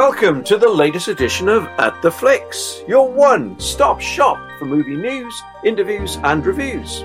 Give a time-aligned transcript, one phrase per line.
[0.00, 4.96] Welcome to the latest edition of At the Flicks, your one stop shop for movie
[4.96, 7.02] news, interviews, and reviews.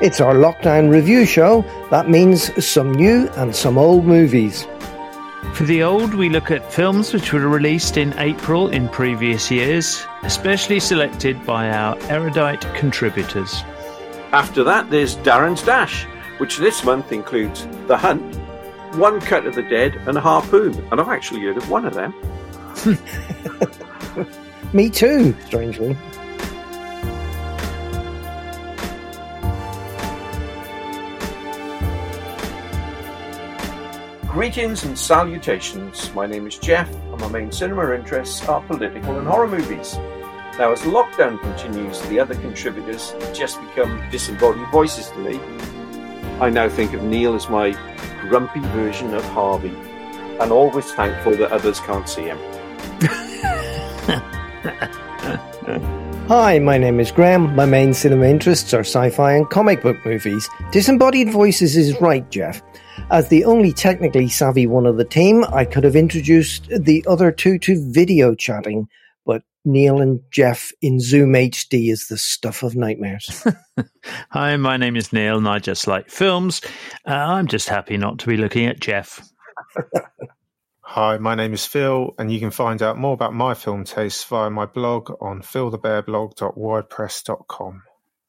[0.00, 1.60] It's our lockdown review show.
[1.90, 4.66] That means some new and some old movies.
[5.52, 10.06] For the old, we look at films which were released in April in previous years,
[10.22, 13.62] especially selected by our erudite contributors.
[14.32, 16.04] After that, there's Darren's Dash,
[16.38, 18.34] which this month includes The Hunt,
[18.96, 20.72] One Cut of the Dead, and a Harpoon.
[20.92, 22.14] And I've actually heard of one of them.
[24.72, 25.96] Me too, strangely.
[34.28, 36.12] Greetings and salutations.
[36.14, 39.94] My name is Jeff, and my main cinema interests are political and horror movies.
[40.56, 45.40] Now, as lockdown continues, the other contributors just become disembodied voices to me.
[46.40, 47.72] I now think of Neil as my
[48.28, 49.76] grumpy version of Harvey,
[50.40, 52.38] and always thankful that others can't see him.
[56.28, 57.54] Hi, my name is Graham.
[57.54, 60.48] My main cinema interests are sci fi and comic book movies.
[60.72, 62.62] Disembodied Voices is right, Jeff.
[63.10, 67.30] As the only technically savvy one of the team, I could have introduced the other
[67.30, 68.88] two to video chatting,
[69.64, 73.44] Neil and Jeff in Zoom HD is the stuff of nightmares.
[74.30, 76.60] Hi, my name is Neil, and I just like films.
[77.06, 79.26] Uh, I'm just happy not to be looking at Jeff.
[80.82, 84.24] Hi, my name is Phil, and you can find out more about my film tastes
[84.24, 87.82] via my blog on philthebearblog.wordpress.com.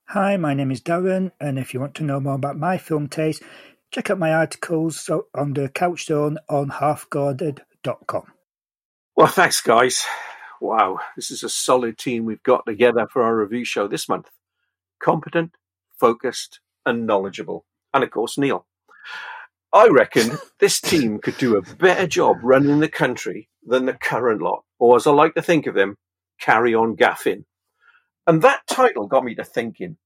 [0.07, 3.09] Hi, my name is Darren, and if you want to know more about my film
[3.09, 3.41] taste,
[3.91, 8.23] check out my articles on the Couchstone on halfguarded.com.
[9.15, 10.05] Well, thanks, guys.
[10.61, 14.29] Wow, this is a solid team we've got together for our review show this month.
[15.01, 15.55] Competent,
[15.99, 17.65] focused, and knowledgeable.
[17.93, 18.65] And of course, Neil.
[19.73, 24.41] I reckon this team could do a better job running the country than the current
[24.41, 25.97] lot, or as I like to think of them,
[26.39, 27.43] carry on gaffing.
[28.25, 29.97] And that title got me to thinking.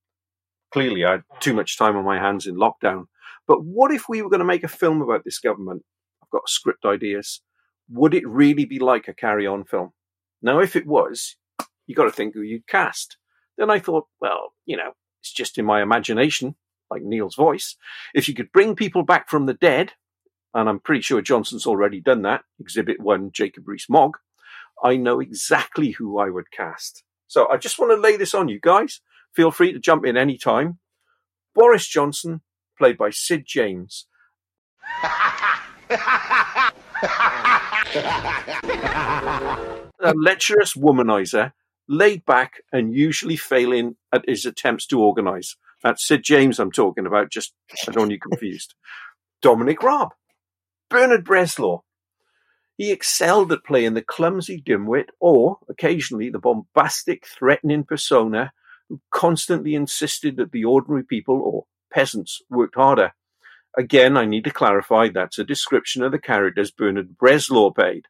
[0.72, 3.06] Clearly, I had too much time on my hands in lockdown.
[3.48, 5.84] But what if we were going to make a film about this government?
[6.22, 7.42] I've got script ideas.
[7.90, 9.94] Would it really be like a carry on film?
[10.42, 11.36] Now, if it was,
[11.88, 13.18] you got to think who you'd cast.
[13.58, 16.56] Then I thought, well, you know, it's just in my imagination
[16.90, 17.76] like Neil's voice,
[18.14, 19.94] if you could bring people back from the dead,
[20.54, 24.18] and I'm pretty sure Johnson's already done that, Exhibit 1, Jacob Rees-Mogg,
[24.84, 27.04] I know exactly who I would cast.
[27.28, 29.02] So I just want to lay this on you guys.
[29.36, 30.80] Feel free to jump in any time.
[31.54, 32.42] Boris Johnson,
[32.78, 34.08] played by Sid James.
[40.00, 41.52] a lecherous womanizer,
[41.88, 45.56] laid back and usually failing at his attempts to organise.
[45.84, 47.54] That's Sid James I'm talking about, just
[47.88, 48.76] I don't want you confused.
[49.42, 50.10] Dominic Raab,
[50.90, 51.82] Bernard Bresslaw.
[52.78, 58.54] He excelled at playing the clumsy dimwit or occasionally the bombastic, threatening persona
[58.88, 63.14] who constantly insisted that the ordinary people or peasants worked harder.
[63.78, 68.06] Again, I need to clarify that's a description of the characters Bernard Bresslaw played.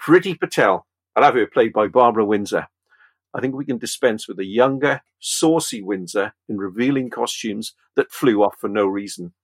[0.00, 2.66] Priti Patel, I'll have her played by Barbara Windsor.
[3.32, 8.42] I think we can dispense with a younger, saucy Windsor in revealing costumes that flew
[8.42, 9.34] off for no reason.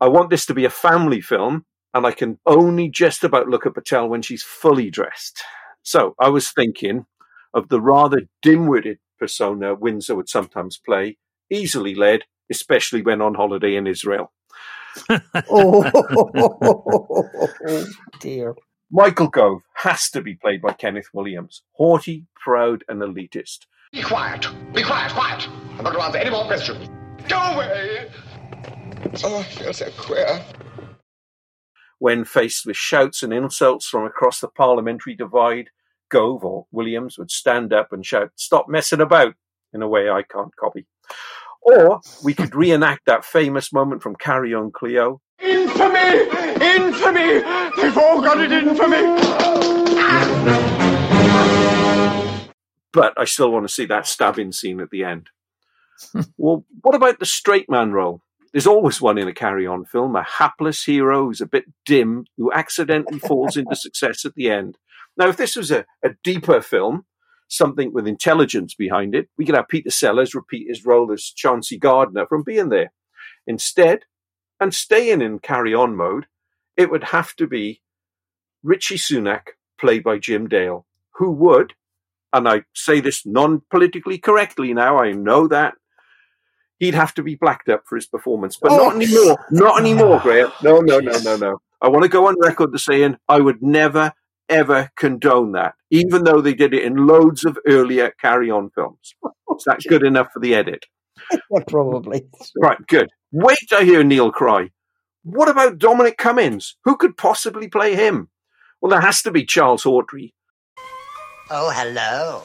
[0.00, 3.66] I want this to be a family film, and I can only just about look
[3.66, 5.42] at Patel when she's fully dressed.
[5.82, 7.06] So I was thinking
[7.54, 11.18] of the rather dim-witted persona Windsor would sometimes play,
[11.50, 14.32] easily led, especially when on holiday in Israel.
[15.50, 15.84] Oh,
[18.20, 18.54] dear.
[18.90, 23.66] Michael Gove has to be played by Kenneth Williams, haughty, proud, and elitist.
[23.92, 24.46] Be quiet!
[24.72, 25.12] Be quiet!
[25.12, 25.48] Quiet!
[25.48, 26.88] I'm not going to answer any more questions.
[27.28, 28.10] Go away!
[29.24, 30.44] Oh, I feel so queer.
[31.98, 35.70] When faced with shouts and insults from across the parliamentary divide,
[36.08, 39.34] Gove or Williams would stand up and shout, Stop messing about,
[39.72, 40.86] in a way I can't copy.
[41.66, 45.20] Or we could reenact that famous moment from Carry On Cleo.
[45.42, 46.20] Infamy!
[46.64, 47.42] Infamy!
[47.76, 49.02] They've all got it in for me!
[52.92, 55.28] But I still want to see that stabbing scene at the end.
[56.38, 58.22] well, what about the straight man role?
[58.52, 62.26] There's always one in a carry on film, a hapless hero who's a bit dim,
[62.36, 64.78] who accidentally falls into success at the end.
[65.16, 67.06] Now, if this was a, a deeper film,
[67.48, 71.78] something with intelligence behind it, we could have Peter Sellers repeat his role as Chauncey
[71.78, 72.92] Gardiner from being there.
[73.46, 74.00] Instead,
[74.60, 76.26] and staying in carry on mode,
[76.76, 77.82] it would have to be
[78.62, 79.48] Rishi Sunak,
[79.78, 81.74] played by Jim Dale, who would,
[82.32, 85.74] and I say this non politically correctly now, I know that,
[86.78, 88.56] he'd have to be blacked up for his performance.
[88.60, 88.76] But Oh.
[88.76, 89.36] not anymore.
[89.50, 90.50] Not anymore, Graham.
[90.62, 91.60] No, no, no, no, no.
[91.80, 94.12] I want to go on record to saying I would never,
[94.48, 99.14] ever condone that, even though they did it in loads of earlier Carry On films.
[99.56, 100.84] Is that good enough for the edit?
[101.50, 102.26] Yeah, probably.
[102.60, 103.08] Right, good.
[103.32, 104.70] Wait, I hear Neil cry.
[105.24, 106.76] What about Dominic Cummings?
[106.84, 108.28] Who could possibly play him?
[108.80, 110.32] Well, there has to be Charles Hawtrey,
[111.50, 112.44] Oh, hello.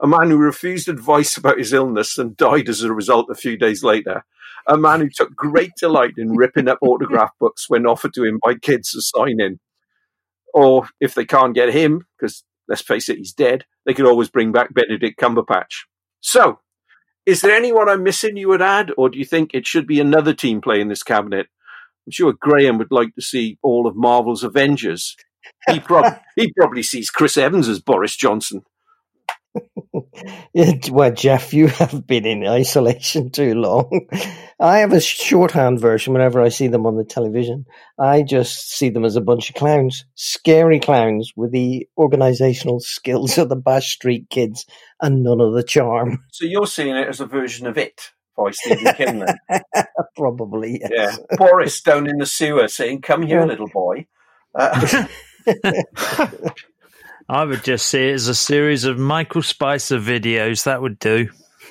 [0.00, 3.56] a man who refused advice about his illness and died as a result a few
[3.58, 4.24] days later.
[4.66, 8.38] A man who took great delight in ripping up autograph books when offered to him
[8.42, 9.58] by kids to sign in.
[10.54, 14.30] Or if they can't get him, because let's face it, he's dead, they could always
[14.30, 15.82] bring back Benedict Cumberbatch.
[16.20, 16.60] So,
[17.26, 20.00] is there anyone I'm missing you would add, or do you think it should be
[20.00, 21.48] another team playing this cabinet?
[22.06, 25.16] I'm sure Graham would like to see all of Marvel's Avengers.
[25.68, 28.62] He, prob- he probably sees Chris Evans as Boris Johnson.
[30.90, 34.08] Well, Jeff, you have been in isolation too long.
[34.60, 37.66] I have a shorthand version whenever I see them on the television.
[37.98, 43.36] I just see them as a bunch of clowns, scary clowns with the organizational skills
[43.38, 44.64] of the Bash Street kids
[45.00, 46.24] and none of the charm.
[46.32, 49.64] So you're seeing it as a version of it by Stephen King then?
[50.16, 50.90] Probably, yes.
[50.92, 51.36] Yeah.
[51.36, 54.06] Boris down in the sewer saying, Come here, little boy.
[54.54, 55.06] Uh,
[57.28, 60.64] I would just see it as a series of Michael Spicer videos.
[60.64, 61.28] That would do.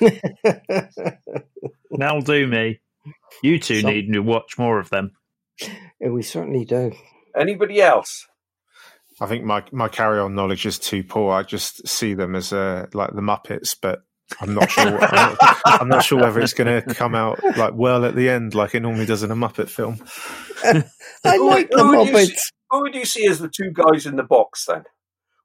[1.90, 2.80] That'll do me.
[3.42, 5.12] You two Some- need to watch more of them.
[6.00, 6.92] Yeah, we certainly do.
[7.36, 8.26] anybody else?
[9.20, 11.32] I think my my carry on knowledge is too poor.
[11.32, 14.00] I just see them as uh, like the Muppets, but
[14.40, 15.00] I'm not sure.
[15.00, 18.28] I'm, not, I'm not sure whether it's going to come out like well at the
[18.28, 19.98] end, like it normally does in a Muppet film.
[21.24, 22.38] I Who- like the who would see- Muppets.
[22.70, 24.82] Who would you see as the two guys in the box then?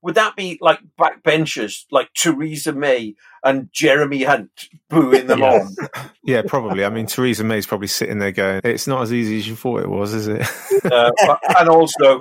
[0.01, 5.51] Would that be like backbenchers, like Theresa May and Jeremy Hunt booing them Yeah.
[5.53, 5.75] on?
[6.23, 6.85] Yeah, probably.
[6.85, 9.81] I mean, Theresa May's probably sitting there going, "It's not as easy as you thought
[9.81, 10.41] it was, is it?"
[10.85, 12.19] Uh, but- and also,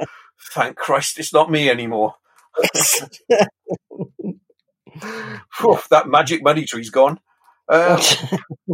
[0.55, 2.15] thank Christ it's not me anymore.
[5.53, 7.21] Phew, that magic money tree's gone.
[7.69, 8.03] Uh,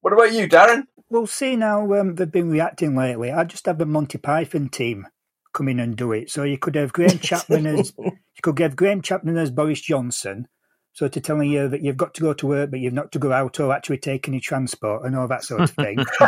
[0.00, 0.82] what about you, Darren?
[1.08, 3.30] We'll see now um, they've been reacting lately.
[3.30, 5.06] I just have a Monty Python team
[5.54, 6.30] come in and do it.
[6.30, 8.12] So you could have Graham Chapman as you
[8.42, 10.48] could have Graham Chapman as Boris Johnson.
[10.92, 13.18] So to telling you that you've got to go to work, but you've not to
[13.18, 15.98] go out or actually take any transport and all that sort of thing.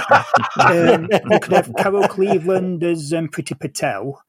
[0.58, 4.20] um, you could have Carol Cleveland as um, Priti Patel.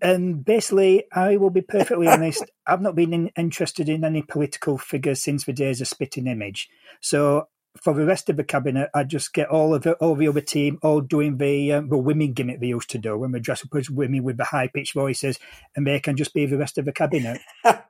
[0.00, 2.44] And basically, I will be perfectly honest.
[2.66, 6.68] I've not been in, interested in any political figures since the days of Spitting Image.
[7.02, 7.48] So
[7.82, 10.40] for the rest of the cabinet, I just get all of the all the other
[10.40, 13.64] team all doing the um, the women gimmick they used to do when they dress
[13.64, 15.38] up as women with the high pitched voices,
[15.74, 17.40] and they can just be the rest of the cabinet.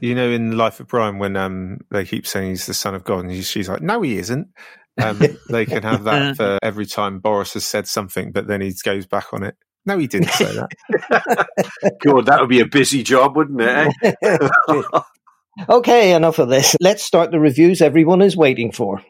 [0.00, 3.04] You know, in Life of Brian, when um, they keep saying he's the son of
[3.04, 4.48] God, and he's, she's like, "No, he isn't."
[4.98, 5.20] Um,
[5.50, 9.06] they can have that for every time Boris has said something, but then he goes
[9.06, 9.56] back on it.
[9.84, 11.46] No, he didn't say that.
[12.04, 13.92] God, that would be a busy job, wouldn't it?
[14.02, 15.00] eh?
[15.68, 16.76] Okay, enough of this.
[16.80, 19.02] Let's start the reviews everyone is waiting for.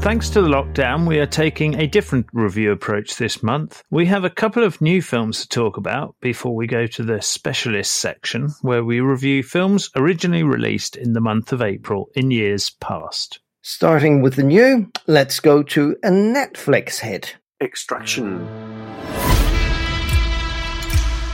[0.00, 3.84] Thanks to the lockdown, we are taking a different review approach this month.
[3.90, 7.20] We have a couple of new films to talk about before we go to the
[7.20, 12.70] specialist section, where we review films originally released in the month of April in years
[12.80, 13.40] past.
[13.60, 17.36] Starting with the new, let's go to a Netflix hit.
[17.62, 18.46] Extraction.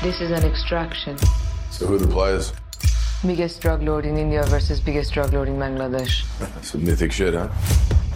[0.02, 1.16] This is an extraction.
[1.71, 2.52] So who are the players?
[3.25, 6.25] Biggest drug lord in India versus biggest drug lord in Bangladesh.
[6.64, 7.49] Some mythic shit, huh?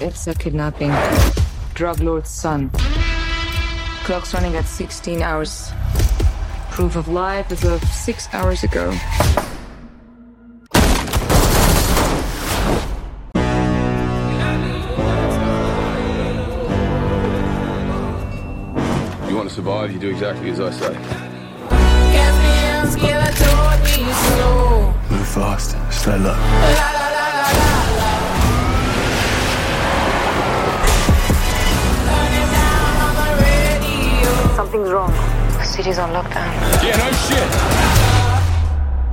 [0.00, 0.92] It's a kidnapping.
[1.74, 2.70] Drug lord's son.
[4.02, 5.70] Clock's running at 16 hours.
[6.72, 8.90] Proof of life as of six hours ago.
[19.50, 20.94] To survive, you do exactly as I say.
[25.10, 26.34] Move fast, stay low.
[34.56, 35.12] Something's wrong.
[35.58, 36.52] The city's on lockdown.
[36.82, 37.50] Yeah, no shit.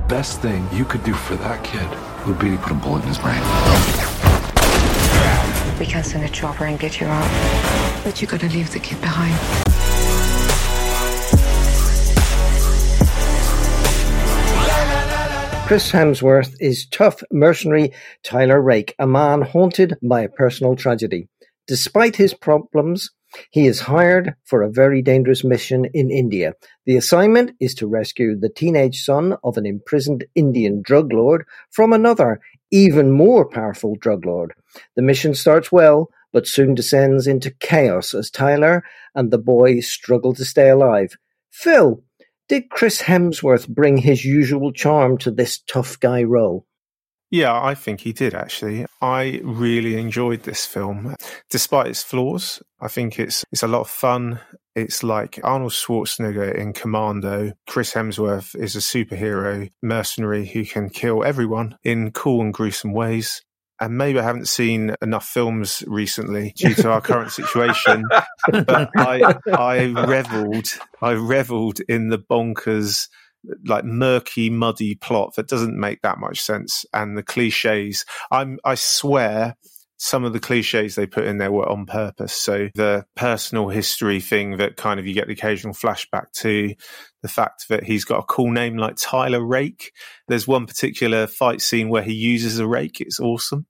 [0.08, 1.88] Best thing you could do for that kid
[2.26, 3.42] would be to put a bullet in his brain.
[5.78, 8.04] We can send a chopper and get you out.
[8.04, 9.87] But you gotta leave the kid behind.
[15.68, 21.28] Chris Hemsworth is tough mercenary Tyler Rake, a man haunted by a personal tragedy.
[21.66, 23.10] Despite his problems,
[23.50, 26.54] he is hired for a very dangerous mission in India.
[26.86, 31.92] The assignment is to rescue the teenage son of an imprisoned Indian drug lord from
[31.92, 34.54] another, even more powerful drug lord.
[34.96, 38.84] The mission starts well, but soon descends into chaos as Tyler
[39.14, 41.18] and the boy struggle to stay alive.
[41.50, 42.02] Phil,
[42.48, 46.66] did Chris Hemsworth bring his usual charm to this tough guy role?
[47.30, 48.86] Yeah, I think he did actually.
[49.02, 51.14] I really enjoyed this film.
[51.50, 54.40] Despite its flaws, I think it's it's a lot of fun.
[54.74, 57.52] It's like Arnold Schwarzenegger in Commando.
[57.66, 63.42] Chris Hemsworth is a superhero mercenary who can kill everyone in cool and gruesome ways.
[63.80, 68.04] And maybe I haven't seen enough films recently due to our current situation,
[68.50, 70.66] but I I reveled
[71.00, 73.08] I reveled in the bonkers
[73.64, 78.04] like murky, muddy plot that doesn't make that much sense, and the cliches.
[78.30, 79.54] I'm I swear
[79.98, 82.32] some of the cliches they put in there were on purpose.
[82.32, 86.74] So the personal history thing that kind of you get the occasional flashback to,
[87.22, 89.92] the fact that he's got a cool name like Tyler Rake.
[90.28, 93.00] There's one particular fight scene where he uses a rake.
[93.00, 93.66] It's awesome.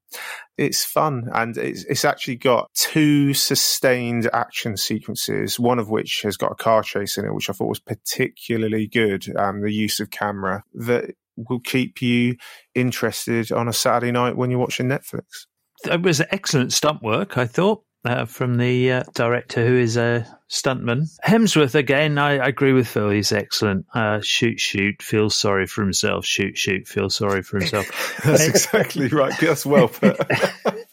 [0.59, 1.31] It's fun.
[1.33, 6.57] And it's, it's actually got two sustained action sequences, one of which has got a
[6.57, 9.35] car chase in it, which I thought was particularly good.
[9.35, 12.37] Um, the use of camera that will keep you
[12.75, 15.47] interested on a Saturday night when you're watching Netflix
[15.85, 17.83] it was excellent stunt work, I thought.
[18.05, 21.09] Uh, from the uh, director who is a stuntman.
[21.27, 23.11] Hemsworth, again, I, I agree with Phil.
[23.11, 23.87] He's excellent.
[23.93, 26.25] Uh, shoot, shoot, feels sorry for himself.
[26.25, 28.21] Shoot, shoot, feels sorry for himself.
[28.25, 29.35] That's exactly right.
[29.41, 30.17] That's well put.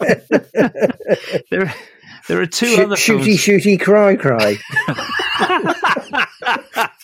[1.52, 1.74] there,
[2.28, 3.64] there are two Shoot, other shooty, films.
[3.64, 4.58] shooty, cry, cry.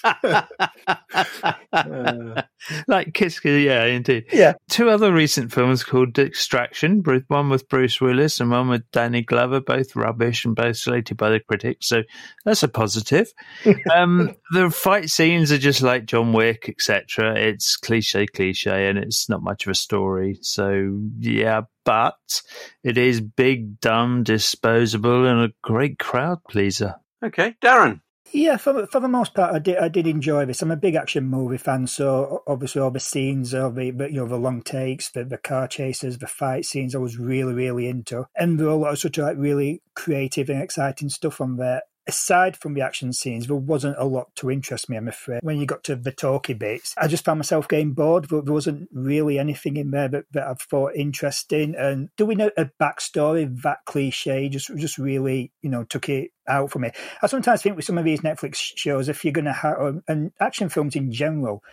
[2.88, 4.26] like Kiss, yeah, indeed.
[4.32, 4.54] Yeah.
[4.70, 9.62] Two other recent films called Extraction, one with Bruce Willis and one with Danny Glover,
[9.62, 11.88] both rubbish and both slated by the critics.
[11.88, 12.04] So
[12.46, 13.32] that's a positive.
[13.94, 17.36] um, the fight scenes are just like John Wick, etc.
[17.36, 20.38] It's cliche, cliche, and it's not much of a story.
[20.42, 22.42] So yeah, but
[22.84, 26.96] it is big, dumb, disposable, and a great crowd pleaser.
[27.24, 28.02] Okay, Darren.
[28.34, 30.62] Yeah, for for the most part, I did I did enjoy this.
[30.62, 34.28] I'm a big action movie fan, so obviously all the scenes of the you know
[34.28, 38.28] the long takes, the the car chases, the fight scenes, I was really really into,
[38.36, 41.82] and there were a lot of of like really creative and exciting stuff on there.
[42.12, 44.98] Aside from the action scenes, there wasn't a lot to interest me.
[44.98, 48.28] I'm afraid when you got to the talky bits, I just found myself getting bored.
[48.30, 51.74] There wasn't really anything in there that, that I thought interesting.
[51.78, 56.70] And doing a, a backstory that cliche just just really you know took it out
[56.72, 56.92] for me.
[57.22, 60.04] I sometimes think with some of these Netflix shows, if you're going to have um,
[60.10, 61.64] and action films in general,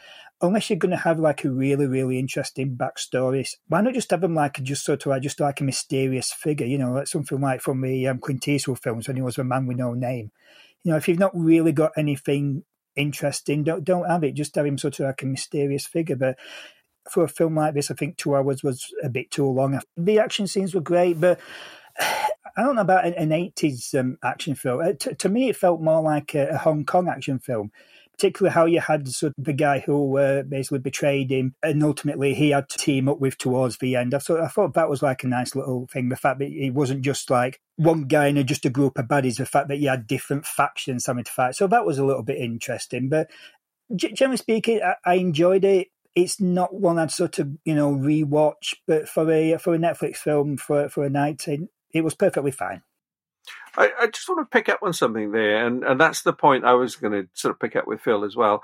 [0.40, 4.25] unless you're going to have like a really really interesting backstory, why not just have
[4.25, 7.40] him like just sort of like just like a mysterious figure, you know, like something
[7.40, 10.30] like from the um, Clint Eastwood films when he was a man with no name.
[10.85, 12.64] You know, if you've not really got anything
[12.97, 14.33] interesting, don't don't have it.
[14.33, 16.37] Just have him sort of like a mysterious figure, but.
[17.11, 19.80] For a film like this, I think two hours was a bit too long.
[19.97, 21.40] The action scenes were great, but
[22.59, 24.80] I don't know about an, an 80s um, action film.
[24.80, 27.71] Uh, t- to me, it felt more like a, a, Hong Kong action film,
[28.18, 32.34] particularly how you had sort of the guy who uh, basically betrayed him, and ultimately
[32.34, 34.12] he had to team up with towards the end.
[34.12, 36.08] I thought, I thought that was like a nice little thing.
[36.08, 39.37] The fact that it wasn't just like one guy and just a group of baddies,
[39.37, 41.54] the fact that you had different factions having to fight.
[41.54, 43.08] So that was a little bit interesting.
[43.08, 43.30] But
[43.94, 48.75] generally speaking, I, I enjoyed it it's not one I'd sort of you know rewatch,
[48.88, 52.82] but for a for a Netflix film for for a night, it was perfectly fine.
[53.78, 56.64] I, I, just want to pick up on something there, and, and that's the point
[56.64, 58.62] I was going to sort of pick up with Phil as well.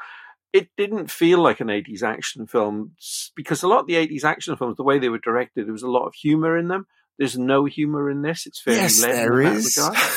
[0.53, 2.93] It didn't feel like an 80s action film
[3.37, 5.83] because a lot of the 80s action films, the way they were directed, there was
[5.83, 6.87] a lot of humor in them.
[7.19, 8.47] There's no humor in this.
[8.47, 9.77] It's fairly yes, level there in that is.
[9.77, 9.99] regard.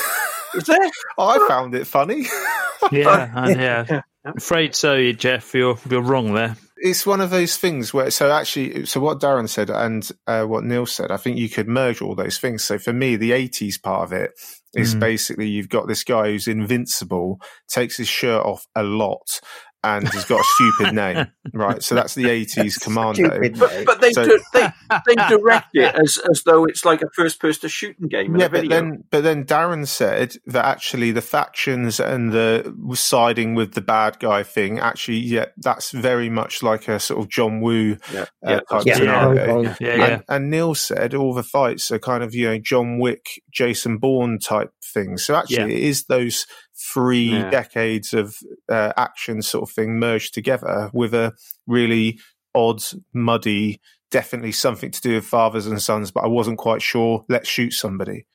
[0.56, 0.78] Is there?
[1.20, 2.26] I found it funny.
[2.92, 4.02] yeah, and yeah.
[4.26, 5.54] Afraid so, Jeff.
[5.54, 6.56] You're you're wrong there.
[6.78, 10.64] It's one of those things where, so actually, so what Darren said and uh, what
[10.64, 12.64] Neil said, I think you could merge all those things.
[12.64, 14.32] So for me, the 80s part of it
[14.76, 15.00] is Mm.
[15.00, 19.40] basically you've got this guy who's invincible, takes his shirt off a lot,
[19.84, 21.82] and he's got a stupid name, right?
[21.84, 23.40] So that's the 80s commando.
[23.58, 24.68] But, but they, So- do, they
[25.06, 28.68] they direct it as, as though it's like a first person shooting game Yeah, but
[28.70, 34.20] then, but then Darren said that actually the factions and the siding with the bad
[34.20, 38.26] guy thing, actually, yeah, that's very much like a sort of John Woo yeah, uh,
[38.44, 39.46] yeah, type Yeah, scenario.
[39.54, 40.06] Hong Yeah, yeah.
[40.06, 43.98] And, and Neil said all the fights are kind of you know John Wick, Jason
[43.98, 45.26] Bourne type things.
[45.26, 46.46] So actually, it is those
[46.94, 47.50] three Yeah.
[47.50, 48.36] decades of
[48.72, 51.34] uh, action sort of thing merged together with a
[51.66, 52.20] really
[52.56, 52.82] odd,
[53.14, 53.80] muddy,
[54.12, 56.12] definitely something to do with fathers and sons.
[56.12, 57.26] But I wasn't quite sure.
[57.30, 58.26] Let's shoot somebody.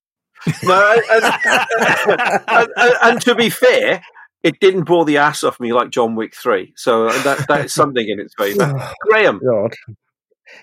[0.65, 1.25] No, and,
[2.49, 4.03] and- and- and to be fair,
[4.43, 6.73] it didn't bore the ass off me like John Wick 3.
[6.77, 8.75] So that, that's something in its favour.
[9.09, 9.41] Graham.
[9.45, 9.73] God.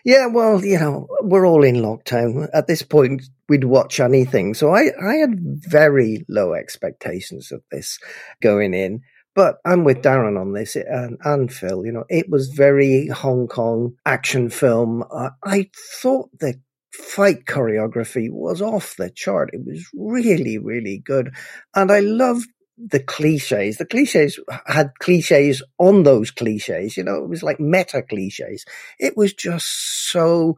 [0.04, 2.48] Yeah, well, you know, we're all in lockdown.
[2.54, 4.54] At this point, we'd watch anything.
[4.54, 8.00] So I, I had very low expectations of this
[8.42, 9.02] going in.
[9.36, 11.86] But I'm with Darren on this and, and Phil.
[11.86, 15.04] You know, it was very Hong Kong action film.
[15.10, 15.70] Uh, I
[16.02, 16.60] thought the
[16.92, 19.52] fight choreography was off the chart.
[19.54, 21.32] It was really, really good.
[21.76, 22.50] And I loved
[22.80, 23.78] the cliches.
[23.78, 26.96] The cliches had cliches on those cliches.
[26.96, 28.66] You know, it was like meta cliches.
[28.98, 30.56] It was just so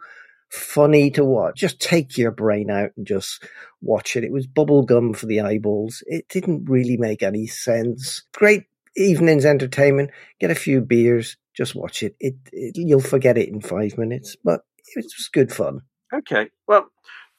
[0.50, 1.60] funny to watch.
[1.60, 3.44] Just take your brain out and just
[3.82, 4.24] watch it.
[4.24, 6.04] It was bubblegum for the eyeballs.
[6.06, 8.24] It didn't really make any sense.
[8.34, 10.12] Great evening's entertainment.
[10.40, 11.38] Get a few beers.
[11.56, 12.16] Just watch it.
[12.20, 14.62] It, it you'll forget it in five minutes, but
[14.96, 15.82] it was good fun.
[16.14, 16.50] Okay.
[16.68, 16.88] Well,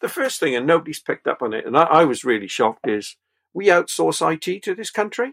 [0.01, 2.89] the first thing, and nobody's picked up on it, and I, I was really shocked,
[2.89, 3.17] is
[3.55, 5.33] we outsource IT to this country.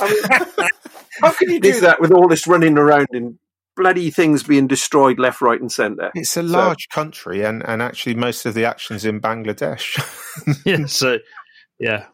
[0.00, 0.68] I mean,
[1.20, 3.38] how can you do that with all this running around and
[3.76, 6.10] bloody things being destroyed left, right, and centre?
[6.14, 9.98] It's a large so, country, and, and actually most of the action's in Bangladesh.
[10.64, 11.18] yeah, so
[11.78, 12.06] yeah,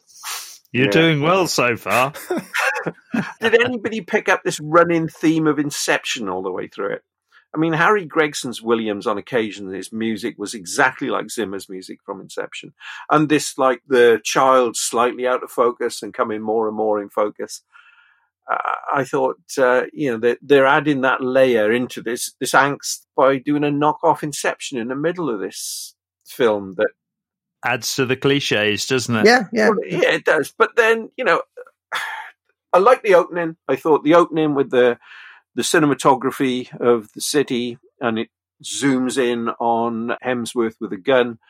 [0.72, 0.90] you're yeah.
[0.90, 2.12] doing well so far.
[3.40, 7.02] Did anybody pick up this running theme of Inception all the way through it?
[7.54, 12.20] I mean, Harry Gregson's Williams on occasion, his music was exactly like Zimmer's music from
[12.20, 12.74] Inception.
[13.10, 17.08] And this, like the child slightly out of focus and coming more and more in
[17.08, 17.62] focus.
[18.50, 18.56] Uh,
[18.94, 23.38] I thought, uh, you know, they're, they're, adding that layer into this, this angst by
[23.38, 25.94] doing a knockoff Inception in the middle of this
[26.26, 26.88] film that
[27.64, 29.26] adds to the cliches, doesn't it?
[29.26, 29.70] Yeah, yeah.
[29.70, 30.52] Well, yeah, it does.
[30.56, 31.42] But then, you know,
[32.72, 33.56] I like the opening.
[33.66, 34.98] I thought the opening with the
[35.58, 38.28] the cinematography of the city, and it
[38.62, 41.40] zooms in on Hemsworth with a gun,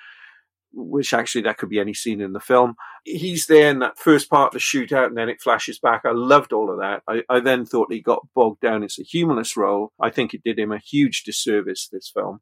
[0.73, 2.75] which actually that could be any scene in the film.
[3.05, 6.07] He's there in that first part of the shootout, and then it flashes back.
[6.07, 7.03] I loved all of that.
[7.07, 8.83] I, I then thought he got bogged down.
[8.83, 9.93] It's a humorless role.
[10.01, 11.87] I think it did him a huge disservice.
[11.93, 12.41] This film.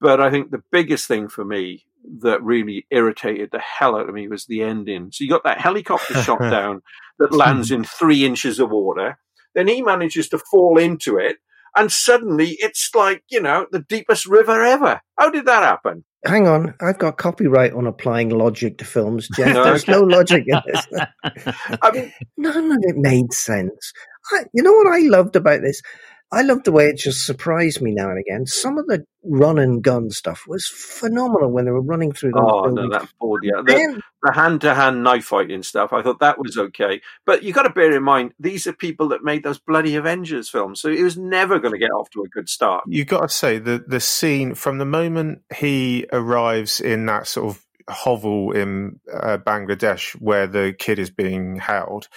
[0.00, 1.86] But I think the biggest thing for me
[2.20, 5.10] that really irritated the hell out of me was the ending.
[5.10, 6.82] So you got that helicopter shot down
[7.18, 9.18] that lands in three inches of water.
[9.58, 11.38] Then he manages to fall into it,
[11.76, 15.00] and suddenly it's like, you know, the deepest river ever.
[15.18, 16.04] How did that happen?
[16.24, 19.54] Hang on, I've got copyright on applying logic to films, Jeff.
[19.54, 20.86] There's no logic in this.
[21.82, 23.92] I mean, none of it made sense.
[24.30, 25.82] I, you know what I loved about this?
[26.30, 28.44] I loved the way it just surprised me now and again.
[28.44, 32.40] Some of the run and gun stuff was phenomenal when they were running through the.
[32.40, 32.90] Oh buildings.
[32.90, 33.62] no, that bored yeah.
[33.64, 37.00] The, the hand-to-hand knife fighting stuff, I thought that was okay.
[37.24, 40.50] But you've got to bear in mind these are people that made those bloody Avengers
[40.50, 42.84] films, so it was never going to get off to a good start.
[42.88, 47.56] You've got to say the the scene from the moment he arrives in that sort
[47.56, 52.08] of hovel in uh, Bangladesh where the kid is being held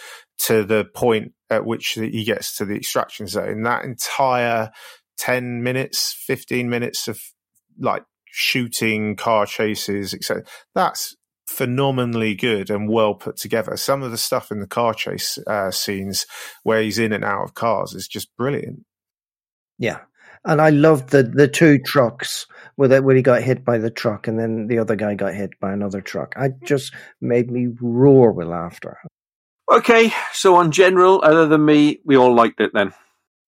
[0.46, 3.64] to the point at which he gets to the extraction zone.
[3.64, 4.72] That entire
[5.18, 7.20] 10 minutes, 15 minutes of
[7.80, 10.44] like shooting, car chases, etc.
[10.74, 13.76] That's phenomenally good and well put together.
[13.78, 16.26] Some of the stuff in the car chase uh, scenes
[16.64, 18.84] where he's in and out of cars is just brilliant.
[19.78, 20.00] Yeah,
[20.46, 24.28] and I loved the the two trucks where where he got hit by the truck
[24.28, 26.34] and then the other guy got hit by another truck.
[26.38, 28.98] I just made me roar with laughter.
[29.72, 32.94] Okay, so on general, other than me, we all liked it then.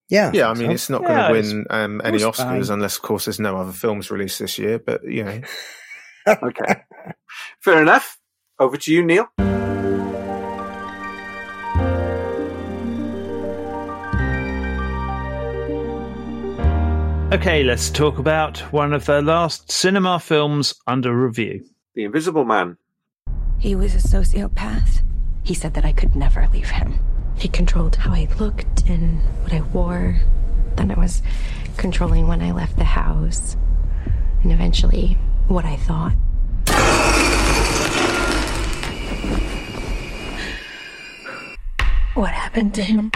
[0.07, 0.49] Yeah, yeah.
[0.49, 2.75] I mean, so, it's not going to win um, any Oscars fine.
[2.75, 4.79] unless, of course, there's no other films released this year.
[4.79, 5.41] But you know,
[6.43, 6.83] okay,
[7.59, 8.17] fair enough.
[8.57, 9.27] Over to you, Neil.
[17.33, 22.77] Okay, let's talk about one of the last cinema films under review The Invisible Man.
[23.57, 25.01] He was a sociopath.
[25.43, 26.99] He said that I could never leave him.
[27.35, 30.15] He controlled how I looked and what I wore.
[30.77, 31.21] Then I was
[31.75, 33.57] controlling when I left the house.
[34.41, 35.17] And eventually,
[35.49, 36.13] what I thought.
[42.13, 43.11] What happened to him?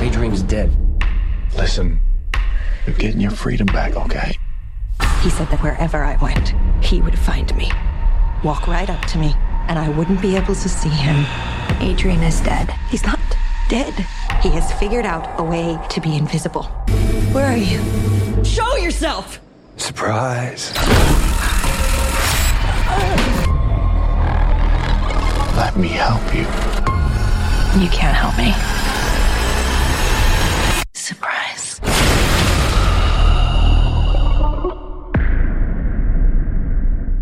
[0.00, 0.72] Adrian's dead.
[1.56, 2.00] Listen,
[2.86, 4.36] you're getting your freedom back, okay?
[5.20, 7.70] He said that wherever I went, he would find me,
[8.42, 9.34] walk right up to me,
[9.68, 11.24] and I wouldn't be able to see him.
[11.80, 12.70] Adrian is dead.
[12.90, 13.18] He's not
[13.68, 13.94] dead.
[14.42, 16.64] He has figured out a way to be invisible.
[17.32, 17.80] Where are you?
[18.44, 19.40] Show yourself!
[19.76, 20.72] Surprise.
[25.56, 26.46] Let me help you.
[27.82, 28.52] You can't help me.
[30.94, 31.63] Surprise.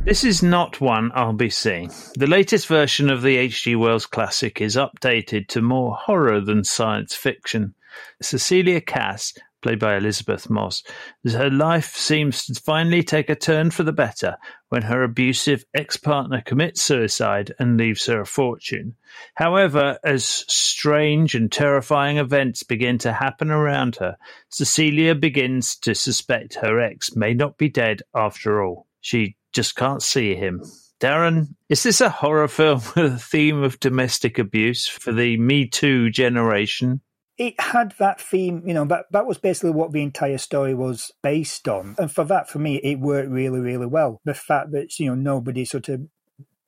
[0.04, 1.92] This is not one I'll be seeing.
[2.16, 3.76] The latest version of the H.G.
[3.76, 7.74] Wells classic is updated to more horror than science fiction.
[8.20, 10.82] Cecilia Kass played by Elisabeth Moss,
[11.24, 14.36] her life seems to finally take a turn for the better
[14.70, 18.96] when her abusive ex partner commits suicide and leaves her a fortune.
[19.36, 24.16] However, as strange and terrifying events begin to happen around her,
[24.48, 28.88] Cecilia begins to suspect her ex may not be dead after all.
[29.00, 30.62] She just can't see him.
[31.00, 35.66] Darren, is this a horror film with a theme of domestic abuse for the Me
[35.66, 37.00] Too generation?
[37.38, 41.10] it had that theme, you know, that that was basically what the entire story was
[41.22, 41.96] based on.
[41.98, 44.20] And for that, for me, it worked really, really well.
[44.24, 46.02] The fact that, you know, nobody sort of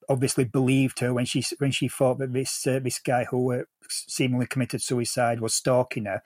[0.09, 3.63] obviously believed her when she when she thought that this uh, this guy who uh,
[3.89, 6.23] seemingly committed suicide was stalking her.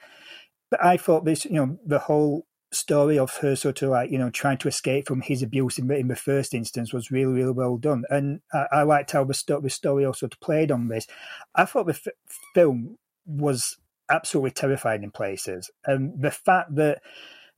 [0.70, 4.18] But I thought this, you know, the whole story of her sort of like you
[4.18, 7.32] know trying to escape from his abuse in the, in the first instance was really
[7.32, 10.88] really well done and I, I liked how the, sto- the story also played on
[10.88, 11.06] this
[11.54, 12.14] I thought the f-
[12.54, 13.78] film was
[14.10, 15.70] absolutely terrifying in places.
[15.84, 17.02] And the fact that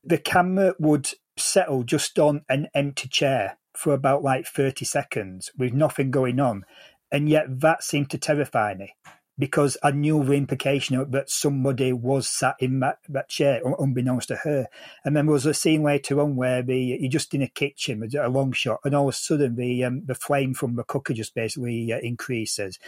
[0.03, 5.73] the camera would settle just on an empty chair for about like 30 seconds with
[5.73, 6.65] nothing going on.
[7.13, 8.95] And yet that seemed to terrify me
[9.41, 14.37] because I knew the implication that somebody was sat in that, that chair, unbeknownst to
[14.37, 14.67] her.
[15.03, 18.07] And then there was a scene later on where the you're just in a kitchen,
[18.15, 21.15] a long shot, and all of a sudden the um, the flame from the cooker
[21.15, 22.79] just basically uh, increases,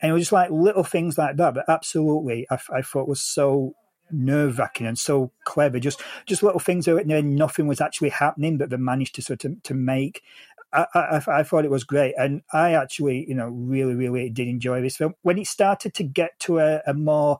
[0.00, 1.52] and it was just like little things like that.
[1.52, 3.74] But absolutely, I, I thought was so
[4.10, 5.78] nerve wracking and so clever.
[5.78, 9.62] Just just little things where nothing was actually happening, but they managed to sort of
[9.64, 10.22] to make
[10.72, 14.48] I, I, I, thought it was great, and I actually, you know, really, really did
[14.48, 15.14] enjoy this film.
[15.22, 17.38] When it started to get to a, a more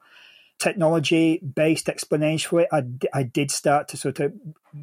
[0.59, 4.33] technology-based explanation for it, I, I did start to sort of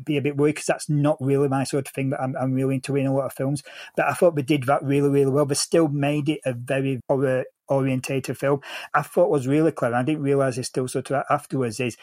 [0.03, 2.53] be a bit worried because that's not really my sort of thing that I'm, I'm
[2.53, 3.63] really into in a lot of films.
[3.95, 5.45] But I thought they did that really, really well.
[5.45, 8.61] They still made it a very horror orientated film.
[8.93, 9.95] I thought was really clever.
[9.95, 11.97] I didn't realize it still sort of afterwards is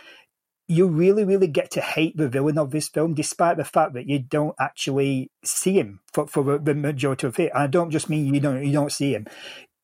[0.68, 4.09] you really, really get to hate the villain of this film, despite the fact that
[4.09, 7.53] you don't actually see him for, for the majority of it.
[7.55, 9.27] I don't just mean you don't you don't see him.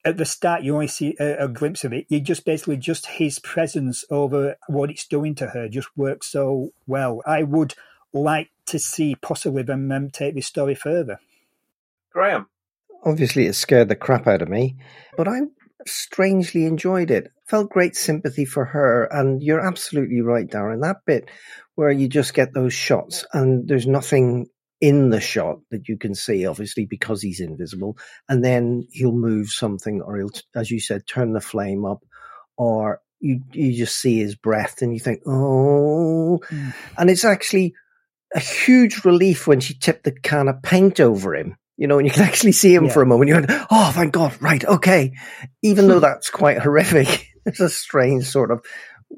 [0.05, 2.07] At the start, you only see a, a glimpse of it.
[2.09, 6.73] You just basically just his presence over what it's doing to her just works so
[6.87, 7.21] well.
[7.27, 7.75] I would
[8.12, 11.19] like to see possibly them um, take this story further.
[12.12, 12.47] Graham,
[13.05, 14.77] obviously, it scared the crap out of me,
[15.17, 15.41] but I
[15.87, 17.31] strangely enjoyed it.
[17.47, 20.83] Felt great sympathy for her, and you're absolutely right, Darren.
[20.83, 21.31] That bit
[21.75, 24.47] where you just get those shots, and there's nothing
[24.81, 27.97] in the shot that you can see, obviously, because he's invisible,
[28.29, 32.01] and then he'll move something, or he'll, as you said, turn the flame up,
[32.57, 36.75] or you you just see his breath, and you think, oh, mm.
[36.97, 37.75] and it's actually
[38.35, 42.07] a huge relief when she tipped the can of paint over him you know, and
[42.07, 42.93] you can actually see him yeah.
[42.93, 43.29] for a moment.
[43.29, 45.14] You're like, oh, thank God, right, okay.
[45.62, 48.62] Even though that's quite horrific, it's a strange sort of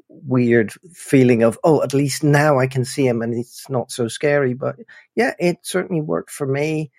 [0.07, 4.07] weird feeling of, oh, at least now I can see him and it's not so
[4.07, 4.53] scary.
[4.53, 4.77] But
[5.15, 6.91] yeah, it certainly worked for me.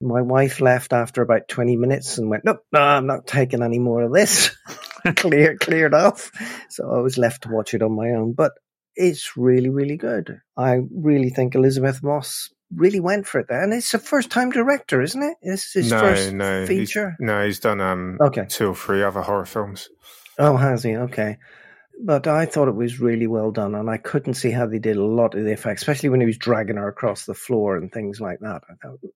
[0.00, 3.78] My wife left after about 20 minutes and went, nope, no, I'm not taking any
[3.78, 4.54] more of this.
[5.16, 6.30] Clear, cleared off.
[6.68, 8.34] So I was left to watch it on my own.
[8.34, 8.52] But
[8.94, 10.40] it's really, really good.
[10.56, 13.62] I really think Elisabeth Moss really went for it there.
[13.62, 15.36] And it's a first time director, isn't it?
[15.42, 17.16] It's his no, first no, feature.
[17.18, 18.46] He's, no, he's done um okay.
[18.48, 19.88] two or three other horror films.
[20.38, 20.96] Oh, has he?
[20.96, 21.38] Okay.
[22.04, 24.98] But I thought it was really well done, and I couldn't see how they did
[24.98, 27.90] a lot of the effects, especially when he was dragging her across the floor and
[27.90, 28.60] things like that.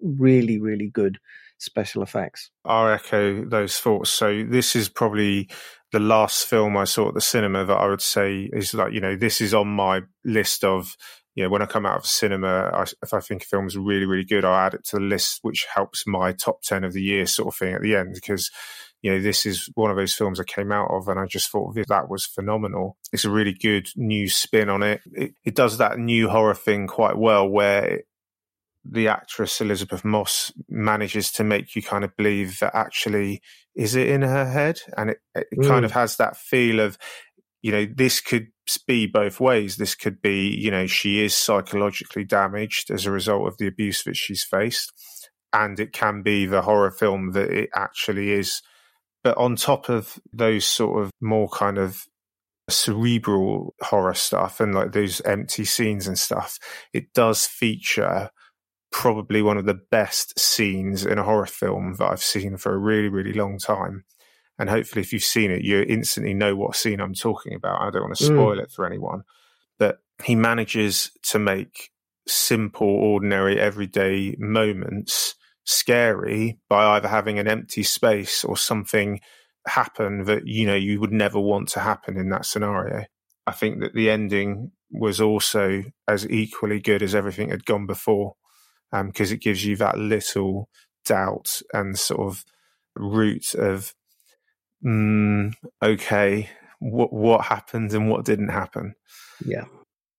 [0.01, 1.19] Really, really good
[1.59, 2.51] special effects.
[2.65, 4.09] I echo those thoughts.
[4.09, 5.51] So this is probably
[5.93, 9.01] the last film I saw at the cinema that I would say is like, you
[9.01, 10.97] know, this is on my list of
[11.35, 13.77] you know, when I come out of cinema, I, if I think a film is
[13.77, 16.93] really, really good, I'll add it to the list, which helps my top 10 of
[16.93, 18.15] the year sort of thing at the end.
[18.15, 18.51] Because,
[19.01, 21.51] you know, this is one of those films I came out of and I just
[21.51, 22.97] thought that was phenomenal.
[23.13, 25.03] It's a really good new spin on it.
[25.13, 28.01] It, it does that new horror thing quite well where
[28.85, 33.43] the actress Elisabeth Moss manages to make you kind of believe that actually
[33.77, 34.81] is it in her head?
[34.97, 35.67] And it, it mm.
[35.67, 36.99] kind of has that feel of,
[37.63, 39.77] you know, this could be both ways.
[39.77, 44.03] This could be, you know, she is psychologically damaged as a result of the abuse
[44.05, 44.93] that she's faced.
[45.53, 48.63] And it can be the horror film that it actually is.
[49.25, 52.05] But on top of those sort of more kind of
[52.69, 56.59] cerebral horror stuff and like those empty scenes and stuff,
[56.93, 58.31] it does feature
[58.93, 62.79] probably one of the best scenes in a horror film that I've seen for a
[62.79, 64.05] really, really long time
[64.61, 67.91] and hopefully if you've seen it you instantly know what scene i'm talking about i
[67.91, 68.35] don't want to hmm.
[68.35, 68.63] spoil mm.
[68.63, 69.23] it for anyone
[69.79, 71.91] but he manages to make
[72.29, 79.21] simple ordinary everyday moments scary by either having an empty space or something
[79.67, 83.05] happen that you know you would never want to happen in that scenario
[83.47, 88.35] i think that the ending was also as equally good as everything had gone before,
[88.91, 90.69] because um, it gives you that little
[91.05, 92.45] doubt and sort of
[92.97, 93.95] root of,
[94.85, 98.95] mm, okay, what what happened and what didn't happen.
[99.45, 99.65] Yeah,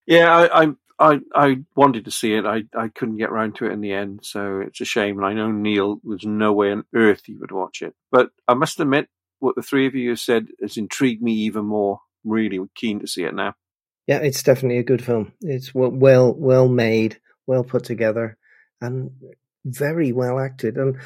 [0.06, 0.36] yeah.
[0.36, 2.46] I, I I I wanted to see it.
[2.46, 5.18] I I couldn't get around to it in the end, so it's a shame.
[5.18, 7.96] And I know Neil was no way on earth he would watch it.
[8.12, 9.08] But I must admit,
[9.40, 12.00] what the three of you have said has intrigued me even more.
[12.24, 13.56] I'm really keen to see it now.
[14.08, 15.34] Yeah, it's definitely a good film.
[15.42, 18.38] It's well well, well made, well put together,
[18.80, 19.12] and
[19.66, 20.78] very well acted.
[20.78, 20.98] And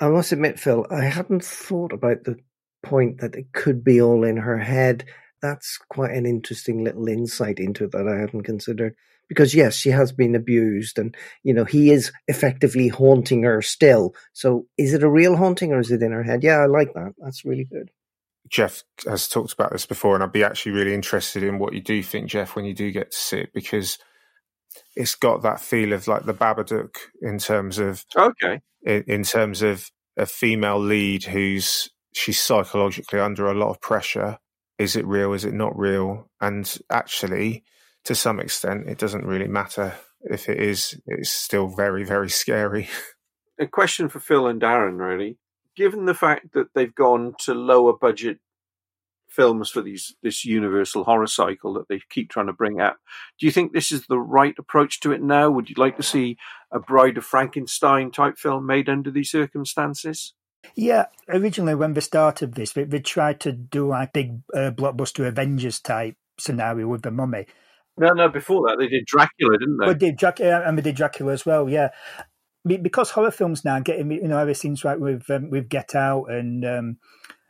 [0.00, 2.36] I must admit, Phil, I hadn't thought about the
[2.82, 5.04] point that it could be all in her head.
[5.42, 8.94] That's quite an interesting little insight into it that I hadn't considered.
[9.28, 14.14] Because yes, she has been abused and, you know, he is effectively haunting her still.
[14.32, 16.42] So is it a real haunting or is it in her head?
[16.42, 17.12] Yeah, I like that.
[17.18, 17.90] That's really good.
[18.48, 21.80] Jeff has talked about this before, and I'd be actually really interested in what you
[21.82, 23.98] do think, Jeff, when you do get to see it, because
[24.96, 29.62] it's got that feel of like the Babadook in terms of okay, in, in terms
[29.62, 34.38] of a female lead who's she's psychologically under a lot of pressure.
[34.78, 35.32] Is it real?
[35.32, 36.28] Is it not real?
[36.40, 37.64] And actually,
[38.04, 41.00] to some extent, it doesn't really matter if it is.
[41.06, 42.88] It's still very, very scary.
[43.60, 45.38] A question for Phil and Darren, really.
[45.76, 48.38] Given the fact that they've gone to lower budget
[49.28, 52.96] films for these this universal horror cycle that they keep trying to bring up.
[53.38, 55.50] Do you think this is the right approach to it now?
[55.50, 56.36] Would you like to see
[56.72, 60.32] a Bride of Frankenstein type film made under these circumstances?
[60.74, 65.26] Yeah, originally when they started this, they, they tried to do like big uh, blockbuster
[65.26, 67.46] Avengers type scenario with the Mummy.
[67.96, 68.28] No, no.
[68.28, 69.86] Before that, they did Dracula, didn't they?
[69.86, 71.68] But did Dracula, and they did Dracula as well.
[71.68, 71.88] Yeah,
[72.64, 76.64] because horror films now getting you know everything's right with um, with Get Out and
[76.64, 76.96] um,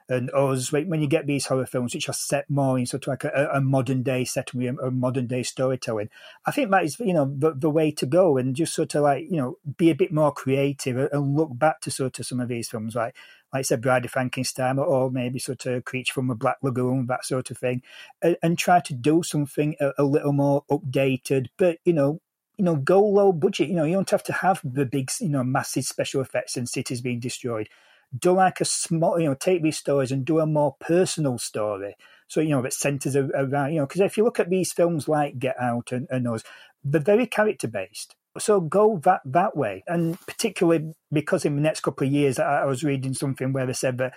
[0.08, 3.08] and us when you get these horror films which are set more in sort of
[3.08, 6.08] like a, a modern day setting, a modern day storytelling.
[6.46, 9.02] I think that is you know the, the way to go and just sort of
[9.02, 12.40] like you know be a bit more creative and look back to sort of some
[12.40, 13.14] of these films like
[13.52, 17.06] like I said, Bride of Frankenstein, or maybe sort of Creature from a Black Lagoon,
[17.06, 17.82] that sort of thing,
[18.20, 22.20] and, and try to do something a, a, little more updated, but you know,
[22.58, 23.68] you know, go low budget.
[23.68, 26.68] You know, you don't have to have the big, you know, massive special effects and
[26.68, 27.70] cities being destroyed
[28.16, 31.96] do like a small, you know, take these stories and do a more personal story.
[32.26, 35.08] So, you know, that centers around, you know, because if you look at these films
[35.08, 36.44] like Get Out and, and those,
[36.84, 38.14] they're very character based.
[38.38, 42.60] So go that that way, and particularly because in the next couple of years, I,
[42.60, 44.12] I was reading something where they said that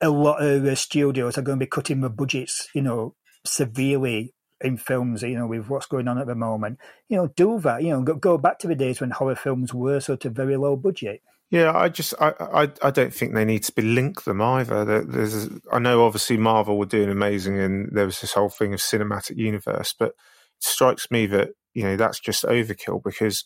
[0.00, 4.76] a lot of studios are going to be cutting the budgets, you know, severely in
[4.76, 6.78] films, you know, with what's going on at the moment.
[7.08, 7.82] You know, do that.
[7.82, 10.56] You know, go, go back to the days when horror films were sort of very
[10.56, 11.22] low budget.
[11.50, 15.02] Yeah, I just I, I, I don't think they need to be linked them either.
[15.02, 18.80] There's I know obviously Marvel were doing amazing, and there was this whole thing of
[18.80, 20.14] cinematic universe, but it
[20.60, 23.44] strikes me that you know that's just overkill because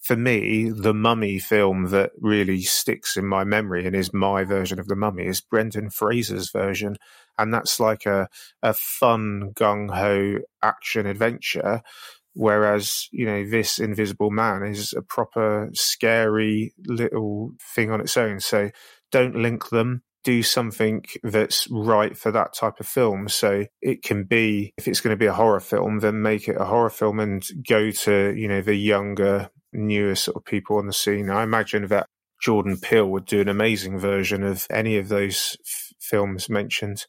[0.00, 4.78] for me, the Mummy film that really sticks in my memory and is my version
[4.78, 6.96] of the Mummy is Brendan Fraser's version,
[7.38, 8.28] and that's like a
[8.62, 11.80] a fun gung ho action adventure
[12.34, 18.40] Whereas, you know, this Invisible Man is a proper scary little thing on its own.
[18.40, 18.70] So
[19.10, 20.02] don't link them.
[20.24, 23.28] Do something that's right for that type of film.
[23.28, 26.60] So it can be, if it's going to be a horror film, then make it
[26.60, 30.86] a horror film and go to, you know, the younger, newer sort of people on
[30.86, 31.30] the scene.
[31.30, 32.06] I imagine that
[32.42, 37.06] Jordan Peele would do an amazing version of any of those f- films mentioned.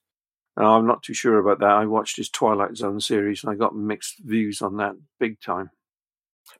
[0.60, 1.70] Uh, I'm not too sure about that.
[1.70, 5.70] I watched his Twilight Zone series and I got mixed views on that big time.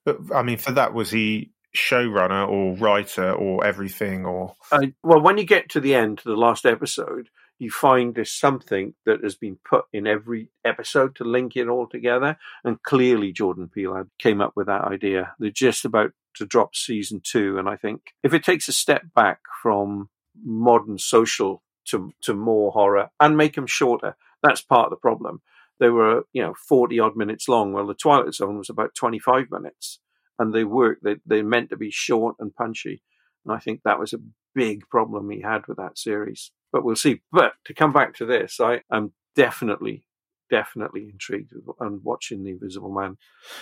[0.06, 4.26] But I mean, for that, was he showrunner or writer or everything?
[4.26, 8.16] Or uh, well, when you get to the end, to the last episode, you find
[8.16, 12.38] there's something that has been put in every episode to link it all together.
[12.64, 15.34] And clearly, Jordan Peele came up with that idea.
[15.40, 19.04] They're just about to drop season two, and I think if it takes a step
[19.14, 20.10] back from
[20.42, 24.16] modern social to to more horror and make them shorter.
[24.42, 25.42] That's part of the problem.
[25.80, 27.74] They were you know forty odd minutes long.
[27.74, 30.00] Well, the Twilight Zone was about twenty five minutes,
[30.38, 31.04] and they worked.
[31.04, 33.02] They they meant to be short and punchy,
[33.46, 34.20] and I think that was a
[34.54, 36.52] big problem he had with that series.
[36.72, 37.22] But we'll see.
[37.32, 40.04] But to come back to this, I am definitely
[40.50, 43.18] definitely intrigued and watching the Invisible Man.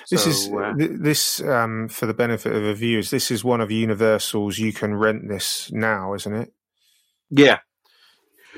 [0.09, 3.09] This so, is uh, this um, for the benefit of the viewers.
[3.09, 4.57] This is one of Universal's.
[4.57, 6.53] You can rent this now, isn't it?
[7.29, 7.59] Yeah,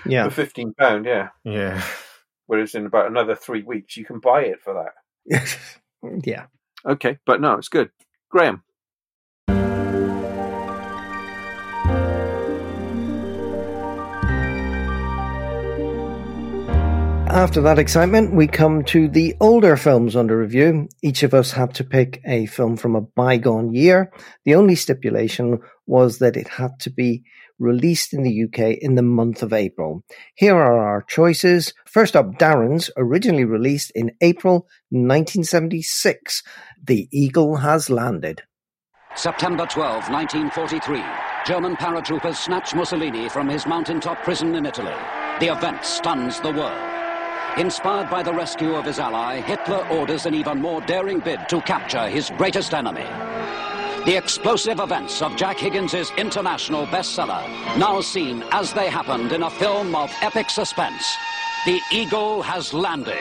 [0.05, 0.25] yeah.
[0.25, 1.29] For fifteen pound, yeah.
[1.43, 1.83] Yeah.
[2.47, 4.73] Whereas in about another three weeks you can buy it for
[5.29, 5.57] that.
[6.25, 6.45] yeah.
[6.85, 7.89] Okay, but no, it's good.
[8.29, 8.63] Graham.
[17.31, 20.89] After that excitement, we come to the older films under review.
[21.03, 24.11] Each of us had to pick a film from a bygone year.
[24.45, 27.23] The only stipulation was that it had to be
[27.59, 30.03] released in the UK in the month of April.
[30.35, 31.73] Here are our choices.
[31.85, 36.43] First up, Darren's, originally released in April 1976.
[36.83, 38.43] The Eagle Has Landed.
[39.15, 41.03] September 12, 1943.
[41.45, 44.95] German paratroopers snatch Mussolini from his mountaintop prison in Italy.
[45.39, 46.77] The event stuns the world.
[47.57, 51.59] Inspired by the rescue of his ally, Hitler orders an even more daring bid to
[51.61, 53.05] capture his greatest enemy.
[54.05, 57.45] The explosive events of Jack Higgins' international bestseller,
[57.77, 61.05] now seen as they happened in a film of epic suspense.
[61.65, 63.19] The Eagle has landed.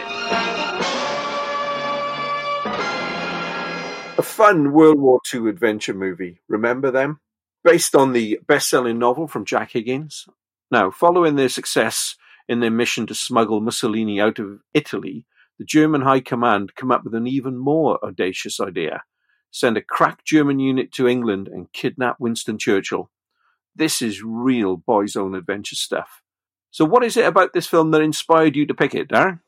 [4.16, 6.40] A fun World War II adventure movie.
[6.48, 7.18] Remember them?
[7.64, 10.26] Based on the best selling novel from Jack Higgins.
[10.70, 12.14] Now, following their success
[12.48, 15.26] in their mission to smuggle Mussolini out of Italy,
[15.58, 19.02] the German High Command come up with an even more audacious idea
[19.50, 23.10] send a crack German unit to England and kidnap Winston Churchill.
[23.74, 26.22] This is real boys' own adventure stuff.
[26.70, 29.40] So, what is it about this film that inspired you to pick it, Darren?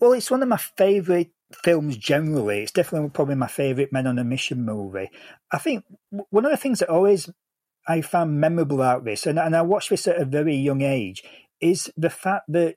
[0.00, 2.62] Well, it's one of my favourite films generally.
[2.62, 5.10] It's definitely probably my favourite Men on a Mission movie.
[5.50, 7.30] I think one of the things that always
[7.86, 11.22] I found memorable about this, and, and I watched this at a very young age,
[11.60, 12.76] is the fact that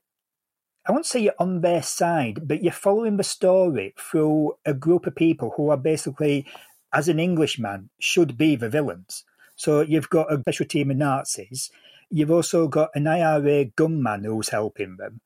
[0.87, 5.07] I won't say you're on their side, but you're following the story through a group
[5.07, 6.45] of people who are basically,
[6.93, 9.23] as an Englishman, should be the villains.
[9.55, 11.71] So you've got a special team of Nazis.
[12.11, 15.21] You've also got an IRA gunman who's helping them.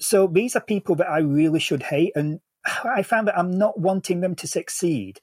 [0.00, 2.12] So these are people that I really should hate.
[2.16, 2.40] And
[2.84, 5.20] I found that I'm not wanting them to succeed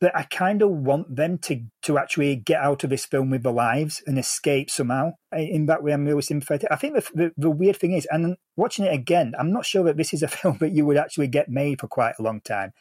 [0.00, 3.42] but I kind of want them to to actually get out of this film with
[3.42, 5.12] their lives and escape somehow.
[5.32, 6.68] In that way, I'm really sympathetic.
[6.70, 9.84] I think the, the, the weird thing is, and watching it again, I'm not sure
[9.84, 12.40] that this is a film that you would actually get made for quite a long
[12.40, 12.72] time.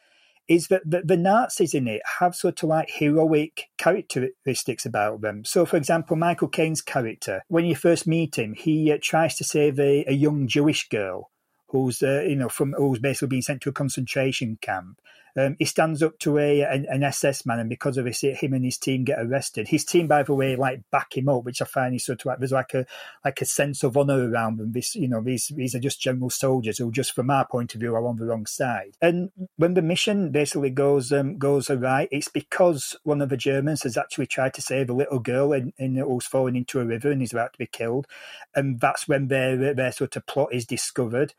[0.47, 5.43] Is that the, the Nazis in it have sort of like heroic characteristics about them?
[5.43, 9.43] So, for example, Michael Caine's character, when you first meet him, he uh, tries to
[9.43, 11.32] save a, a young Jewish girl
[11.69, 14.99] who's uh, you know from who's basically being sent to a concentration camp
[15.38, 18.54] um, he stands up to a an, an, SS man, and because of this, him
[18.54, 19.67] and his team get arrested.
[19.67, 22.26] His team, by the way, like back him up, which I find is sort of
[22.26, 22.88] like there's like a
[23.23, 24.71] like a sense of honor around them.
[24.71, 27.82] This, you know, these these are just general soldiers who, just from our point of
[27.82, 28.97] view, are on the wrong side.
[29.00, 33.84] And when the mission basically goes um, goes awry, it's because one of the Germans
[33.84, 37.12] has actually tried to save a little girl and, and who's fallen into a river
[37.12, 38.08] and is about to be killed,
[38.56, 41.36] and that's when their their sort of plot is discovered.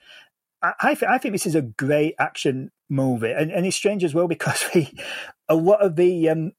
[0.61, 4.15] I, th- I think this is a great action movie, and, and it's strange as
[4.15, 4.93] well because we,
[5.49, 6.53] a lot of the um,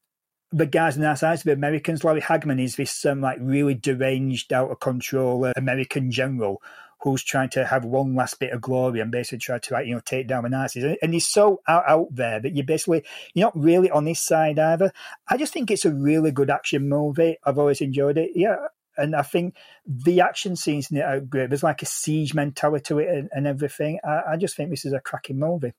[0.52, 4.52] the guys on our side, the Americans, Larry Hagman is this um, like really deranged,
[4.52, 6.60] out of control uh, American general
[7.02, 9.94] who's trying to have one last bit of glory and basically try to like, you
[9.94, 13.04] know take down the Nazis, and, and he's so out, out there that you basically
[13.34, 14.92] you're not really on his side either.
[15.28, 17.38] I just think it's a really good action movie.
[17.44, 18.32] I've always enjoyed it.
[18.34, 18.56] Yeah,
[18.96, 21.50] and I think the action scenes in it are great.
[21.50, 23.98] There's like a siege mentality to it and, and everything.
[24.04, 25.72] I, I, just think this is a cracking movie.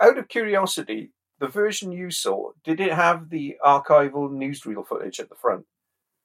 [0.00, 5.28] Out of curiosity, the version you saw, did it have the archival newsreel footage at
[5.28, 5.64] the front?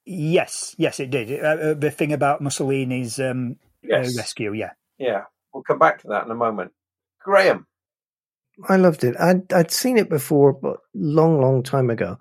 [0.06, 1.32] Yes, yes, it did.
[1.42, 4.16] Uh, uh the thing about Mussolini's um, uh, yes.
[4.16, 4.70] uh, rescue, yeah.
[4.98, 6.72] Yeah, we'll come back to that in a moment.
[7.20, 7.66] Graham.
[8.68, 9.16] I loved it.
[9.18, 12.18] I'd, I'd seen it before, but long, long time ago.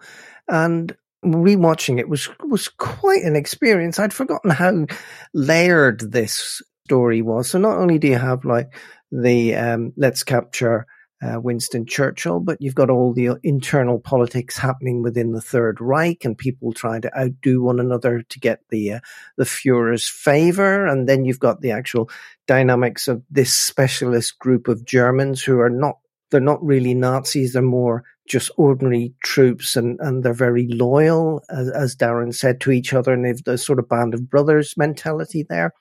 [0.48, 4.00] And rewatching it was was quite an experience.
[4.00, 4.86] I'd forgotten how
[5.34, 7.50] layered this story was.
[7.50, 8.74] So not only do you have like
[9.12, 10.88] the um, let's capture
[11.22, 16.24] uh, Winston Churchill, but you've got all the internal politics happening within the Third Reich
[16.24, 19.00] and people trying to outdo one another to get the uh,
[19.38, 22.10] the Führer's favor, and then you've got the actual
[22.48, 25.98] dynamics of this specialist group of Germans who are not
[26.32, 31.70] they're not really Nazis; they're more just ordinary troops and, and they're very loyal, as,
[31.72, 33.12] as Darren said, to each other.
[33.12, 35.74] And they've the sort of band of brothers mentality there.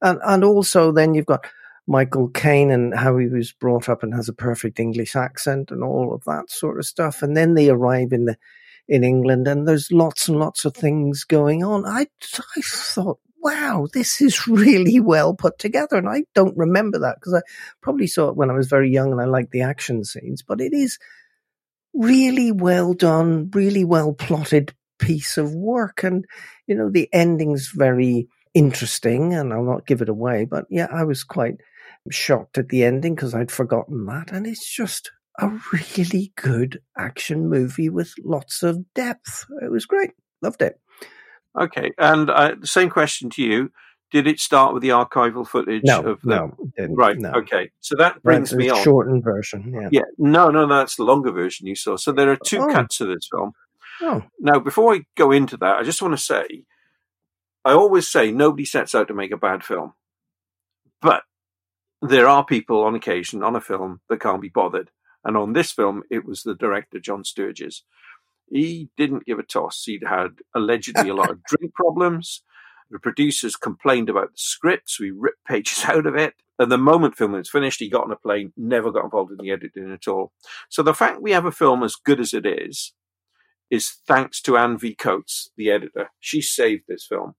[0.00, 1.46] And, and also then you've got
[1.86, 5.84] Michael Caine and how he was brought up and has a perfect English accent and
[5.84, 7.22] all of that sort of stuff.
[7.22, 8.36] And then they arrive in the,
[8.88, 11.86] in England and there's lots and lots of things going on.
[11.86, 12.06] I,
[12.56, 15.96] I thought, wow, this is really well put together.
[15.96, 17.42] And I don't remember that because I
[17.80, 20.60] probably saw it when I was very young and I liked the action scenes, but
[20.60, 20.98] it is
[21.94, 26.02] really well done, really well plotted piece of work.
[26.02, 26.24] And,
[26.66, 31.04] you know, the ending's very interesting and I'll not give it away, but yeah, I
[31.04, 31.56] was quite
[32.10, 34.30] shocked at the ending because I'd forgotten that.
[34.32, 39.44] And it's just a really good action movie with lots of depth.
[39.62, 40.12] It was great.
[40.42, 40.80] Loved it.
[41.58, 41.92] Okay.
[41.98, 43.70] And uh, the same question to you.
[44.12, 46.56] Did it start with the archival footage No, of the no,
[46.90, 47.18] right?
[47.18, 47.32] no.
[47.32, 48.80] Okay, so that brings me on.
[48.84, 49.72] shortened version.
[49.74, 49.88] Yeah.
[49.90, 51.96] Yeah, no, no, that's the longer version you saw.
[51.96, 52.72] So there are two Oh.
[52.72, 53.50] cuts of this film.
[54.00, 54.22] Oh.
[54.38, 56.46] Now, before I go into that, I just want to say,
[57.64, 59.94] I always say nobody sets out to make a bad film,
[61.02, 61.24] but
[62.08, 64.90] there are people on occasion on a film that can't be bothered.
[65.24, 67.82] And on this film, it was the director, John Sturges.
[68.48, 69.82] He didn't give a toss.
[69.84, 72.42] He'd had allegedly a lot of drink problems.
[72.90, 74.96] The producers complained about the scripts.
[74.96, 76.34] he ripped pages out of it.
[76.58, 79.38] And the moment film was finished, he got on a plane, never got involved in
[79.38, 80.32] the editing at all.
[80.70, 82.94] So the fact we have a film as good as it is,
[83.70, 84.94] is thanks to Anne V.
[84.94, 86.10] Coates, the editor.
[86.20, 87.34] She saved this film.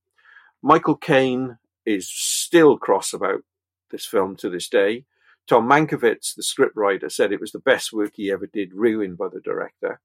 [0.61, 3.43] Michael Caine is still cross about
[3.92, 5.06] this film to this day.
[5.48, 9.28] Tom Mankiewicz, the scriptwriter, said it was the best work he ever did, ruined by
[9.30, 10.02] the director.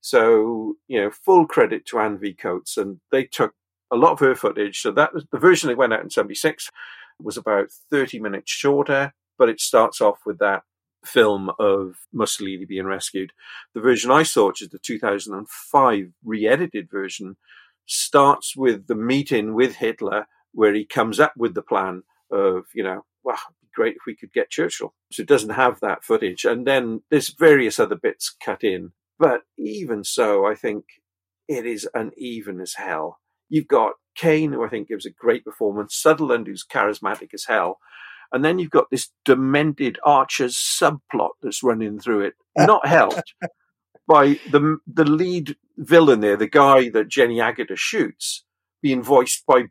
[0.00, 2.34] So, you know, full credit to Anne V.
[2.34, 3.54] Coates, and they took
[3.90, 4.80] a lot of her footage.
[4.80, 6.70] So that was the version that went out in 76
[7.20, 10.62] was about 30 minutes shorter, but it starts off with that
[11.04, 13.32] film of Mussolini being rescued.
[13.74, 17.36] The version I saw, which is the 2005 re-edited version,
[17.86, 22.82] starts with the meeting with Hitler, where he comes up with the plan of, you
[22.82, 24.94] know, wow, it'd be great if we could get Churchill.
[25.12, 26.44] So it doesn't have that footage.
[26.44, 28.92] And then there's various other bits cut in.
[29.18, 30.84] But even so, I think
[31.48, 33.18] it is uneven as hell.
[33.48, 37.78] You've got Caine, who I think gives a great performance, Sutherland, who's charismatic as hell.
[38.32, 43.34] And then you've got this demented Archer's subplot that's running through it, not helped
[44.08, 48.44] by the the lead villain there, the guy that Jenny Agutter shoots,
[48.82, 49.64] being voiced by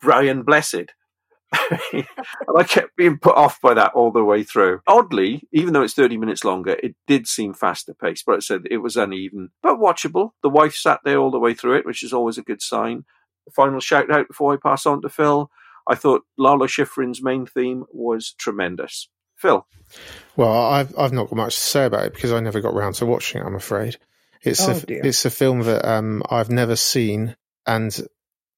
[0.00, 0.92] Brian Blessed.
[1.52, 2.04] And
[2.56, 4.80] I kept being put off by that all the way through.
[4.86, 8.62] Oddly, even though it's 30 minutes longer, it did seem faster paced, but I said
[8.70, 10.30] it was uneven, but watchable.
[10.42, 13.04] The wife sat there all the way through it, which is always a good sign.
[13.52, 15.50] Final shout out before I pass on to Phil.
[15.88, 19.08] I thought Lalo Schifrin's main theme was tremendous.
[19.36, 19.66] Phil.
[20.36, 22.94] Well, I've I've not got much to say about it because I never got round
[22.96, 23.44] to watching it.
[23.46, 23.96] I'm afraid
[24.42, 25.00] it's Oh, a dear.
[25.04, 27.36] it's a film that um, I've never seen,
[27.66, 27.98] and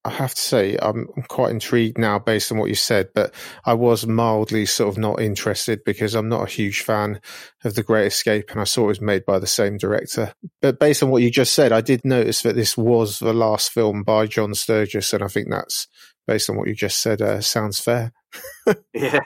[0.05, 3.11] I have to say I'm, quite intrigued now based on what you said.
[3.15, 3.33] But
[3.65, 7.21] I was mildly sort of not interested because I'm not a huge fan
[7.65, 10.35] of The Great Escape, and I saw it was made by the same director.
[10.61, 13.71] But based on what you just said, I did notice that this was the last
[13.71, 15.87] film by John Sturges, and I think that's
[16.27, 18.13] based on what you just said uh, sounds fair.
[18.95, 19.21] Yeah,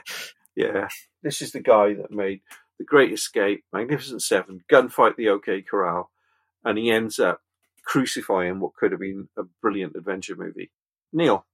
[0.55, 0.87] yeah.
[1.23, 2.41] This is the guy that made
[2.77, 6.11] The Great Escape, Magnificent Seven, Gunfight the OK Corral,
[6.63, 7.41] and he ends up
[7.87, 10.69] crucifying what could have been a brilliant adventure movie.
[11.13, 11.45] Neil.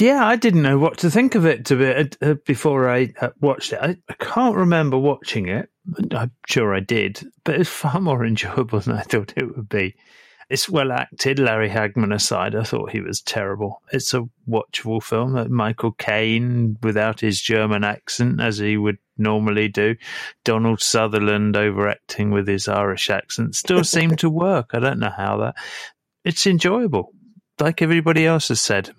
[0.00, 3.30] Yeah, I didn't know what to think of it to be, uh, before I uh,
[3.40, 3.80] watched it.
[3.80, 5.70] I, I can't remember watching it.
[6.12, 9.96] I'm sure I did, but it's far more enjoyable than I thought it would be.
[10.50, 11.38] It's well acted.
[11.38, 13.82] Larry Hagman aside, I thought he was terrible.
[13.92, 15.52] It's a watchable film.
[15.52, 19.94] Michael Caine without his German accent, as he would normally do.
[20.44, 24.70] Donald Sutherland overacting with his Irish accent still seemed to work.
[24.72, 25.54] I don't know how that.
[26.24, 27.12] It's enjoyable,
[27.60, 28.90] like everybody else has said.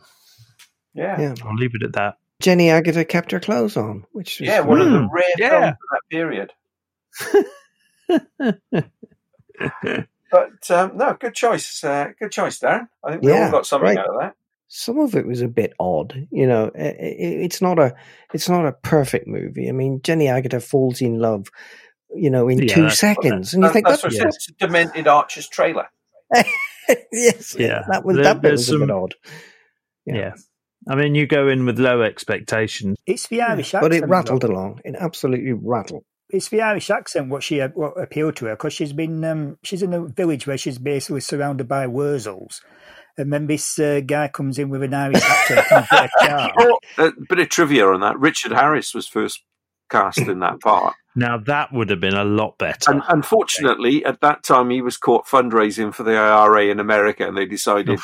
[0.94, 1.20] Yeah.
[1.20, 1.36] Yeah.
[1.44, 2.18] I'll leave it at that.
[2.42, 5.60] Jenny Agutter kept her clothes on, which was Yeah, one of the Mm, rare yeah.
[5.60, 5.90] films of
[7.32, 7.50] that
[8.40, 10.08] period.
[10.32, 11.84] But um, no, good choice.
[11.84, 12.88] Uh, good choice, Darren.
[13.04, 13.98] I think we Yeah, all got something right.
[13.98, 14.36] out of that.
[14.68, 16.28] some of it was a bit odd.
[16.32, 17.06] You know, I- I-
[17.46, 17.96] it's not a
[18.34, 19.68] it's not a perfect movie.
[19.70, 21.48] I mean, Jenny Agutter falls in love,
[22.16, 24.54] you know, in Yeah, two seconds, and you That- think that's that's, what it's a
[24.54, 25.88] demented Archer's trailer.
[27.12, 27.84] yes, Yeah.
[27.90, 29.16] that was There- that bit there's was a bit odd.
[30.06, 30.34] Yeah.
[30.88, 32.98] I mean, you go in with low expectations.
[33.06, 33.82] It's the Irish accent.
[33.84, 34.80] But it rattled along.
[34.86, 36.04] It absolutely rattled.
[36.30, 39.82] It's the Irish accent what she what appealed to her because she's been um, she's
[39.82, 42.62] in a village where she's basically surrounded by wurzels,
[43.18, 46.52] and then this uh, guy comes in with an Irish accent a bit of.
[46.60, 48.20] Oh, a bit of trivia on that.
[48.20, 49.44] Richard Harris was first
[49.90, 50.96] cast in that part.
[51.16, 52.92] Now, that would have been a lot better.
[52.92, 57.36] And unfortunately, at that time, he was caught fundraising for the IRA in America, and
[57.36, 58.00] they decided,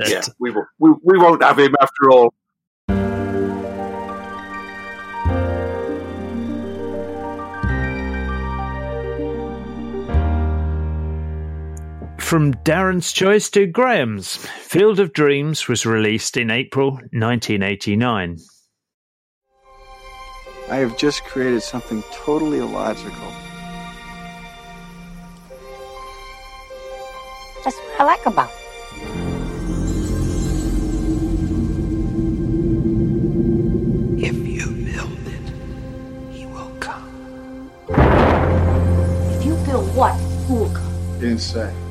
[0.00, 2.34] yeah, we, will, we, we won't have him after all.
[12.26, 18.38] From Darren's choice to Graham's, Field of Dreams was released in April 1989.
[20.68, 23.32] I have just created something totally illogical.
[27.62, 28.56] That's what I like about it.
[34.24, 37.70] If you build it, he will come.
[37.88, 40.14] If you build what,
[40.48, 41.20] who will come?
[41.20, 41.72] Didn't say.
[41.72, 41.85] I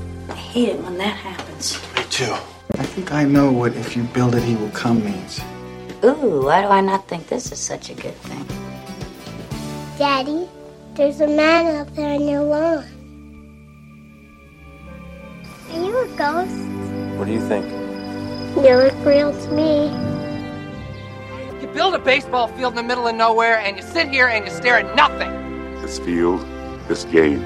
[0.55, 1.77] hate it when that happens.
[1.97, 2.33] Me too.
[2.79, 5.41] I think I know what if you build it, he will come means.
[6.01, 8.45] Ooh, why do I not think this is such a good thing?
[9.97, 10.47] Daddy,
[10.93, 12.85] there's a man out there on your lawn.
[15.71, 17.19] Are you a ghost?
[17.19, 17.65] What do you think?
[18.55, 19.91] You look real to me.
[21.59, 24.45] You build a baseball field in the middle of nowhere and you sit here and
[24.45, 25.33] you stare at nothing.
[25.81, 26.39] This field,
[26.87, 27.43] this game,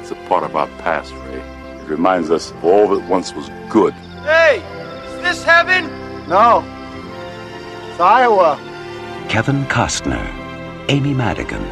[0.00, 1.55] it's a part of our past, Ray.
[1.86, 3.94] It reminds us of all that once was good.
[4.24, 4.58] Hey,
[5.06, 5.86] is this heaven?
[6.28, 6.64] No.
[7.88, 8.58] It's Iowa.
[9.28, 10.26] Kevin Costner,
[10.88, 11.64] Amy Madigan,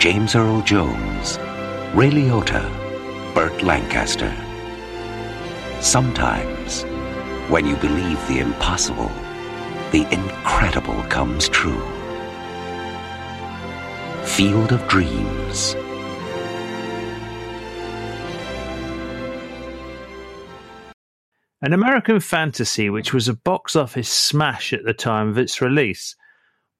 [0.00, 1.36] James Earl Jones,
[1.94, 2.64] Ray Liotta,
[3.34, 4.34] Burt Lancaster.
[5.82, 6.84] Sometimes,
[7.50, 9.12] when you believe the impossible,
[9.90, 11.82] the incredible comes true.
[14.24, 15.76] Field of Dreams.
[21.64, 26.16] An American fantasy which was a box office smash at the time of its release.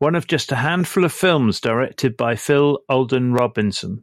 [0.00, 4.02] One of just a handful of films directed by Phil Alden Robinson.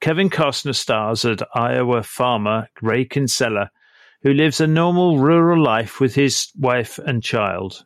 [0.00, 3.72] Kevin Costner stars as Iowa farmer Ray Kinsella,
[4.22, 7.84] who lives a normal rural life with his wife and child.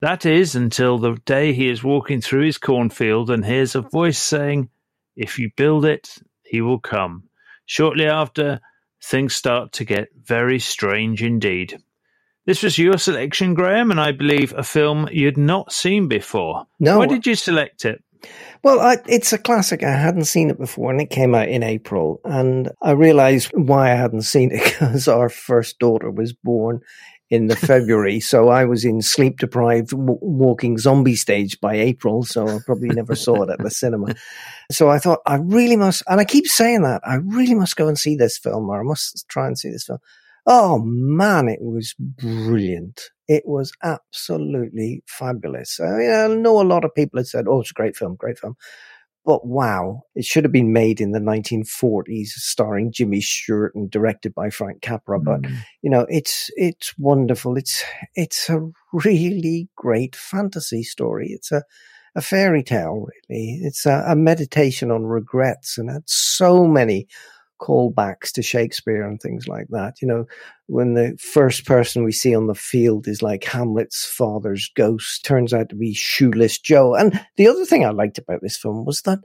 [0.00, 4.18] That is until the day he is walking through his cornfield and hears a voice
[4.18, 4.70] saying,
[5.16, 7.24] If you build it, he will come.
[7.66, 8.62] Shortly after,
[9.04, 11.78] things start to get very strange indeed.
[12.46, 16.66] This was your selection, Graham, and I believe a film you'd not seen before.
[16.78, 16.98] No.
[16.98, 18.02] Why did you select it?
[18.62, 19.82] Well, I, it's a classic.
[19.82, 22.20] I hadn't seen it before, and it came out in April.
[22.24, 26.80] And I realized why I hadn't seen it because our first daughter was born
[27.34, 28.20] in the February.
[28.20, 32.22] so I was in sleep deprived w- walking zombie stage by April.
[32.22, 34.14] So I probably never saw it at the cinema.
[34.70, 37.88] So I thought I really must, and I keep saying that I really must go
[37.88, 39.98] and see this film, or I must try and see this film.
[40.46, 43.00] Oh man, it was brilliant.
[43.26, 45.80] It was absolutely fabulous.
[45.80, 48.14] I, mean, I know a lot of people had said, "Oh, it's a great film,
[48.16, 48.56] great film,"
[49.24, 54.34] but wow, it should have been made in the 1940s, starring Jimmy Stewart and directed
[54.34, 55.18] by Frank Capra.
[55.18, 55.56] But Mm.
[55.82, 57.56] you know, it's it's wonderful.
[57.56, 57.82] It's
[58.14, 61.28] it's a really great fantasy story.
[61.30, 61.62] It's a
[62.16, 63.58] a fairy tale, really.
[63.62, 67.08] It's a, a meditation on regrets, and had so many
[67.60, 70.02] callbacks to Shakespeare and things like that.
[70.02, 70.26] You know,
[70.66, 75.52] when the first person we see on the field is like Hamlet's father's ghost, turns
[75.52, 76.94] out to be Shoeless Joe.
[76.94, 79.20] And the other thing I liked about this film was that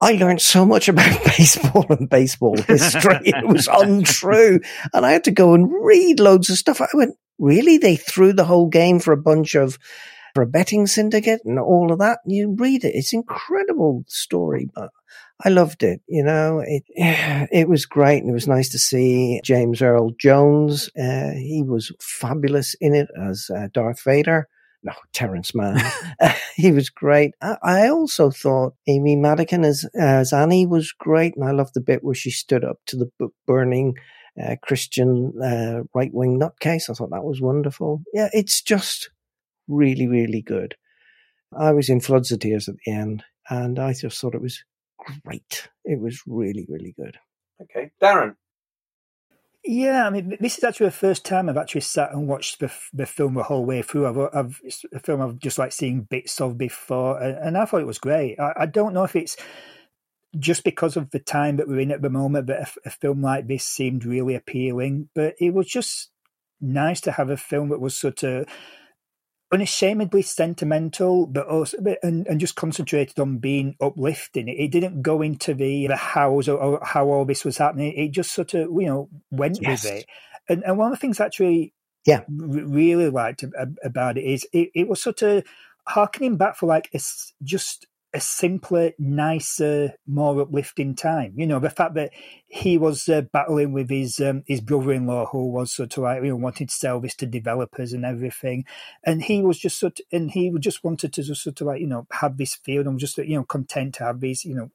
[0.00, 3.20] I learned so much about baseball and baseball history.
[3.24, 4.60] it was untrue.
[4.92, 6.80] And I had to go and read loads of stuff.
[6.80, 7.78] I went, really?
[7.78, 9.78] They threw the whole game for a bunch of,
[10.34, 12.18] for a betting syndicate and all of that.
[12.26, 12.94] You read it.
[12.94, 14.90] It's incredible story, but
[15.42, 16.00] I loved it.
[16.06, 16.84] You know, it,
[17.50, 18.18] it was great.
[18.18, 20.90] And it was nice to see James Earl Jones.
[20.98, 24.48] Uh, he was fabulous in it as uh, Darth Vader.
[24.82, 25.80] No, Terrence Mann.
[26.56, 27.32] he was great.
[27.40, 31.34] I, I also thought Amy Madigan as, as Annie was great.
[31.36, 33.94] And I loved the bit where she stood up to the book burning
[34.42, 36.90] uh, Christian uh, right wing nutcase.
[36.90, 38.02] I thought that was wonderful.
[38.12, 39.10] Yeah, it's just
[39.68, 40.76] really, really good.
[41.56, 44.64] I was in floods of tears at the end, and I just thought it was
[45.24, 45.68] great.
[45.84, 47.18] It was really, really good.
[47.62, 48.36] Okay, Darren.
[49.66, 52.70] Yeah, I mean, this is actually the first time I've actually sat and watched the,
[52.92, 54.06] the film the whole way through.
[54.06, 57.64] I've, I've it's a film I've just like seen bits of before, and, and I
[57.64, 58.38] thought it was great.
[58.38, 59.38] I, I, don't know if it's
[60.38, 63.22] just because of the time that we're in at the moment that a, a film
[63.22, 66.10] like this seemed really appealing, but it was just
[66.60, 68.46] nice to have a film that was sort of
[69.54, 74.48] unashamedly sentimental, but also and, and just concentrated on being uplifting.
[74.48, 77.92] It, it didn't go into the the hows or, or, how all this was happening.
[77.94, 79.84] It just sort of you know went Yes.
[79.84, 80.06] with it.
[80.48, 81.72] And and one of the things I actually
[82.04, 82.20] Yeah.
[82.20, 83.44] r- really liked
[83.84, 85.44] about it is it, it was sort of
[85.86, 91.34] harkening back for like a s just a simpler, nicer, more uplifting time.
[91.36, 92.12] You know, the fact that
[92.46, 96.28] he was uh, battling with his um, his brother-in-law, who was sort of like you
[96.28, 98.64] know wanting to sell this to developers and everything,
[99.04, 101.80] and he was just sort of, and he just wanted to just sort of like
[101.80, 104.70] you know have this field and just you know content to have these you know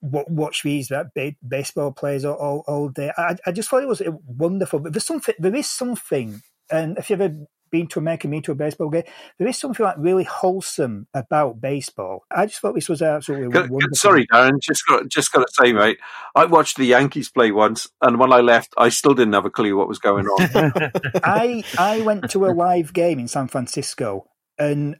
[0.00, 1.08] watch these that
[1.46, 3.10] baseball players all, all, day.
[3.16, 4.78] I, I just thought it was uh, wonderful.
[4.78, 8.52] But there's something, there is something, and if you've ever been to America, been to
[8.52, 9.04] a baseball game,
[9.38, 12.24] there is something like really wholesome about baseball.
[12.30, 13.96] I just thought this was absolutely Can- can- wonderful.
[13.96, 14.60] sorry, Darren.
[14.60, 15.98] Just got just got to say, mate.
[16.34, 19.50] I watched the Yankees play once, and when I left, I still didn't have a
[19.50, 20.72] clue what was going on.
[21.24, 24.26] I I went to a live game in San Francisco,
[24.58, 24.96] and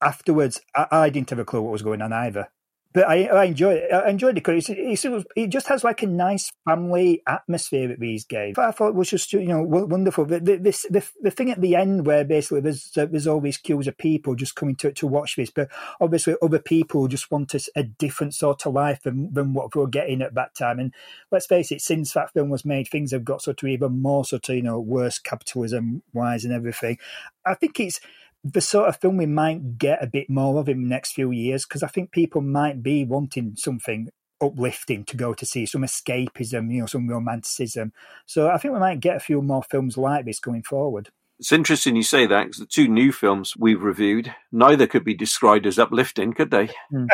[0.00, 2.48] afterwards, I, I didn't have a clue what was going on either.
[2.92, 3.92] But I, I enjoyed it.
[3.92, 8.58] I enjoyed it because it, just has like a nice family atmosphere at these games.
[8.58, 10.24] I thought it was just you know wonderful.
[10.24, 13.40] The, the, this, the, the thing at the end where basically there's uh, there's all
[13.40, 15.68] these queues of people just coming to to watch this, but
[16.00, 19.80] obviously other people just want a, a different sort of life than, than what we
[19.80, 20.80] were getting at that time.
[20.80, 20.92] And
[21.30, 24.24] let's face it, since that film was made, things have got sort of even more
[24.24, 26.98] sort of you know worse capitalism wise and everything.
[27.46, 28.00] I think it's
[28.42, 31.30] the sort of film we might get a bit more of in the next few
[31.30, 34.08] years because I think people might be wanting something
[34.40, 37.92] uplifting to go to see, some escapism, you know, some romanticism.
[38.26, 41.10] So I think we might get a few more films like this going forward.
[41.38, 45.14] It's interesting you say that because the two new films we've reviewed, neither could be
[45.14, 46.68] described as uplifting, could they?
[46.92, 47.08] Mm.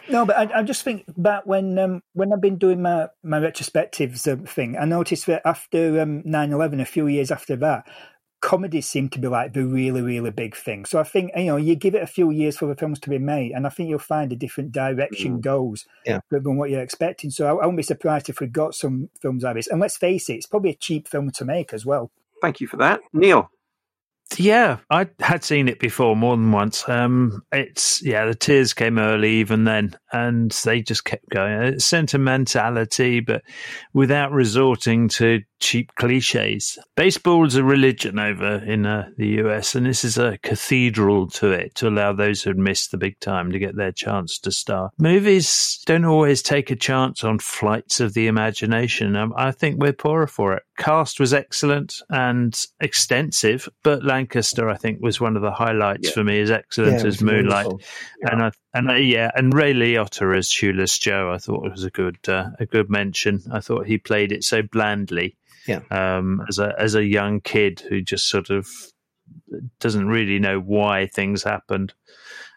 [0.10, 3.38] no, but I, I, just think back when um, when I've been doing my, my
[3.38, 7.86] retrospectives uh, thing, I noticed that after um, 9-11, a few years after that,
[8.40, 10.84] comedies seem to be like the really, really big thing.
[10.84, 13.10] So I think, you know, you give it a few years for the films to
[13.10, 15.40] be made, and I think you'll find a different direction mm.
[15.40, 16.20] goes yeah.
[16.30, 17.30] than what you're expecting.
[17.30, 19.66] So I, I won't be surprised if we got some films like this.
[19.66, 22.10] And let's face it, it's probably a cheap film to make as well.
[22.42, 23.00] Thank you for that.
[23.12, 23.50] Neil.
[24.38, 26.86] Yeah, I had seen it before more than once.
[26.88, 31.62] Um, it's yeah, the tears came early even then, and they just kept going.
[31.62, 33.42] It's sentimentality, but
[33.94, 36.78] without resorting to cheap cliches.
[36.96, 41.74] Baseball's a religion over in uh, the US, and this is a cathedral to it
[41.76, 44.90] to allow those who'd missed the big time to get their chance to star.
[44.98, 49.16] Movies don't always take a chance on flights of the imagination.
[49.16, 50.62] Um, I think we're poorer for it.
[50.76, 56.14] Cast was excellent and extensive, but Lancaster, I think, was one of the highlights yeah.
[56.14, 57.66] for me as excellent yeah, as Moonlight.
[58.20, 58.32] Yeah.
[58.32, 61.90] And I and uh, yeah, and Ray Liotta as Shoeless Joe, I thought was a
[61.90, 63.42] good uh, a good mention.
[63.50, 65.80] I thought he played it so blandly yeah.
[65.90, 68.68] Um, as a as a young kid who just sort of
[69.80, 71.92] doesn't really know why things happened.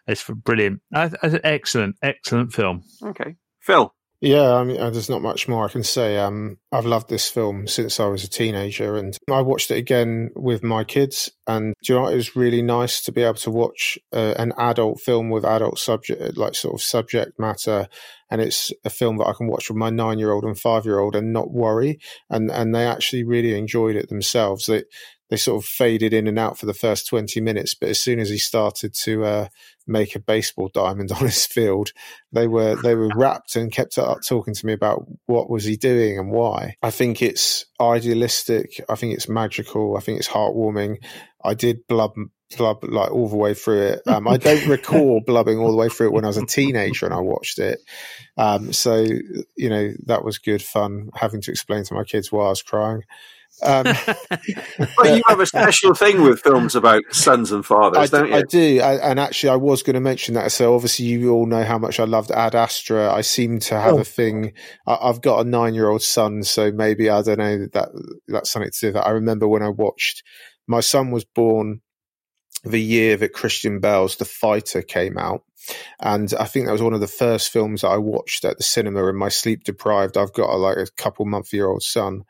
[0.06, 0.80] It's brilliant.
[0.92, 2.84] I, I, excellent, excellent film.
[3.02, 3.94] Okay, Phil.
[4.22, 6.18] Yeah, I mean, uh, there's not much more I can say.
[6.18, 10.28] Um, I've loved this film since I was a teenager, and I watched it again
[10.36, 11.30] with my kids.
[11.46, 15.00] And you know, it was really nice to be able to watch uh, an adult
[15.00, 17.88] film with adult subject, like sort of subject matter,
[18.30, 20.84] and it's a film that I can watch with my nine year old and five
[20.84, 21.98] year old and not worry.
[22.28, 24.66] And and they actually really enjoyed it themselves.
[24.66, 24.84] They
[25.30, 27.74] they sort of faded in and out for the first 20 minutes.
[27.74, 29.48] But as soon as he started to uh,
[29.86, 31.92] make a baseball diamond on his field,
[32.32, 35.76] they were they were rapt and kept up talking to me about what was he
[35.76, 36.76] doing and why.
[36.82, 38.84] I think it's idealistic.
[38.88, 39.96] I think it's magical.
[39.96, 40.96] I think it's heartwarming.
[41.42, 42.14] I did blub
[42.56, 44.02] blub like all the way through it.
[44.08, 47.06] Um, I don't recall blubbing all the way through it when I was a teenager
[47.06, 47.78] and I watched it.
[48.36, 48.96] Um, so
[49.56, 52.62] you know that was good fun having to explain to my kids why I was
[52.62, 53.02] crying.
[53.62, 53.84] Um,
[54.78, 58.36] but you have a special thing with films about sons and fathers, I, don't you?
[58.36, 60.52] I do, I, and actually, I was going to mention that.
[60.52, 63.12] So obviously, you all know how much I loved Ad Astra.
[63.12, 64.00] I seem to have oh.
[64.00, 64.52] a thing.
[64.86, 67.88] I, have got a nine-year-old son, so maybe I don't know that
[68.28, 69.06] that's something to do with that.
[69.06, 70.22] I remember when I watched.
[70.66, 71.80] My son was born
[72.64, 75.42] the year that Christian Bale's The Fighter came out.
[76.00, 78.62] And I think that was one of the first films that I watched at the
[78.62, 80.16] cinema in my sleep deprived.
[80.16, 82.24] I've got a, like a couple month year old son.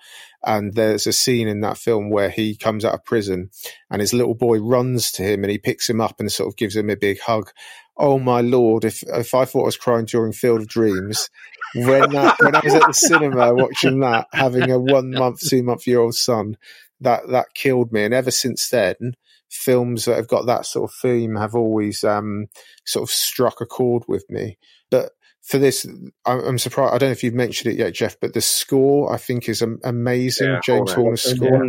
[0.45, 3.51] And there's a scene in that film where he comes out of prison
[3.91, 6.57] and his little boy runs to him and he picks him up and sort of
[6.57, 7.51] gives him a big hug.
[7.97, 8.87] Oh my lord!
[8.87, 11.29] If if I thought I was crying during Field of Dreams,
[11.75, 15.63] when that, when I was at the cinema watching that, having a one month, two
[15.63, 16.57] month year old son,
[17.01, 18.05] that that killed me.
[18.05, 19.15] And ever since then,
[19.51, 22.47] films that have got that sort of theme have always um,
[22.87, 24.59] sort of struck a chord with me.
[24.91, 25.11] But
[25.43, 25.87] for this,
[26.25, 26.95] I'm surprised.
[26.95, 29.63] I don't know if you've mentioned it yet, Jeff, but the score I think is
[29.63, 30.49] amazing.
[30.49, 31.65] Yeah, James Horner's score.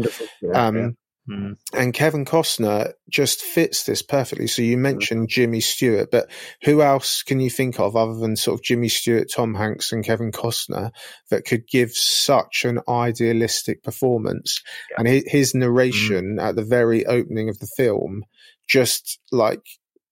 [0.54, 0.90] Um, yeah.
[1.30, 1.57] Mm.
[1.74, 4.47] And Kevin Costner just fits this perfectly.
[4.47, 5.30] So you mentioned mm.
[5.30, 6.30] Jimmy Stewart, but
[6.63, 10.03] who else can you think of other than sort of Jimmy Stewart, Tom Hanks, and
[10.03, 10.91] Kevin Costner
[11.30, 14.61] that could give such an idealistic performance?
[14.89, 14.95] Yeah.
[14.99, 16.43] And his, his narration mm.
[16.43, 18.24] at the very opening of the film
[18.67, 19.63] just like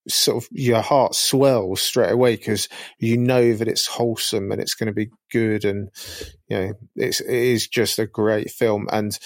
[0.07, 2.67] sort of your heart swells straight away because
[2.99, 5.89] you know that it's wholesome and it's going to be good and
[6.49, 9.19] you know it's it is just a great film and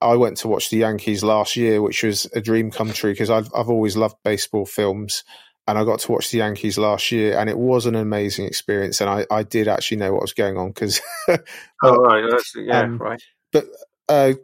[0.00, 3.30] I went to watch the Yankees last year, which was a dream come true because
[3.30, 5.24] I've I've always loved baseball films,
[5.66, 9.00] and I got to watch the Yankees last year, and it was an amazing experience.
[9.00, 11.00] And I, I did actually know what was going on because.
[11.28, 13.22] oh right, That's, yeah, um, right.
[13.52, 13.66] But
[14.08, 14.34] uh,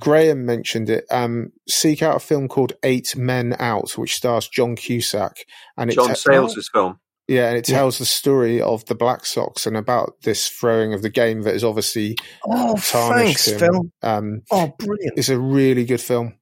[0.00, 1.04] Graham mentioned it.
[1.10, 5.44] Um, seek out a film called Eight Men Out, which stars John Cusack,
[5.76, 6.98] and it's John Sayles' film.
[7.32, 8.02] Yeah, and it tells yeah.
[8.02, 11.64] the story of the Black Sox and about this throwing of the game that is
[11.64, 12.14] obviously
[12.46, 13.58] oh, thanks, him.
[13.58, 13.92] Phil.
[14.02, 15.14] Um, oh, brilliant!
[15.16, 16.34] It's a really good film.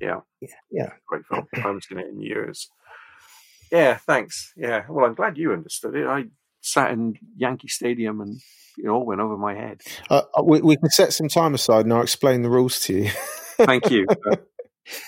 [0.00, 0.92] Yeah, yeah, yeah.
[1.06, 1.46] great film.
[1.54, 2.70] I haven't seen it in years.
[3.70, 4.54] Yeah, thanks.
[4.56, 6.06] Yeah, well, I'm glad you understood it.
[6.06, 6.24] I
[6.62, 8.40] sat in Yankee Stadium and
[8.82, 9.82] it all went over my head.
[10.08, 13.10] Uh, we, we can set some time aside and I'll explain the rules to you.
[13.58, 14.06] Thank you.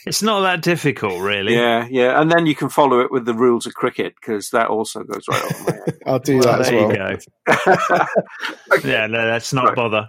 [0.07, 1.55] It's not that difficult, really.
[1.55, 4.69] Yeah, yeah, and then you can follow it with the rules of cricket because that
[4.69, 5.99] also goes right over my head.
[6.07, 6.93] I'll do Well, that as there well.
[6.93, 8.07] you
[8.77, 8.79] go.
[8.89, 10.09] Yeah, no, let's not bother.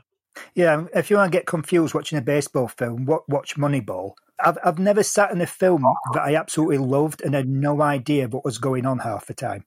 [0.56, 4.14] Yeah, um, if you want to get confused watching a baseball film, watch Moneyball.
[4.44, 8.28] I've I've never sat in a film that I absolutely loved and had no idea
[8.28, 9.64] what was going on half the time.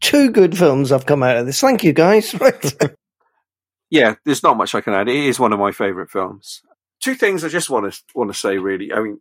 [0.00, 1.60] Two good films have come out of this.
[1.60, 2.34] Thank you, guys.
[3.90, 5.08] Yeah, there's not much I can add.
[5.08, 6.60] It is one of my favourite films.
[7.00, 8.58] Two things I just want to want to say.
[8.58, 9.18] Really, I mean, y-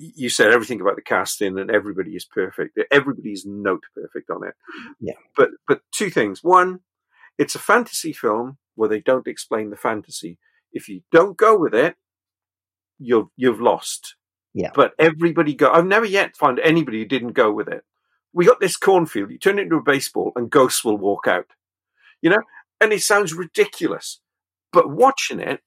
[0.00, 2.78] you said everything about the casting and everybody is perfect.
[2.90, 4.54] Everybody's note perfect on it.
[5.00, 5.14] Yeah.
[5.36, 6.42] But but two things.
[6.42, 6.80] One,
[7.38, 10.38] it's a fantasy film where they don't explain the fantasy.
[10.72, 11.96] If you don't go with it,
[12.98, 14.16] you've you've lost.
[14.54, 14.70] Yeah.
[14.74, 15.70] But everybody go.
[15.70, 17.84] I've never yet found anybody who didn't go with it.
[18.32, 19.30] We got this cornfield.
[19.30, 21.46] You turn it into a baseball, and ghosts will walk out.
[22.22, 22.42] You know,
[22.80, 24.20] and it sounds ridiculous,
[24.72, 25.60] but watching it,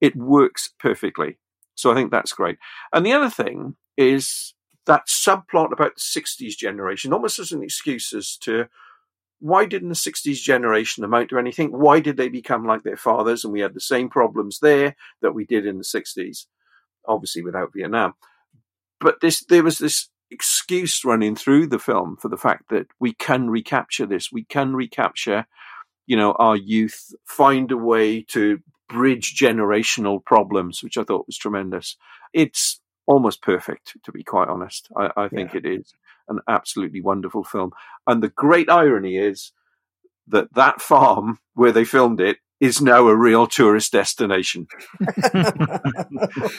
[0.00, 1.38] it works perfectly.
[1.80, 2.58] So I think that's great.
[2.92, 4.54] And the other thing is
[4.86, 8.66] that subplot about the '60s generation, almost as an excuse as to
[9.40, 11.70] why didn't the 60s generation amount to anything?
[11.70, 13.42] Why did they become like their fathers?
[13.42, 16.46] And we had the same problems there that we did in the 60s,
[17.08, 18.14] obviously without Vietnam.
[19.00, 23.14] But this, there was this excuse running through the film for the fact that we
[23.14, 24.30] can recapture this.
[24.30, 25.46] We can recapture,
[26.06, 28.60] you know, our youth, find a way to
[28.90, 31.96] bridge generational problems, which I thought was tremendous.
[32.32, 34.88] It's almost perfect, to be quite honest.
[34.96, 35.92] I, I think it is
[36.28, 37.72] an absolutely wonderful film.
[38.06, 39.52] And the great irony is
[40.28, 44.66] that that farm where they filmed it is now a real tourist destination.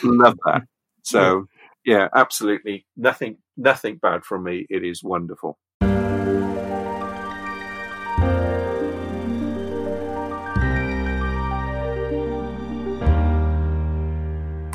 [0.02, 0.62] Love that.
[1.02, 1.46] So
[1.84, 4.66] yeah, absolutely nothing nothing bad from me.
[4.68, 5.58] It is wonderful.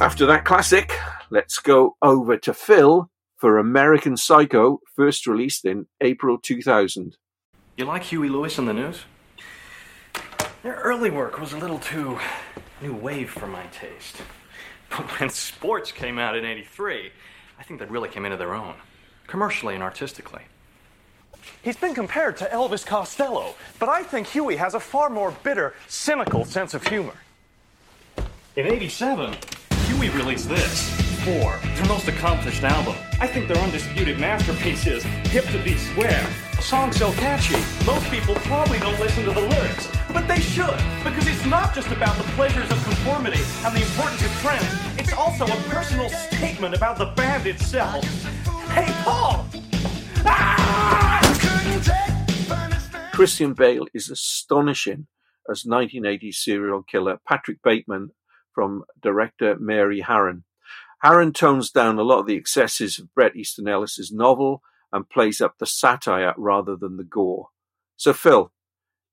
[0.08, 0.97] After that classic,
[1.30, 7.18] let's go over to Phil for American Psycho, first released in April 2000.
[7.76, 9.01] You like Huey Lewis and the News?
[10.64, 12.18] Their early work was a little too
[12.82, 14.22] new wave for my taste.
[14.89, 17.12] But when sports came out in 83,
[17.60, 18.76] I think they really came into their own,
[19.28, 20.43] commercially and artistically.
[21.62, 25.74] He's been compared to Elvis Costello, but I think Huey has a far more bitter,
[25.89, 27.16] cynical sense of humor.
[28.55, 29.36] In 87,
[29.88, 30.89] Huey released this.
[31.23, 32.95] Four, their most accomplished album.
[33.19, 36.27] I think their undisputed masterpiece is Hip to Be Square.
[36.57, 39.88] A song so catchy, most people probably don't listen to the lyrics.
[40.11, 44.25] But they should, because it's not just about the pleasures of conformity and the importance
[44.25, 44.67] of trends.
[44.97, 48.03] It's also a personal statement about the band itself.
[48.71, 49.45] Hey, Paul!
[50.25, 50.97] Ah!
[53.17, 55.07] Christian Bale is astonishing
[55.49, 58.11] as 1980s serial killer Patrick Bateman
[58.58, 60.41] from director Mary Harron.
[61.05, 65.41] Harron tones down a lot of the excesses of Bret Easton Ellis's novel and plays
[65.41, 67.49] up the satire rather than the gore.
[67.97, 68.51] So, Phil,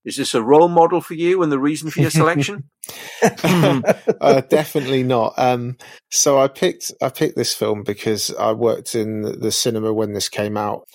[0.03, 2.71] is this a role model for you and the reason for your selection?
[3.23, 5.35] uh, definitely not.
[5.37, 5.77] Um,
[6.11, 10.31] so I picked I picked this film because I worked in the cinema when this
[10.31, 10.89] came out.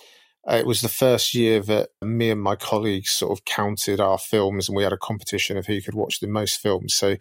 [0.48, 4.18] Uh, it was the first year that me and my colleagues sort of counted our
[4.18, 6.96] films, and we had a competition of who could watch the most films.
[6.96, 7.18] So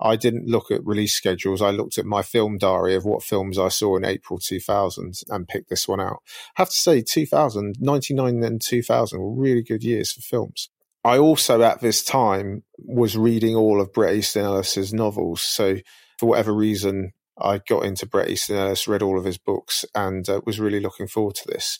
[0.00, 1.60] I didn't look at release schedules.
[1.60, 5.48] I looked at my film diary of what films I saw in April 2000 and
[5.48, 6.22] picked this one out.
[6.56, 10.70] I have to say, 2000, 99 and 2000 were really good years for films.
[11.04, 15.42] I also at this time was reading all of Bret Easton Ellis's novels.
[15.42, 15.78] So
[16.18, 20.28] for whatever reason, I got into Bret Easton Ellis, read all of his books, and
[20.28, 21.78] uh, was really looking forward to this.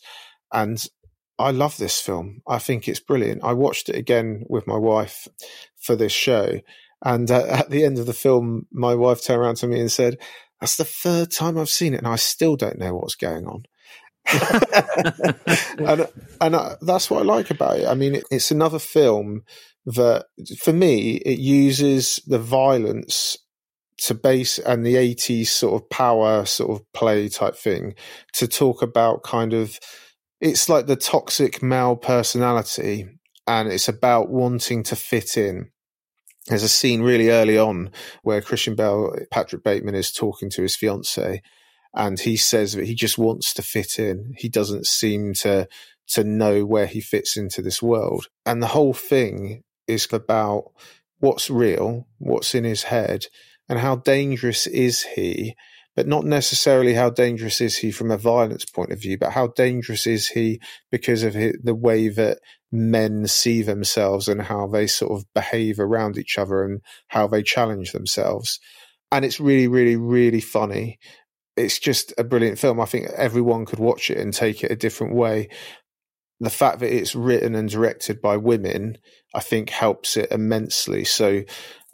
[0.53, 0.81] And
[1.39, 2.41] I love this film.
[2.47, 3.43] I think it's brilliant.
[3.43, 5.27] I watched it again with my wife
[5.81, 6.59] for this show.
[7.03, 9.91] And uh, at the end of the film, my wife turned around to me and
[9.91, 10.17] said,
[10.61, 13.63] That's the third time I've seen it, and I still don't know what's going on.
[15.79, 16.07] and
[16.39, 17.87] and uh, that's what I like about it.
[17.87, 19.43] I mean, it, it's another film
[19.85, 20.27] that,
[20.59, 23.37] for me, it uses the violence
[23.97, 27.95] to base and the 80s sort of power sort of play type thing
[28.33, 29.77] to talk about kind of
[30.43, 33.07] it's like the toxic male personality
[33.47, 35.71] and it's about wanting to fit in
[36.47, 37.91] there's a scene really early on
[38.21, 41.41] where Christian Bale, Patrick Bateman, is talking to his fiance,
[41.93, 44.33] and he says that he just wants to fit in.
[44.37, 45.67] He doesn't seem to
[46.09, 50.65] to know where he fits into this world, and the whole thing is about
[51.19, 53.27] what's real, what's in his head,
[53.69, 55.55] and how dangerous is he
[55.95, 59.47] but not necessarily how dangerous is he from a violence point of view, but how
[59.47, 60.59] dangerous is he
[60.91, 62.39] because of his, the way that
[62.71, 67.43] men see themselves and how they sort of behave around each other and how they
[67.43, 68.59] challenge themselves.
[69.11, 70.97] And it's really, really, really funny.
[71.55, 72.81] It's just a brilliant film.
[72.81, 75.49] I think everyone could watch it and take it a different way.
[76.39, 78.97] The fact that it's written and directed by women,
[79.35, 81.05] I think, helps it immensely.
[81.05, 81.43] So,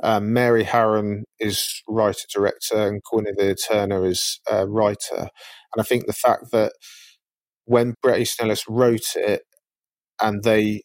[0.03, 5.17] um, Mary Harron is writer director and Guinevere Turner is uh, writer.
[5.17, 6.73] And I think the fact that
[7.65, 9.43] when Bret Easton Ellis wrote it
[10.21, 10.81] and they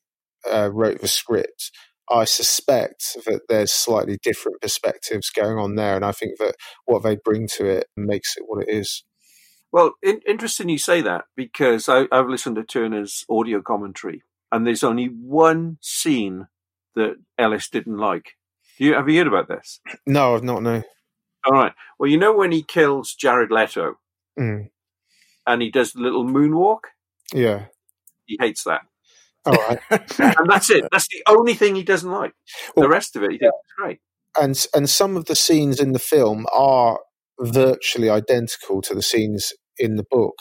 [0.50, 1.70] uh, wrote the script,
[2.10, 5.96] I suspect that there's slightly different perspectives going on there.
[5.96, 6.54] And I think that
[6.84, 9.04] what they bring to it makes it what it is.
[9.72, 14.66] Well, in, interesting you say that because I, I've listened to Turner's audio commentary, and
[14.66, 16.46] there's only one scene
[16.94, 18.34] that Ellis didn't like.
[18.78, 19.80] You have you heard about this?
[20.06, 20.62] No, I've not.
[20.62, 20.82] No.
[21.46, 21.72] All right.
[21.98, 23.94] Well, you know when he kills Jared Leto
[24.38, 24.70] Mm.
[25.46, 26.80] and he does the little moonwalk.
[27.32, 27.66] Yeah.
[28.26, 28.80] He hates that,
[29.46, 29.78] All right.
[29.90, 30.86] and that's it.
[30.90, 32.32] That's the only thing he doesn't like.
[32.76, 34.00] The rest of it, he thinks is great.
[34.40, 36.98] and and some of the scenes in the film are
[37.38, 40.34] virtually identical to the scenes in the book.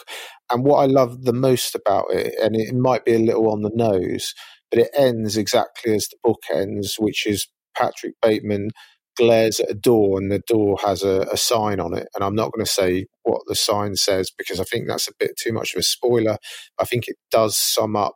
[0.50, 3.62] And what I love the most about it, and it might be a little on
[3.62, 4.32] the nose,
[4.70, 7.46] but it ends exactly as the book ends, which is
[7.76, 8.70] Patrick Bateman
[9.16, 12.08] glares at a door and the door has a, a sign on it.
[12.14, 15.12] And I'm not going to say what the sign says because I think that's a
[15.18, 16.38] bit too much of a spoiler.
[16.78, 18.14] I think it does sum up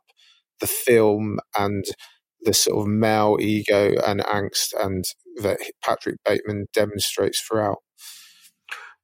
[0.59, 1.85] the film and
[2.41, 5.05] the sort of male ego and angst and
[5.41, 7.77] that Patrick Bateman demonstrates throughout.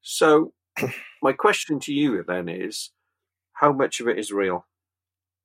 [0.01, 0.53] So,
[1.21, 2.91] my question to you then is,
[3.53, 4.65] how much of it is real?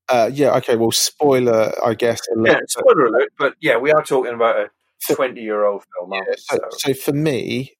[0.08, 2.20] Uh, yeah, okay, well, spoiler, I guess.
[2.28, 4.70] a little Yeah, spoiler alert, but yeah, we are talking about a
[5.08, 6.12] twenty-year-old film.
[6.12, 6.38] aren't?
[6.38, 7.72] So, so for me,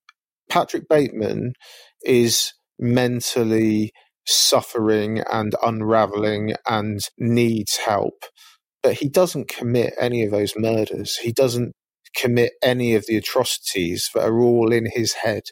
[0.49, 1.55] Patrick Bateman
[2.05, 3.93] is mentally
[4.27, 8.25] suffering and unraveling and needs help,
[8.83, 11.17] but he doesn't commit any of those murders.
[11.17, 11.73] He doesn't
[12.17, 15.43] commit any of the atrocities that are all in his head.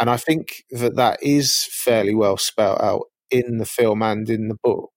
[0.00, 4.48] And I think that that is fairly well spelled out in the film and in
[4.48, 4.92] the book.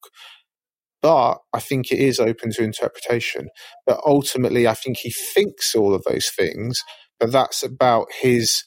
[1.01, 3.49] But I think it is open to interpretation.
[3.85, 6.83] But ultimately, I think he thinks all of those things,
[7.19, 8.63] but that's about his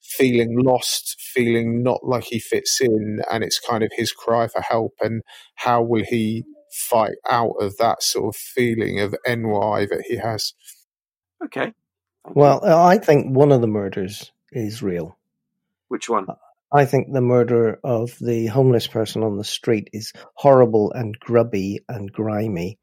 [0.00, 4.60] feeling lost, feeling not like he fits in, and it's kind of his cry for
[4.62, 4.92] help.
[5.00, 5.22] And
[5.56, 10.52] how will he fight out of that sort of feeling of NY that he has?
[11.44, 11.72] Okay.
[12.26, 15.18] Well, I think one of the murders is real.
[15.88, 16.26] Which one?
[16.28, 16.34] Uh,
[16.74, 21.80] I think the murder of the homeless person on the street is horrible and grubby
[21.88, 22.78] and grimy.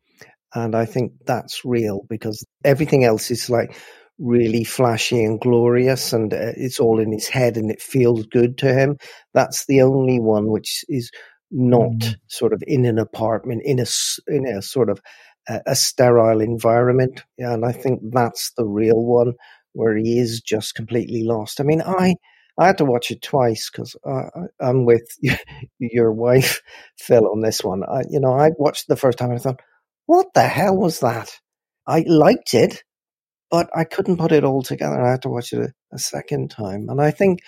[0.55, 3.75] And I think that's real because everything else is like
[4.19, 8.57] really flashy and glorious and uh, it's all in his head and it feels good
[8.59, 8.97] to him.
[9.33, 11.11] That's the only one which is
[11.51, 13.85] not sort of in an apartment, in a,
[14.27, 15.01] in a sort of
[15.49, 17.23] a, a sterile environment.
[17.37, 19.33] Yeah, and I think that's the real one
[19.73, 21.59] where he is just completely lost.
[21.59, 22.15] I mean, I,
[22.59, 23.95] I had to watch it twice because
[24.59, 25.07] I'm with
[25.79, 26.61] your wife,
[26.97, 27.83] Phil, on this one.
[27.83, 29.61] I, you know, I watched the first time and I thought,
[30.05, 31.31] what the hell was that?
[31.87, 32.83] I liked it,
[33.49, 35.01] but I couldn't put it all together.
[35.01, 36.87] I had to watch it a, a second time.
[36.89, 37.39] And I think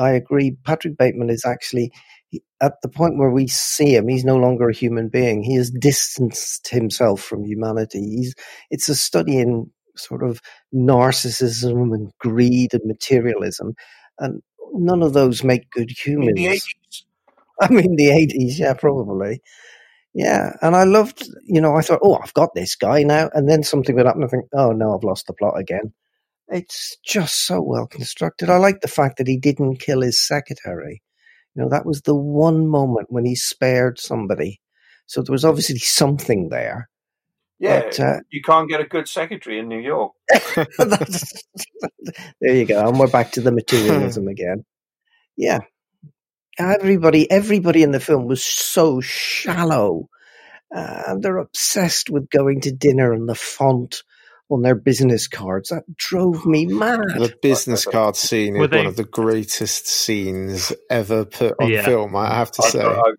[0.00, 0.56] I agree.
[0.64, 1.92] Patrick Bateman is actually
[2.60, 5.42] at the point where we see him, he's no longer a human being.
[5.42, 8.00] He has distanced himself from humanity.
[8.00, 8.34] He's,
[8.70, 10.40] it's a study in sort of
[10.74, 13.74] narcissism and greed and materialism.
[14.18, 14.42] And
[14.74, 16.34] none of those make good humans.
[16.36, 17.02] the 80s.
[17.60, 19.40] I mean, the 80s, yeah, probably.
[20.14, 20.56] Yeah.
[20.62, 23.30] And I loved, you know, I thought, oh, I've got this guy now.
[23.34, 24.24] And then something would happen.
[24.24, 25.92] I think, oh, no, I've lost the plot again.
[26.48, 28.50] It's just so well constructed.
[28.50, 31.02] I like the fact that he didn't kill his secretary.
[31.54, 34.60] You know, that was the one moment when he spared somebody.
[35.06, 36.88] So there was obviously something there.
[37.58, 40.12] Yeah, But, uh, you can't get a good secretary in New York.
[42.40, 42.88] There you go.
[42.88, 44.64] And we're back to the materialism again.
[45.36, 45.58] Yeah.
[46.58, 50.08] Everybody, everybody in the film was so shallow.
[50.74, 54.02] Uh, and they're obsessed with going to dinner and the font
[54.48, 55.70] on their business cards.
[55.70, 57.00] That drove me mad.
[57.16, 61.70] The business card scene Were is they- one of the greatest scenes ever put on
[61.70, 61.84] Yeah.
[61.84, 62.78] film, I have to I've say.
[62.82, 63.14] got, I've,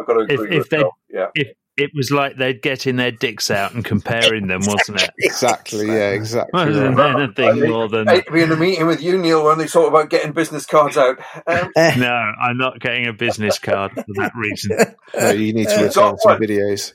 [0.00, 1.26] I've got to agree if with they, Yeah.
[1.34, 1.48] if
[1.80, 5.10] it was like they'd getting their dicks out and comparing them, wasn't it?
[5.18, 6.66] Exactly, yeah, exactly.
[6.66, 7.22] Wasn't right.
[7.22, 9.88] anything more than I hate be in a meeting with you, Neil, when they talk
[9.88, 11.18] about getting business cards out.
[11.46, 12.32] Um, no.
[12.40, 14.76] I'm not getting a business card for that reason.
[15.18, 16.40] No, you need to Uh, return got some one.
[16.40, 16.92] videos.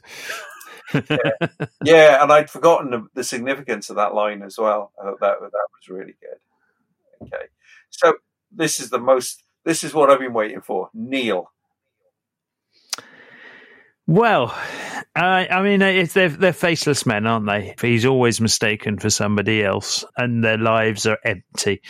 [1.83, 4.91] yeah, and I'd forgotten the, the significance of that line as well.
[4.99, 7.27] I thought that that was really good.
[7.27, 7.45] Okay,
[7.89, 8.15] so
[8.51, 10.89] this is the most This is what I've been waiting for.
[10.93, 11.51] Neil.
[14.08, 14.56] Well,
[15.16, 17.74] I, I mean, it's, they're, they're faceless men, aren't they?
[17.82, 21.82] He's always mistaken for somebody else, and their lives are empty.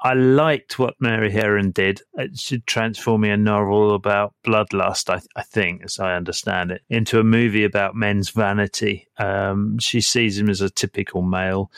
[0.00, 2.00] I liked what Mary Harron did.
[2.14, 7.20] It should transforming a novel about bloodlust, I, I think, as I understand it, into
[7.20, 9.06] a movie about men's vanity.
[9.18, 11.70] Um, she sees him as a typical male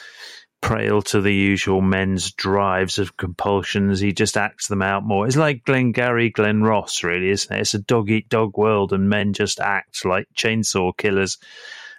[0.60, 4.00] prey to the usual men's drives of compulsions.
[4.00, 5.26] He just acts them out more.
[5.26, 7.60] It's like Glengarry Glen Ross, really, isn't it?
[7.60, 11.38] It's a dog eat dog world, and men just act like chainsaw killers.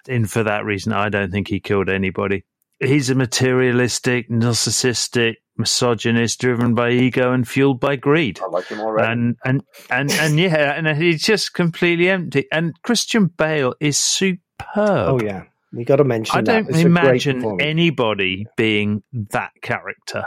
[0.07, 2.43] And for that reason, I don't think he killed anybody.
[2.79, 8.39] He's a materialistic, narcissistic, misogynist, driven by ego and fueled by greed.
[8.43, 9.11] I like him already.
[9.11, 12.47] And and and and yeah, and he's just completely empty.
[12.51, 14.39] And Christian Bale is superb.
[14.75, 15.43] Oh yeah.
[15.73, 16.37] You got to mention.
[16.37, 16.67] I that.
[16.67, 20.25] don't imagine anybody being that character.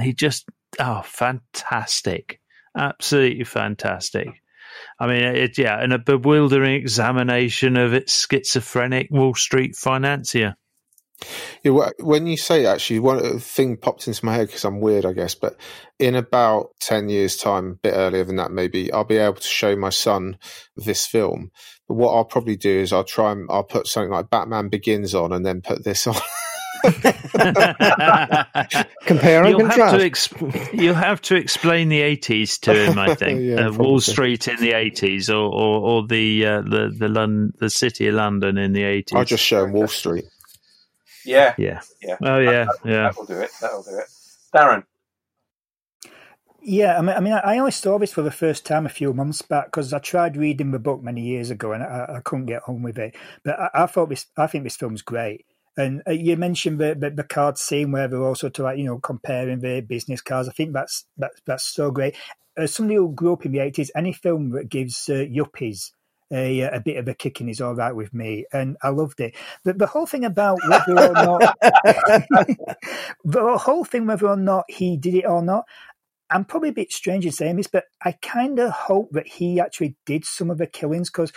[0.00, 0.48] He just
[0.78, 2.40] oh, fantastic,
[2.76, 4.28] absolutely fantastic.
[4.98, 10.56] I mean, it, yeah, and a bewildering examination of its schizophrenic Wall Street financier.
[11.62, 15.12] Yeah, when you say actually, one thing popped into my head because I'm weird, I
[15.12, 15.34] guess.
[15.34, 15.56] But
[15.98, 19.46] in about ten years' time, a bit earlier than that, maybe I'll be able to
[19.46, 20.38] show my son
[20.76, 21.50] this film.
[21.92, 25.14] But what I'll probably do is I'll try and I'll put something like Batman Begins
[25.14, 26.14] on, and then put this on.
[29.04, 29.92] Compare and you'll contrast.
[29.92, 32.98] Have to exp- you'll have to explain the eighties to him.
[32.98, 34.00] I think Yeah, uh, Wall.
[34.00, 38.14] Street in the eighties, or or, or the uh, the the London, the city of
[38.14, 39.14] London in the eighties.
[39.14, 40.24] I'll just show him Wall Street.
[41.26, 41.54] Yeah.
[41.58, 41.82] Yeah.
[42.00, 42.16] Yeah.
[42.22, 42.64] Oh yeah.
[42.64, 43.02] That, Yeah.
[43.02, 43.50] That'll do it.
[43.60, 44.06] That'll do it.
[44.54, 44.84] Darren.
[46.64, 49.12] Yeah, I mean, I mean, I only saw this for the first time a few
[49.12, 52.46] months back because I tried reading the book many years ago and I, I couldn't
[52.46, 53.16] get on with it.
[53.42, 55.44] But I, I thought this, I think this film's great.
[55.76, 58.84] And uh, you mentioned the, the the card scene where they're also to like you
[58.84, 60.48] know comparing the business cards.
[60.48, 62.14] I think that's that's that's so great.
[62.56, 65.92] As somebody who grew up in the eighties, any film that gives uh, yuppies
[66.30, 69.34] a, a bit of a kicking is all right with me, and I loved it.
[69.64, 71.56] The, the whole thing about whether or not
[73.24, 75.64] the whole thing whether or not he did it or not,
[76.32, 79.60] I'm probably a bit strange in saying this, but I kind of hope that he
[79.60, 81.32] actually did some of the killings because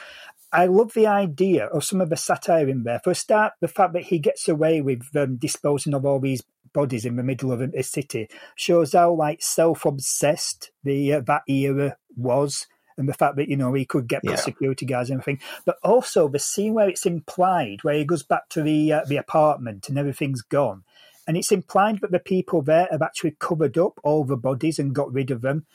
[0.54, 3.02] I love the idea of some of the satire in there.
[3.04, 6.44] For a start, the fact that he gets away with um, disposing of all these
[6.74, 11.98] bodies in the middle of a, city shows how like self-obsessed the uh, that era
[12.16, 12.68] was.
[12.98, 14.38] And the fact that you know he could get Yeah.
[14.38, 18.48] security guards and everything, but also the scene where it's implied, where he goes back
[18.52, 20.84] to the uh, the apartment and everything's gone,
[21.28, 24.96] and it's implied that the people there have actually covered up all the bodies and
[24.96, 25.66] got rid of them,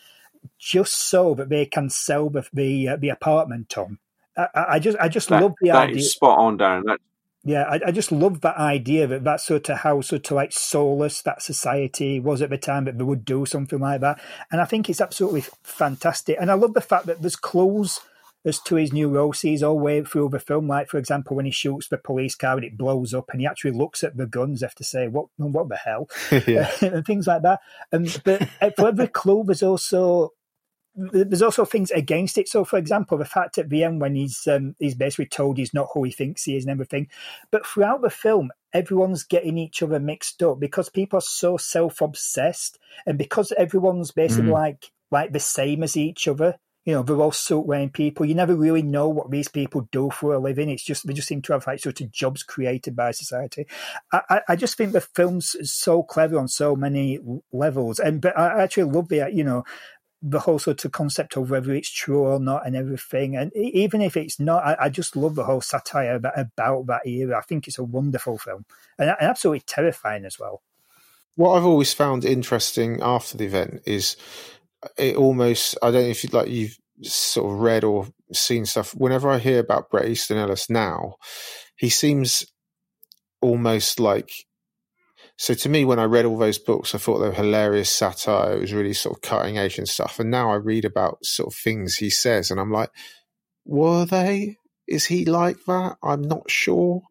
[0.58, 3.98] just so that they can sell the the, uh, the apartment on.
[4.36, 5.96] I, I just I just That, love the that idea.
[5.96, 6.84] is spot on, Darren.
[6.86, 6.98] That,
[7.44, 10.52] Yeah, I, I just love that idea that that's sort of how sort of like
[10.52, 14.20] soulless that society was at the time that they would do something like that,
[14.52, 16.36] and I think it's absolutely fantastic.
[16.40, 18.00] And I love the fact that there's clues
[18.44, 20.66] as to his neuroses all the way through the film.
[20.68, 23.46] Like for example, when he shoots the police car and it blows up, and he
[23.46, 26.08] actually looks at the guns, after to say, "What, what the hell?"
[26.46, 26.70] Yeah.
[26.80, 27.60] and things like that.
[27.92, 30.32] And but for every clue, there's also
[30.96, 32.48] there's also things against it.
[32.48, 35.72] So, for example, the fact at the end when he's um, he's basically told he's
[35.72, 37.08] not who he thinks he is and everything,
[37.50, 42.00] but throughout the film, everyone's getting each other mixed up because people are so self
[42.00, 44.54] obsessed, and because everyone's basically Mm.
[44.54, 46.56] like like the same as each other.
[46.90, 48.26] You know, they're all suit wearing people.
[48.26, 50.68] You never really know what these people do for a living.
[50.68, 53.66] It's just they just seem to have like sort of jobs created by society.
[54.12, 57.20] I, I- just think the film's so clever on so many
[57.52, 59.64] levels, and but I actually love the you know
[60.22, 63.36] the whole sort of concept of whether it's true or not and everything.
[63.36, 67.06] And even if it's not, I, I just love the whole satire about, about that
[67.06, 67.38] era.
[67.38, 68.66] I think it's a wonderful film
[68.98, 70.60] and, and absolutely terrifying as well.
[71.36, 74.16] What I've always found interesting after the event is
[74.98, 78.92] it almost I don't know if you like you've sort of read or seen stuff.
[78.94, 81.14] Whenever I hear about Bret Easton Ellis now,
[81.76, 82.46] he seems
[83.40, 84.30] almost like
[85.36, 88.56] so to me when I read all those books I thought they were hilarious satire,
[88.56, 90.20] it was really sort of cutting edge and stuff.
[90.20, 92.90] And now I read about sort of things he says and I'm like,
[93.64, 94.56] were they?
[94.86, 95.96] Is he like that?
[96.02, 97.02] I'm not sure.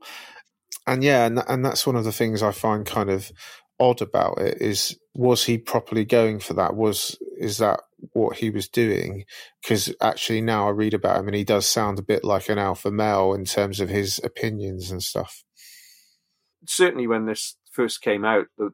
[0.86, 3.32] And yeah, and, and that's one of the things I find kind of
[3.80, 7.82] odd about it is was he properly going for that was is that
[8.14, 9.26] what he was doing
[9.62, 12.58] because actually now i read about him and he does sound a bit like an
[12.58, 15.44] alpha male in terms of his opinions and stuff
[16.68, 18.72] certainly, when this first came out, the,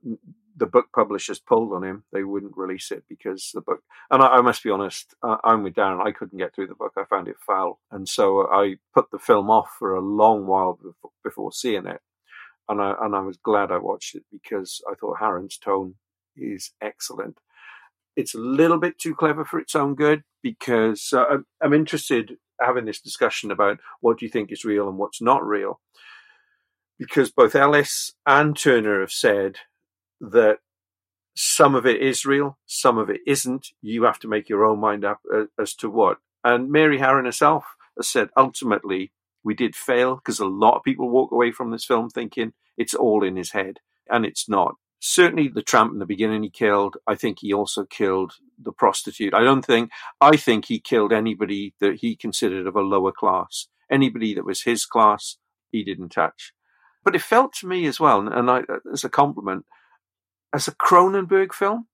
[0.58, 2.04] the book publishers pulled on him.
[2.12, 3.80] They wouldn't release it because the book.
[4.10, 6.06] And I, I must be honest, I, I'm with Darren.
[6.06, 6.94] I couldn't get through the book.
[6.98, 10.74] I found it foul, and so I put the film off for a long while
[10.82, 12.02] before, before seeing it.
[12.68, 15.96] And I and I was glad I watched it because I thought Harron's tone
[16.38, 17.38] is excellent.
[18.16, 22.38] it's a little bit too clever for its own good because uh, I'm, I'm interested
[22.62, 25.82] having this discussion about what do you think is real and what's not real.
[26.98, 29.58] Because both Ellis and Turner have said
[30.22, 30.60] that
[31.36, 33.68] some of it is real, some of it isn't.
[33.82, 36.20] You have to make your own mind up as, as to what.
[36.44, 37.66] And Mary Harron herself
[37.98, 39.12] has said ultimately
[39.44, 42.94] we did fail because a lot of people walk away from this film thinking it's
[42.94, 43.80] all in his head,
[44.10, 44.76] and it's not.
[45.08, 46.97] Certainly, the tramp in the beginning he killed.
[47.06, 49.36] I think he also killed the prostitute.
[49.36, 49.91] I don't think.
[50.20, 53.68] I think he killed anybody that he considered of a lower class.
[53.88, 55.38] Anybody that was his class,
[55.70, 56.53] he didn't touch.
[57.03, 59.66] But it felt to me as well, and I, as a compliment,
[60.51, 61.86] as a Cronenberg film.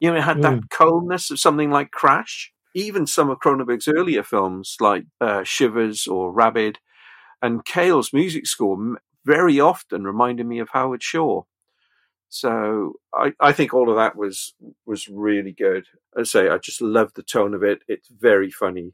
[0.00, 0.42] You know, it had mm.
[0.44, 2.50] that coldness of something like Crash.
[2.74, 6.78] Even some of Cronenberg's earlier films, like uh, Shivers or Rabid,
[7.42, 8.96] and Cale's music score
[9.26, 11.44] very often reminded me of Howard Shore.
[12.34, 14.54] So I, I think all of that was
[14.86, 15.84] was really good.
[16.18, 17.82] I say I just love the tone of it.
[17.86, 18.92] It's very funny,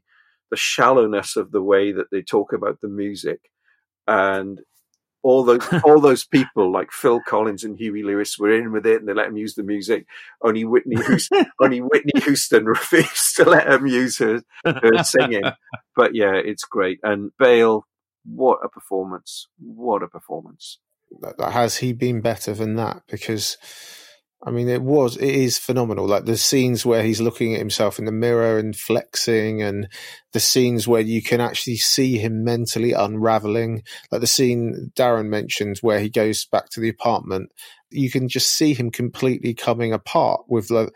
[0.51, 3.49] the shallowness of the way that they talk about the music,
[4.07, 4.61] and
[5.23, 8.99] all those all those people like Phil Collins and Huey Lewis were in with it,
[8.99, 10.05] and they let him use the music.
[10.43, 15.45] Only Whitney Houston, only Whitney Houston refused to let him use her, her singing.
[15.95, 16.99] But yeah, it's great.
[17.01, 17.87] And Bale,
[18.23, 19.47] what a performance!
[19.57, 20.77] What a performance!
[21.39, 23.03] Has he been better than that?
[23.07, 23.57] Because
[24.43, 26.07] I mean, it was, it is phenomenal.
[26.07, 29.87] Like the scenes where he's looking at himself in the mirror and flexing, and
[30.33, 33.83] the scenes where you can actually see him mentally unraveling.
[34.11, 37.51] Like the scene Darren mentioned where he goes back to the apartment,
[37.91, 40.91] you can just see him completely coming apart with the,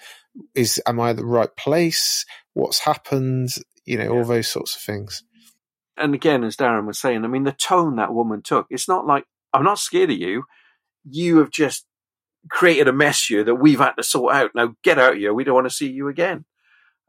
[0.55, 2.26] is, am I at the right place?
[2.53, 3.49] What's happened?
[3.86, 4.09] You know, yeah.
[4.09, 5.24] all those sorts of things.
[5.97, 9.05] And again, as Darren was saying, I mean, the tone that woman took, it's not
[9.05, 9.26] like,
[9.56, 10.43] I'm not scared of you.
[11.10, 11.86] You have just
[12.49, 14.51] created a mess here that we've had to sort out.
[14.56, 15.34] Now get out of here.
[15.34, 16.45] We don't want to see you again.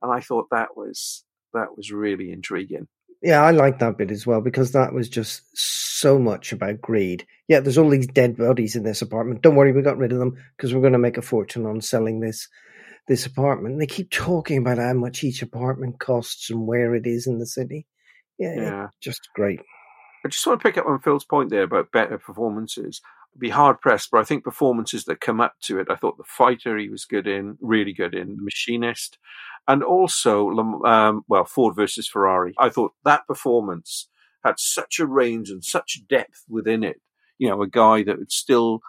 [0.03, 1.25] And I thought that was
[1.55, 2.89] that was really intriguing.
[3.23, 7.27] Yeah, I like that bit as well because that was just so much about greed.
[7.49, 9.43] Yeah, there's all these dead bodies in this apartment.
[9.43, 11.81] Don't worry, we got rid of them because we're going to make a fortune on
[11.81, 12.49] selling this
[13.09, 13.75] this apartment.
[13.75, 17.39] And they keep talking about how much each apartment costs and where it is in
[17.39, 17.87] the city.
[18.39, 18.87] Yeah, yeah.
[19.01, 19.61] just great.
[20.27, 23.01] I just want to pick up on Phil's point there about better performances
[23.37, 25.89] I'd be hard pressed, but I think performances that come up to it.
[25.91, 29.19] I thought the fighter he was good in, really good in, the machinist,
[29.69, 30.51] and also
[30.85, 32.55] um, well Ford versus Ferrari.
[32.59, 34.09] I thought that performance
[34.43, 37.03] had such a range and such depth within it.
[37.37, 38.81] You know, a guy that still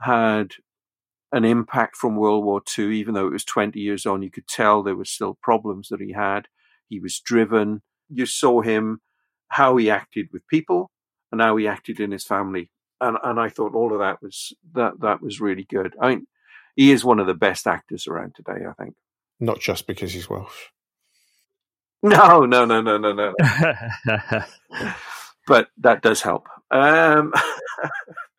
[0.00, 0.52] had
[1.30, 4.22] an impact from World War II, even though it was 20 years on.
[4.22, 6.48] You could tell there were still problems that he had.
[6.88, 7.82] He was driven.
[8.08, 9.02] You saw him
[9.54, 10.90] how he acted with people
[11.30, 14.52] and how he acted in his family and and I thought all of that was
[14.74, 15.94] that that was really good.
[16.00, 16.26] I mean,
[16.76, 18.64] he is one of the best actors around today.
[18.68, 18.94] I think.
[19.40, 20.50] Not just because he's Welsh.
[22.06, 23.32] No, no, no, no, no, no.
[25.46, 26.46] but that does help.
[26.70, 27.32] Um,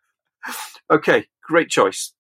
[0.92, 2.14] okay, great choice.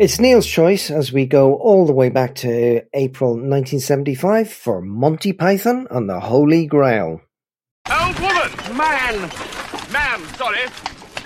[0.00, 5.34] It's Neil's choice as we go all the way back to April 1975 for Monty
[5.34, 7.20] Python and the Holy Grail.
[7.86, 8.78] Old woman!
[8.78, 9.30] Man!
[9.92, 10.66] Man, sorry.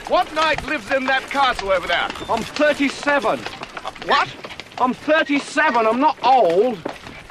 [0.08, 2.08] What knight lives in that castle over there?
[2.28, 3.38] I'm 37.
[4.08, 4.36] What?
[4.78, 5.86] I'm 37.
[5.86, 6.76] I'm not old.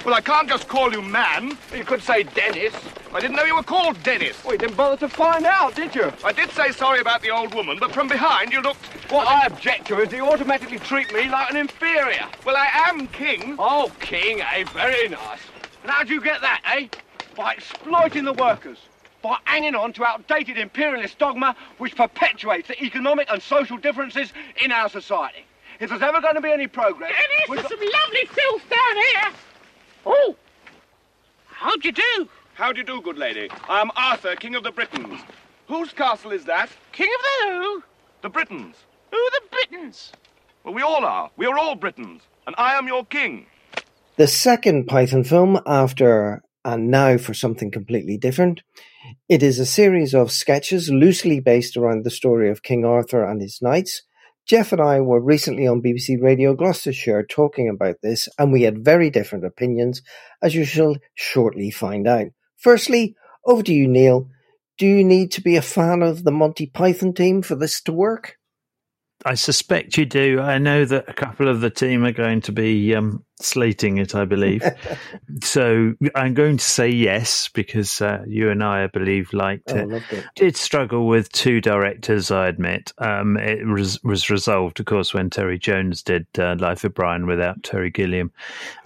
[0.05, 1.57] Well, I can't just call you man.
[1.73, 2.73] You could say Dennis.
[3.13, 4.43] I didn't know you were called Dennis.
[4.43, 6.11] Well, you didn't bother to find out, did you?
[6.25, 8.85] I did say sorry about the old woman, but from behind you looked...
[9.09, 12.25] What I object to is you automatically treat me like an inferior.
[12.45, 13.55] Well, I am king.
[13.57, 14.65] Oh, king, eh?
[14.73, 15.39] Very nice.
[15.83, 16.87] And how'd you get that, eh?
[17.37, 18.79] By exploiting the workers.
[19.21, 24.73] By hanging on to outdated imperialist dogma which perpetuates the economic and social differences in
[24.73, 25.45] our society.
[25.79, 27.13] If there's ever going to be any progress...
[27.13, 29.39] Dennis, there's some lovely filth down here.
[30.05, 30.35] Oh,
[31.47, 32.29] How do you do?
[32.55, 33.49] How do you do, good lady?
[33.67, 35.21] I am Arthur, King of the Britons.
[35.67, 36.69] Whose castle is that?
[36.91, 37.83] King of the who?
[38.21, 38.75] The Britons.
[39.11, 40.11] Who are the Britons?
[40.63, 41.31] Well, we all are.
[41.37, 42.21] We are all Britons.
[42.45, 43.47] And I am your king.
[44.17, 48.61] The second Python film after and now for something completely different.
[49.27, 53.41] It is a series of sketches loosely based around the story of King Arthur and
[53.41, 54.03] his knights,
[54.45, 58.83] Jeff and I were recently on BBC Radio Gloucestershire talking about this, and we had
[58.83, 60.01] very different opinions,
[60.41, 62.27] as you shall shortly find out.
[62.57, 63.15] Firstly,
[63.45, 64.29] over to you, Neil.
[64.77, 67.93] Do you need to be a fan of the Monty Python team for this to
[67.93, 68.37] work?
[69.25, 70.41] I suspect you do.
[70.41, 74.15] I know that a couple of the team are going to be um, slating it,
[74.15, 74.63] I believe.
[75.41, 79.89] so I'm going to say yes because uh, you and I, I believe, liked Oh,
[79.89, 80.03] it.
[80.11, 80.25] it.
[80.35, 82.91] Did struggle with two directors, I admit.
[82.97, 87.25] Um, it was, was resolved, of course, when Terry Jones did uh, Life of Brian
[87.25, 88.31] without Terry Gilliam.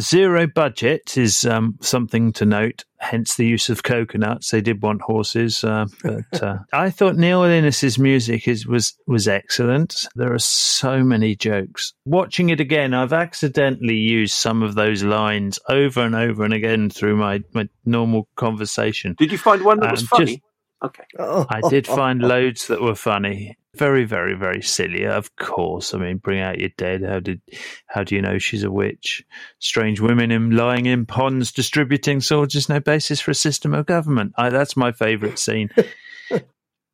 [0.01, 2.83] Zero budget is um, something to note.
[2.99, 4.49] Hence the use of coconuts.
[4.49, 9.27] They did want horses, uh, but uh, I thought Neil Innes's music is was was
[9.27, 10.07] excellent.
[10.15, 11.93] There are so many jokes.
[12.05, 16.89] Watching it again, I've accidentally used some of those lines over and over and again
[16.89, 19.13] through my, my normal conversation.
[19.17, 20.25] Did you find one that was Um, funny?
[20.25, 20.41] just-
[20.83, 21.03] okay.
[21.49, 23.57] I did find loads that were funny.
[23.75, 25.05] Very, very, very silly.
[25.05, 25.93] Of course.
[25.93, 27.03] I mean, bring out your dead.
[27.03, 27.41] How did?
[27.87, 29.23] How do you know she's a witch?
[29.59, 33.85] Strange women in lying in ponds distributing swords is no basis for a system of
[33.85, 34.33] government.
[34.37, 35.69] I, that's my favourite scene.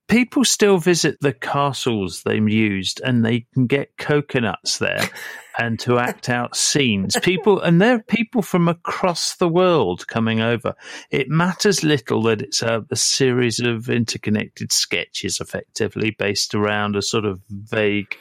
[0.08, 5.10] People still visit the castles they used, and they can get coconuts there,
[5.60, 7.16] and to act out scenes.
[7.22, 10.76] People, and there are people from across the world coming over.
[11.10, 17.02] It matters little that it's a, a series of interconnected sketches, effectively based around a
[17.02, 18.18] sort of vague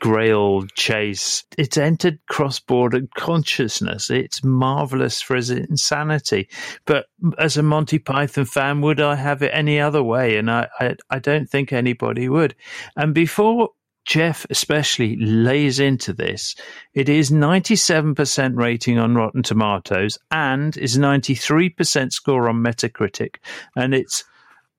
[0.00, 1.44] grail chase.
[1.56, 4.10] It's entered cross border consciousness.
[4.10, 6.48] It's marvelous for its insanity.
[6.86, 7.06] But
[7.38, 10.36] as a Monty Python fan, would I have it any other way?
[10.36, 12.54] And I, I, I don't think anybody would.
[12.96, 13.70] And before
[14.06, 16.54] Jeff especially lays into this,
[16.94, 23.36] it is 97% rating on Rotten Tomatoes and is 93% score on Metacritic.
[23.76, 24.24] And it's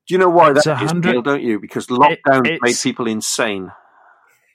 [0.07, 1.59] Do you know why that is, 100 Neil, don't you?
[1.59, 3.71] Because lockdown made people insane.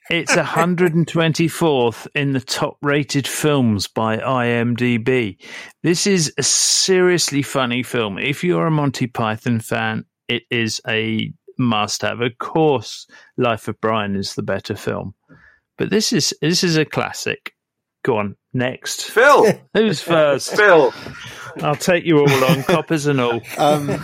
[0.09, 5.37] It's 124th in the top rated films by IMDb.
[5.81, 8.19] This is a seriously funny film.
[8.19, 12.21] If you're a Monty Python fan, it is a must have.
[12.21, 13.07] Of course,
[13.37, 15.15] Life of Brian is the better film.
[15.77, 17.53] But this is this is a classic.
[18.03, 19.05] Go on, next.
[19.05, 19.59] Phil.
[19.73, 20.55] Who's first?
[20.55, 20.93] Phil.
[21.63, 23.41] I'll take you all on, coppers and all.
[23.57, 23.99] Um,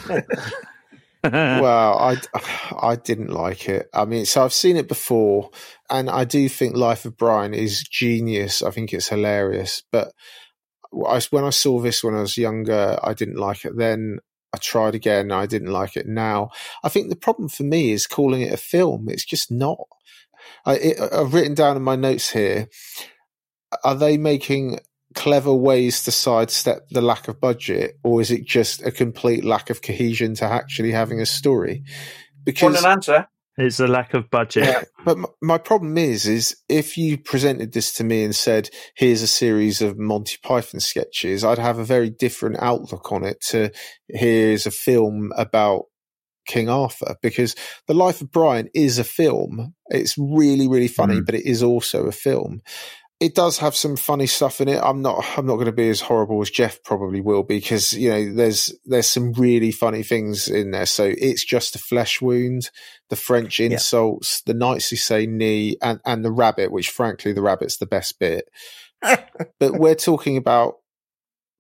[1.24, 2.18] well, I,
[2.82, 3.90] I didn't like it.
[3.94, 5.52] I mean, so I've seen it before,
[5.90, 8.64] and I do think Life of Brian is genius.
[8.64, 9.84] I think it's hilarious.
[9.92, 10.14] But
[11.08, 14.20] I, when I saw this when I was younger, I didn't like it then.
[14.54, 15.32] I tried again.
[15.32, 16.50] I didn't like it now.
[16.84, 19.08] I think the problem for me is calling it a film.
[19.08, 19.88] It's just not.
[20.66, 22.68] I, it, I've written down in my notes here.
[23.84, 24.80] Are they making
[25.14, 29.70] clever ways to sidestep the lack of budget, or is it just a complete lack
[29.70, 31.84] of cohesion to actually having a story?
[32.62, 33.28] Want an answer?
[33.58, 34.64] It's a lack of budget.
[34.66, 38.70] Yeah, but m- my problem is, is if you presented this to me and said,
[38.96, 43.42] "Here's a series of Monty Python sketches," I'd have a very different outlook on it.
[43.50, 43.72] To
[44.08, 45.84] here's a film about
[46.48, 47.56] King Arthur, because
[47.88, 49.74] The Life of Brian is a film.
[49.88, 51.26] It's really, really funny, mm.
[51.26, 52.62] but it is also a film.
[53.22, 54.82] It does have some funny stuff in it.
[54.84, 55.24] I'm not.
[55.38, 58.34] I'm not going to be as horrible as Jeff probably will be because you know
[58.34, 60.88] there's there's some really funny things in there.
[60.88, 62.72] So it's just a flesh wound,
[63.10, 67.44] the French insults, the Knights who say Ni, and and the rabbit, which frankly the
[67.44, 68.46] rabbit's the best bit.
[69.02, 70.78] but we're talking about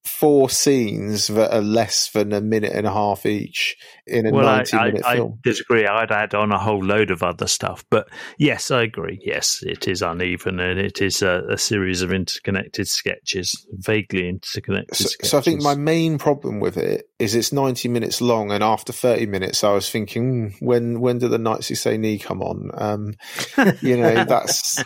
[0.04, 4.48] four scenes that are less than a minute and a half each in a well,
[4.48, 5.40] I, 90 I, minute I film.
[5.44, 5.86] disagree.
[5.86, 7.86] I'd add on a whole load of other stuff.
[7.90, 9.20] But yes, I agree.
[9.24, 14.98] Yes, it is uneven and it is a, a series of interconnected sketches, vaguely interconnected
[14.98, 15.30] So, sketches.
[15.30, 18.92] so I think my main problem with it is it's 90 minutes long, and after
[18.92, 22.42] 30 minutes, I was thinking, "Hmm, when when do the Knights Who Say Ni come
[22.42, 22.72] on?
[22.74, 23.14] Um,
[23.82, 24.84] you know, that's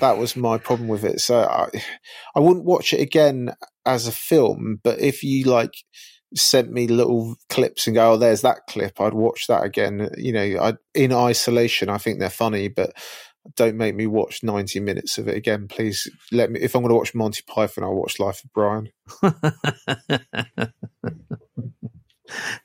[0.00, 1.20] that was my problem with it.
[1.20, 1.68] So I,
[2.34, 3.52] I wouldn't watch it again
[3.86, 5.74] as a film, but if you like
[6.36, 10.10] sent me little clips and go, "Oh, there's that clip," I'd watch that again.
[10.16, 12.92] You know, I in isolation, I think they're funny, but
[13.56, 16.10] don't make me watch 90 minutes of it again, please.
[16.32, 16.60] Let me.
[16.60, 18.88] If I'm going to watch Monty Python, I'll watch Life of Brian.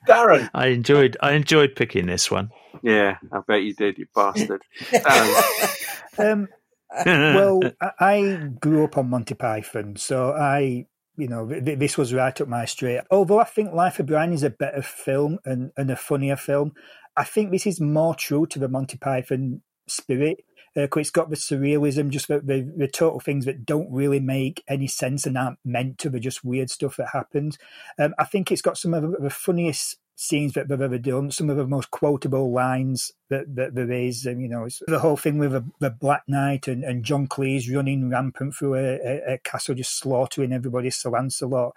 [0.08, 0.48] Darren.
[0.54, 1.16] I enjoyed.
[1.20, 2.50] I enjoyed picking this one.
[2.82, 4.62] Yeah, I bet you did, you bastard.
[6.18, 6.48] Um,
[7.06, 10.86] well, I- I grew up on Monty Python, so I,
[11.20, 13.00] you know, th- th- this was right up my street.
[13.10, 16.72] Although I think Life of Brian is a better film and, and a funnier film,
[17.16, 20.44] I think this is more true to the Monty Python spirit.
[20.76, 24.62] Uh, it's got the surrealism, just the, the, the total things that don't really make
[24.68, 26.08] any sense and aren't meant to.
[26.08, 27.58] They're just weird stuff that happens.
[27.98, 31.48] Um, I think it's got some of the funniest scenes that they've ever done, some
[31.48, 34.26] of the most quotable lines that, that there is.
[34.26, 37.26] And, you know, it's the whole thing with the, the Black Knight and, and John
[37.26, 41.74] Cleese running rampant through a, a, a castle, just slaughtering everybody, Sir Lancelot.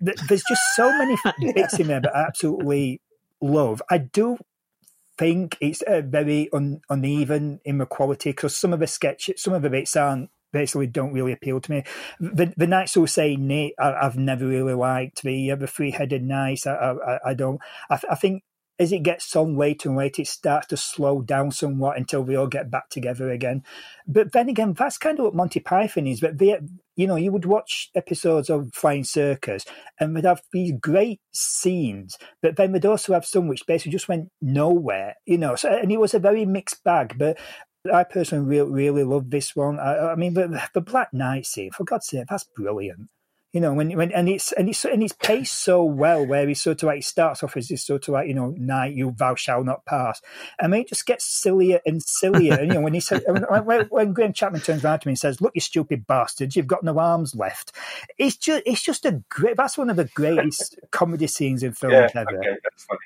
[0.00, 1.16] There's just so many
[1.54, 3.00] bits in there that I absolutely
[3.40, 3.80] love.
[3.88, 4.38] I do
[5.16, 9.54] think it's uh, very un, uneven in the quality because some of the sketches, some
[9.54, 11.84] of the bits aren't basically don't really appeal to me.
[12.18, 15.22] The the Knights Who Say Nate, I, have never really liked.
[15.22, 17.60] The the three headed knights, I, I, I don't.
[17.90, 18.42] I, I think
[18.78, 22.34] as it gets on later and later, it starts to slow down somewhat until we
[22.34, 23.62] all get back together again.
[24.06, 26.20] But then again, that's kind of what Monty Python is.
[26.20, 26.58] But they,
[26.96, 29.64] you know, you would watch episodes of Flying Circus
[30.00, 34.08] and would have these great scenes, but then we'd also have some which basically just
[34.08, 35.54] went nowhere, you know.
[35.54, 37.14] So, and it was a very mixed bag.
[37.16, 37.38] But
[37.92, 39.78] I personally really, really love this one.
[39.78, 43.08] I, I mean, the, the Black Knight scene, for God's sake, that's brilliant.
[43.52, 46.54] You know, when when and it's and it's and it's paced so well, where he
[46.54, 49.36] sort of like starts off as this sort of like you know, knight, you thou
[49.36, 50.20] shall not pass,
[50.58, 52.54] and then it just gets sillier and sillier.
[52.54, 55.18] and, you know, when he said when, when Graham Chapman turns around to me and
[55.20, 57.70] says, "Look, you stupid bastards, you've got no arms left,"
[58.18, 59.56] it's just it's just a great.
[59.56, 62.36] That's one of the greatest comedy scenes in film yeah, ever.
[62.36, 62.56] Okay,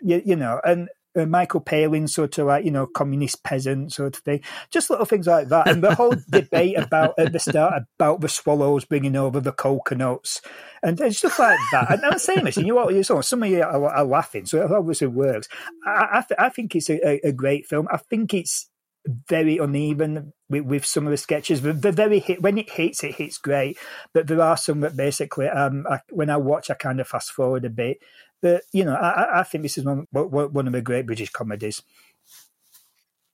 [0.01, 0.89] you, you know, and
[1.19, 4.41] uh, Michael Palin sort of like you know communist peasant sort of thing,
[4.71, 8.29] just little things like that, and the whole debate about at the start about the
[8.29, 10.41] swallows bringing over the coconuts
[10.83, 11.93] and, and stuff like that.
[11.93, 14.47] And I'm saying this, and you know, you know, some of you are, are, laughing,
[14.47, 15.49] so it obviously works.
[15.87, 17.89] I, I, I think it's a, a, great film.
[17.91, 18.69] I think it's
[19.07, 21.63] very uneven with, with some of the sketches.
[21.63, 23.79] The, the very hit when it hits, it hits great,
[24.13, 27.31] but there are some that basically, um, I, when I watch, I kind of fast
[27.31, 27.99] forward a bit.
[28.41, 31.83] But you know, I, I think this is one one of the great British comedies.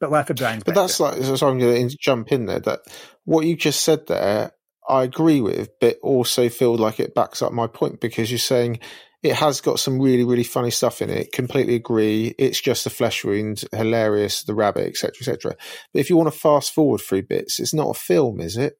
[0.00, 0.64] But Life of Brian's.
[0.64, 1.48] But that's like so.
[1.48, 2.60] I'm going to jump in there.
[2.60, 2.80] That
[3.24, 4.52] what you just said there,
[4.88, 8.80] I agree with, but also feel like it backs up my point because you're saying
[9.22, 11.32] it has got some really really funny stuff in it.
[11.32, 12.34] Completely agree.
[12.38, 15.56] It's just a flesh wound, hilarious, the rabbit, etc., etc.
[15.92, 18.78] But if you want to fast forward through bits, it's not a film, is it?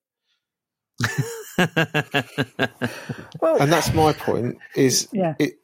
[3.41, 4.59] well, and that's my point.
[4.77, 5.35] Is yeah.
[5.39, 5.55] it?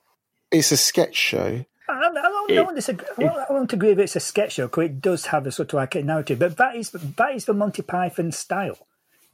[0.51, 1.65] It's a sketch show.
[1.89, 4.85] I, I, don't, I, don't disagree, I won't agree that it's a sketch show because
[4.85, 7.55] it does have a sort of like a narrative, but that is that is the
[7.55, 8.79] Monty Python style.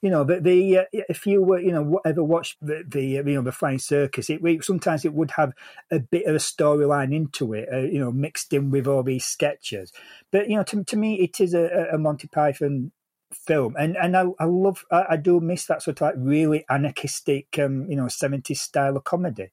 [0.02, 3.22] You know, but the uh, if you were you know ever watched the, the you
[3.22, 5.52] know the Flying Circus, it sometimes it would have
[5.90, 9.24] a bit of a storyline into it, uh, you know, mixed in with all these
[9.24, 9.93] sketches.
[10.30, 12.93] But you know, to, to me, it is a, a Monty Python
[13.32, 16.64] film and and I, I love I, I, do miss that sort of like really
[16.70, 19.51] anarchistic um you know 70s style of comedy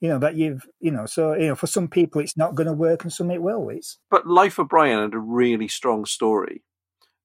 [0.00, 2.66] you know that you've you know so you know for some people it's not going
[2.66, 3.68] to work and some it will.
[3.70, 6.62] It's but life of brian had a really strong story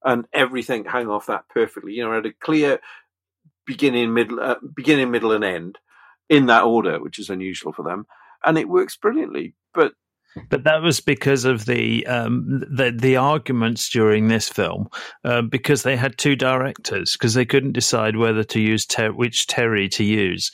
[0.04, 1.92] and everything hung off that perfectly.
[1.92, 2.80] You know it had a clear
[3.66, 5.78] beginning middle uh, beginning middle and end
[6.28, 8.06] in that order which is unusual for them
[8.44, 9.54] and it works brilliantly.
[9.74, 9.92] But
[10.48, 14.88] but that was because of the um, the, the arguments during this film,
[15.24, 19.46] uh, because they had two directors, because they couldn't decide whether to use ter- which
[19.46, 20.50] Terry to use,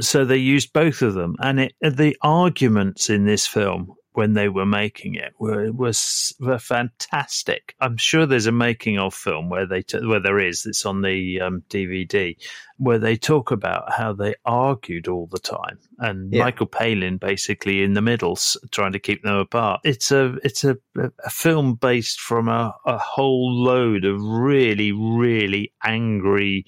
[0.00, 1.36] so they used both of them.
[1.40, 6.58] And it, the arguments in this film when they were making it were was were
[6.58, 7.74] fantastic.
[7.80, 11.02] I'm sure there's a making of film where they t- where there is it's on
[11.02, 12.36] the um, DVD
[12.78, 16.44] where they talk about how they argued all the time and yeah.
[16.44, 18.36] Michael Palin basically in the middle
[18.70, 19.80] trying to keep them apart.
[19.84, 25.72] It's a it's a, a film based from a, a whole load of really really
[25.82, 26.66] angry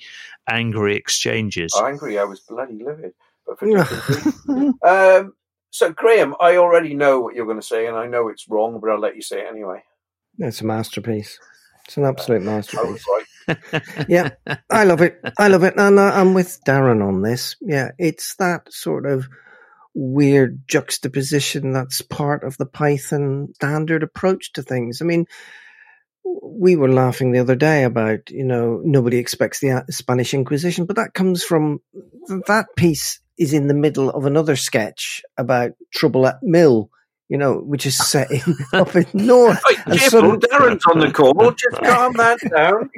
[0.48, 1.74] angry exchanges.
[1.82, 3.12] Angry, I was bloody livid.
[3.46, 3.66] But for
[4.86, 5.34] um,
[5.74, 8.78] so, Graham, I already know what you're going to say, and I know it's wrong,
[8.80, 9.82] but I'll let you say it anyway.
[10.38, 11.40] It's a masterpiece.
[11.84, 13.04] It's an absolute uh, masterpiece.
[14.08, 14.30] yeah,
[14.70, 15.18] I love it.
[15.36, 15.74] I love it.
[15.76, 17.56] And I'm with Darren on this.
[17.60, 19.26] Yeah, it's that sort of
[19.94, 25.02] weird juxtaposition that's part of the Python standard approach to things.
[25.02, 25.26] I mean,
[26.40, 30.86] we were laughing the other day about, you know, nobody expects the uh, Spanish Inquisition,
[30.86, 31.80] but that comes from
[32.46, 36.90] that piece is in the middle of another sketch about trouble at Mill,
[37.28, 38.42] you know, which is set in,
[38.72, 39.60] up in North.
[39.66, 41.50] Oh, careful, Darren's on the call.
[41.56, 42.90] Just calm that down.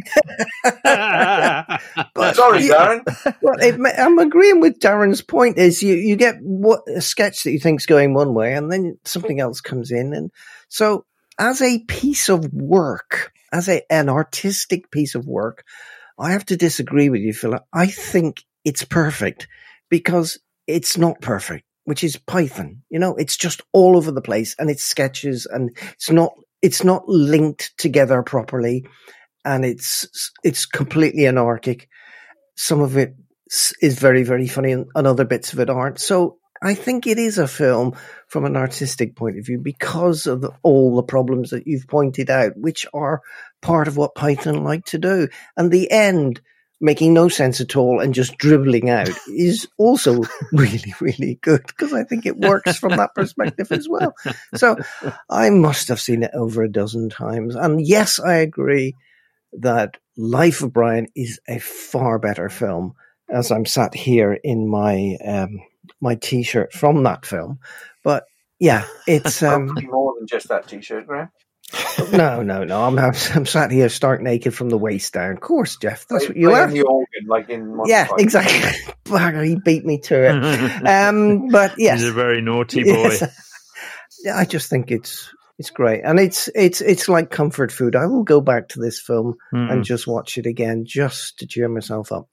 [2.15, 3.37] but, Sorry, Darren.
[3.41, 5.59] Well, it, I'm agreeing with Darren's point.
[5.59, 8.99] Is you you get what a sketch that you think's going one way, and then
[9.05, 10.31] something else comes in, and
[10.69, 11.05] so
[11.39, 15.65] as a piece of work, as a an artistic piece of work,
[16.19, 17.63] I have to disagree with you, Philip.
[17.73, 19.47] I think it's perfect
[19.91, 22.83] because it's not perfect, which is Python.
[22.91, 26.33] You know, it's just all over the place and it's sketches and it's not,
[26.63, 28.87] it's not linked together properly
[29.45, 31.89] and it's, it's completely anarchic.
[32.57, 33.15] Some of it
[33.81, 36.01] is very, very funny and, other bits of it aren't.
[36.01, 37.97] So I think it is a film
[38.29, 42.31] from an artistic point of view because of the, all the problems that you've pointed
[42.31, 43.23] out, which are
[43.63, 45.29] part of what Python like to do.
[45.57, 46.41] And the end,
[46.81, 50.23] making no sense at all and just dribbling out is also
[50.53, 54.15] really, really good because I think it works from that perspective as well.
[54.55, 54.77] So
[55.31, 57.55] I must have seen it over a dozen times.
[57.55, 58.95] And yes, I agree.
[59.61, 62.95] that Life of Brian is a far better film.
[63.29, 65.61] As I'm sat here in my um,
[66.01, 67.59] my T-shirt from that film,
[68.05, 68.25] but
[68.61, 71.31] yeah, it's um, more than just that T-shirt, Graham.
[72.13, 72.85] No, no, no.
[72.85, 75.33] I'm, I'm I'm sat here stark naked from the waist down.
[75.33, 76.07] Of course, Jeff.
[76.09, 76.71] That's what you Playing are.
[76.71, 78.21] the organ, like in Monty Yeah, Python.
[78.21, 78.95] exactly.
[79.05, 80.87] Bugger, he beat me to it.
[80.87, 82.93] um, but yes, He's a very naughty boy.
[82.93, 83.23] Yes.
[84.33, 87.97] I just think it's it's great, and it's it's it's like comfort food.
[87.97, 89.71] I will go back to this film Mm-mm.
[89.73, 92.29] and just watch it again, just to cheer myself up.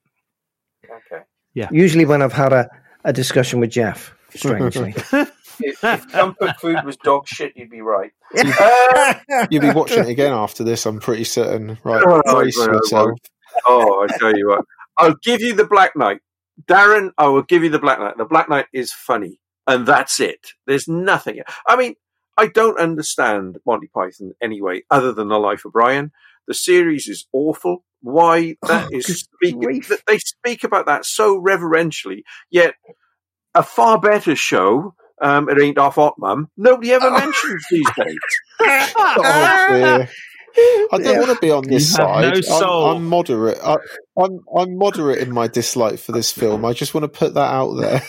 [0.86, 1.24] Okay.
[1.54, 1.70] Yeah.
[1.72, 2.70] Usually, when I've had a,
[3.04, 4.96] a discussion with Jeff, strangely.
[5.60, 8.12] If, if comfort food was dog shit, you'd be right.
[8.36, 9.14] Uh,
[9.52, 11.78] You'll be watching it again after this, I'm pretty certain.
[11.84, 12.74] Right, Oh, brace I won't.
[12.74, 13.20] yourself.
[13.68, 14.66] oh, I tell you what,
[14.98, 16.20] I'll give you the Black Knight,
[16.66, 17.12] Darren.
[17.18, 18.18] I will give you the Black Knight.
[18.18, 20.40] The Black Knight is funny, and that's it.
[20.66, 21.40] There's nothing.
[21.68, 21.96] I mean,
[22.38, 26.12] I don't understand Monty Python anyway, other than the Life of Brian.
[26.48, 27.84] The series is awful.
[28.02, 32.74] Why that Oh, is good speak, they speak about that so reverentially, yet
[33.56, 34.96] a far better show.
[35.22, 36.49] Um, it Ain't Half Hot Mum.
[36.57, 38.19] Nobody ever mentions these days.
[38.95, 40.06] Oh.
[40.91, 41.19] I don't Yeah.
[41.19, 42.26] want to be on this You have side.
[42.26, 43.60] no I'm- I'm, moderate.
[43.64, 43.77] I,
[44.18, 46.65] I'm I'm moderate in my dislike for this film.
[46.65, 48.02] I just want to put that out there.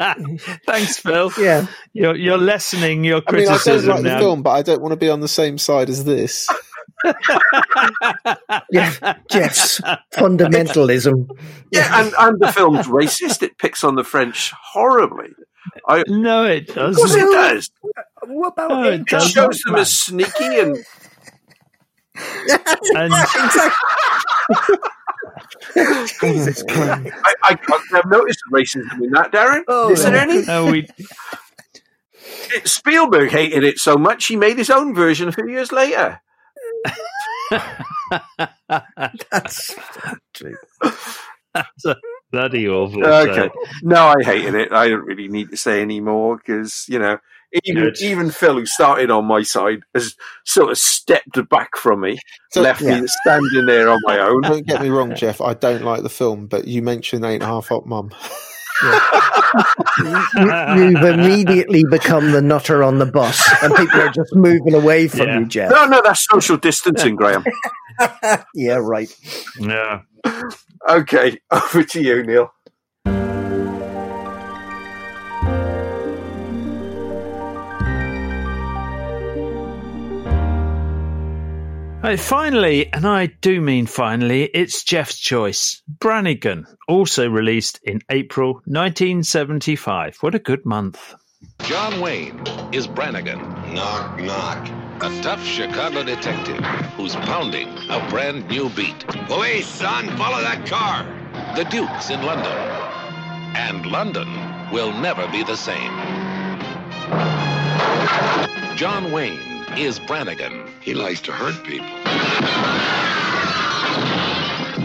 [0.66, 1.32] Thanks, Phil.
[1.38, 4.18] yeah, You're you're lessening your I mean, I don't criticism like the now.
[4.18, 6.48] film, but I don't want to be on the same side as this.
[8.72, 9.00] Jeff,
[9.30, 9.80] Jeff's
[10.14, 11.28] fundamentalism.
[11.72, 13.42] Yeah, and, and the film's racist.
[13.42, 15.28] It picks on the French horribly.
[15.88, 17.20] I, No, it of course doesn't.
[17.20, 17.70] it does.
[18.26, 19.80] What about Oh, it It shows them Postman?
[19.80, 20.76] as sneaky and
[22.96, 23.12] And
[26.20, 27.12] Jesus Christ.
[27.24, 29.62] I, I can't have noticed racism in that, Darren.
[29.68, 30.18] Oh, Is there no.
[30.18, 30.42] any?
[30.42, 30.88] no, we
[32.64, 36.20] Spielberg hated it so much he made his own version a few years later.
[38.68, 39.74] That's
[41.54, 41.96] that's a
[42.30, 43.04] bloody awful.
[43.04, 43.34] Okay.
[43.34, 43.50] sight.
[43.82, 44.72] No, I hated it.
[44.72, 47.18] I don't really need to say any more because, you know,
[47.64, 48.00] even, Good.
[48.02, 50.14] even Phil, who started on my side, has
[50.44, 52.18] sort of stepped back from me,
[52.52, 53.00] So- left Yeah.
[53.00, 54.42] me standing there on my own.
[54.42, 55.40] Don't get me wrong, Jeff.
[55.40, 58.10] I don't like the film, but you mentioned Ain't Half Hot Mum.
[58.82, 65.08] You, you've immediately become the nutter on the bus, and people are just moving away
[65.08, 65.38] from Yeah.
[65.40, 65.70] you, Jeff.
[65.70, 67.44] No, no, that's social distancing, Graham.
[68.54, 69.12] Yeah, right.
[69.58, 70.02] Yeah.
[70.88, 72.52] Okay, over to you, Neil.
[82.08, 85.82] Right, finally, and I do mean finally, it's Jeff's choice.
[85.86, 90.16] Brannigan, also released in April 1975.
[90.22, 91.14] What a good month.
[91.64, 93.40] John Wayne is Brannigan.
[93.74, 94.70] Knock, knock.
[95.02, 96.64] A tough Chicago detective
[96.96, 99.06] who's pounding a brand new beat.
[99.26, 101.04] Police, son, follow that car.
[101.56, 102.56] The Duke's in London.
[103.54, 104.28] And London
[104.72, 105.92] will never be the same.
[108.78, 109.47] John Wayne
[109.82, 110.66] is Brannigan.
[110.80, 111.86] He likes to hurt people.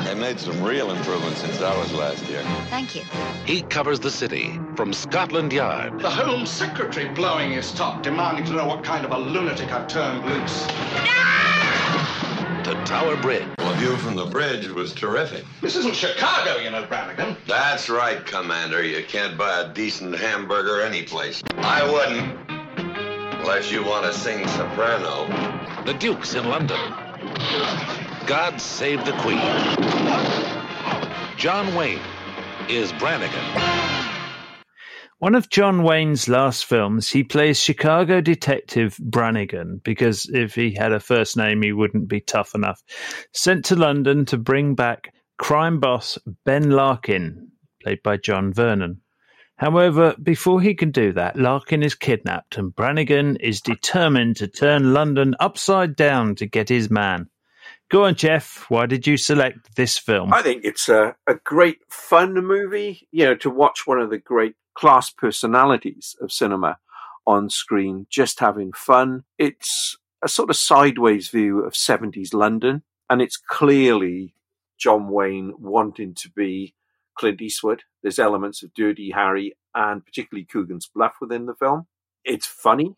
[0.03, 2.43] They made some real improvements since I was last here.
[2.69, 3.01] Thank you.
[3.45, 8.53] He covers the city from Scotland Yard The Home Secretary blowing his top, demanding to
[8.53, 10.65] know what kind of a lunatic I've turned loose.
[12.63, 13.47] to Tower Bridge.
[13.57, 15.43] Well, view from the bridge was terrific.
[15.61, 17.35] This isn't Chicago, you know, Brannigan.
[17.47, 18.83] That's right, Commander.
[18.83, 21.41] You can't buy a decent hamburger anyplace.
[21.57, 22.52] I wouldn't.
[23.43, 25.27] Unless you want to sing soprano.
[25.83, 26.79] The Duke's in London.
[28.25, 29.37] God save the Queen.
[31.35, 31.99] John Wayne
[32.69, 33.43] is Brannigan.
[35.19, 40.93] One of John Wayne's last films, he plays Chicago detective Brannigan because if he had
[40.93, 42.81] a first name, he wouldn't be tough enough.
[43.33, 47.51] Sent to London to bring back crime boss Ben Larkin,
[47.81, 49.01] played by John Vernon.
[49.63, 54.93] However, before he can do that, Larkin is kidnapped and Brannigan is determined to turn
[54.93, 57.29] London upside down to get his man.
[57.89, 58.65] Go on, Jeff.
[58.67, 60.33] Why did you select this film?
[60.33, 64.17] I think it's a, a great fun movie, you know, to watch one of the
[64.17, 66.77] great class personalities of cinema
[67.25, 69.23] on screen, just having fun.
[69.37, 74.35] It's a sort of sideways view of 70s London, and it's clearly
[74.77, 76.75] John Wayne wanting to be
[77.17, 77.83] Clint Eastwood.
[78.01, 81.87] There's elements of Dirty Harry and particularly Coogan's Bluff within the film.
[82.23, 82.95] It's funny.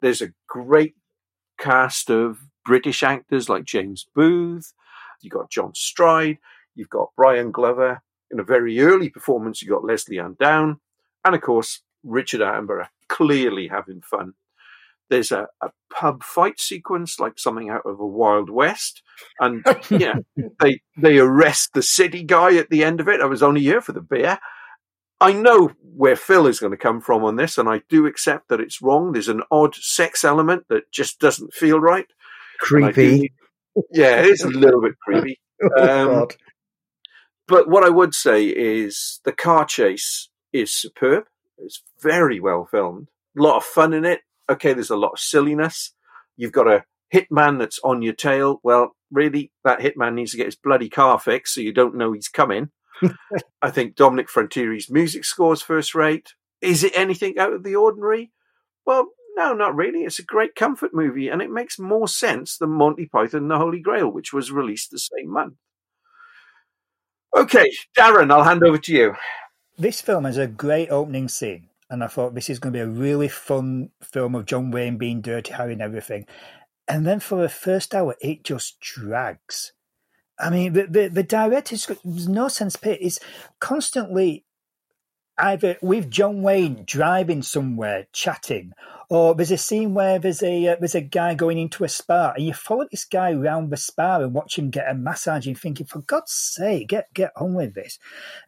[0.00, 0.94] There's a great
[1.58, 4.72] cast of British actors like James Booth.
[5.20, 6.38] You've got John Stride.
[6.74, 8.02] You've got Brian Glover.
[8.30, 10.80] In a very early performance, you've got Lesley-Anne Down.
[11.24, 14.34] And of course, Richard Attenborough clearly having fun.
[15.10, 19.02] There's a, a pub fight sequence like something out of a Wild West,
[19.38, 20.14] and yeah,
[20.60, 23.20] they they arrest the city guy at the end of it.
[23.20, 24.38] I was only here for the beer.
[25.20, 28.48] I know where Phil is going to come from on this, and I do accept
[28.48, 29.12] that it's wrong.
[29.12, 32.06] There's an odd sex element that just doesn't feel right.
[32.58, 33.32] Creepy.
[33.92, 35.40] Yeah, it is a little bit creepy.
[35.76, 36.28] Oh, Um,
[37.46, 41.24] but what I would say is the car chase is superb.
[41.58, 43.08] It's very well filmed.
[43.38, 44.20] A lot of fun in it.
[44.50, 45.92] Okay, there's a lot of silliness.
[46.36, 48.60] You've got a hitman that's on your tail.
[48.62, 52.12] Well, really, that hitman needs to get his bloody car fixed so you don't know
[52.12, 52.70] he's coming.
[53.62, 56.34] I think Dominic Frontiere's music scores first rate.
[56.60, 58.32] Is it anything out of the ordinary?
[58.84, 60.00] Well, no, not really.
[60.00, 63.58] It's a great comfort movie, and it makes more sense than Monty Python and the
[63.58, 65.54] Holy Grail, which was released the same month.
[67.36, 69.14] Okay, Darren, I'll hand over to you.
[69.78, 72.82] This film has a great opening scene, and I thought this is going to be
[72.82, 76.26] a really fun film of John Wayne being Dirty Harry and everything.
[76.86, 79.72] And then for the first hour, it just drags.
[80.38, 82.78] I mean, the the, the director's no sense.
[82.82, 83.20] It's
[83.58, 84.44] constantly
[85.36, 88.72] either with John Wayne driving somewhere, chatting,
[89.08, 92.32] or there's a scene where there's a uh, there's a guy going into a spa,
[92.36, 95.58] and you follow this guy around the spa and watch him get a massage, and
[95.58, 97.98] thinking, for God's sake, get get on with this.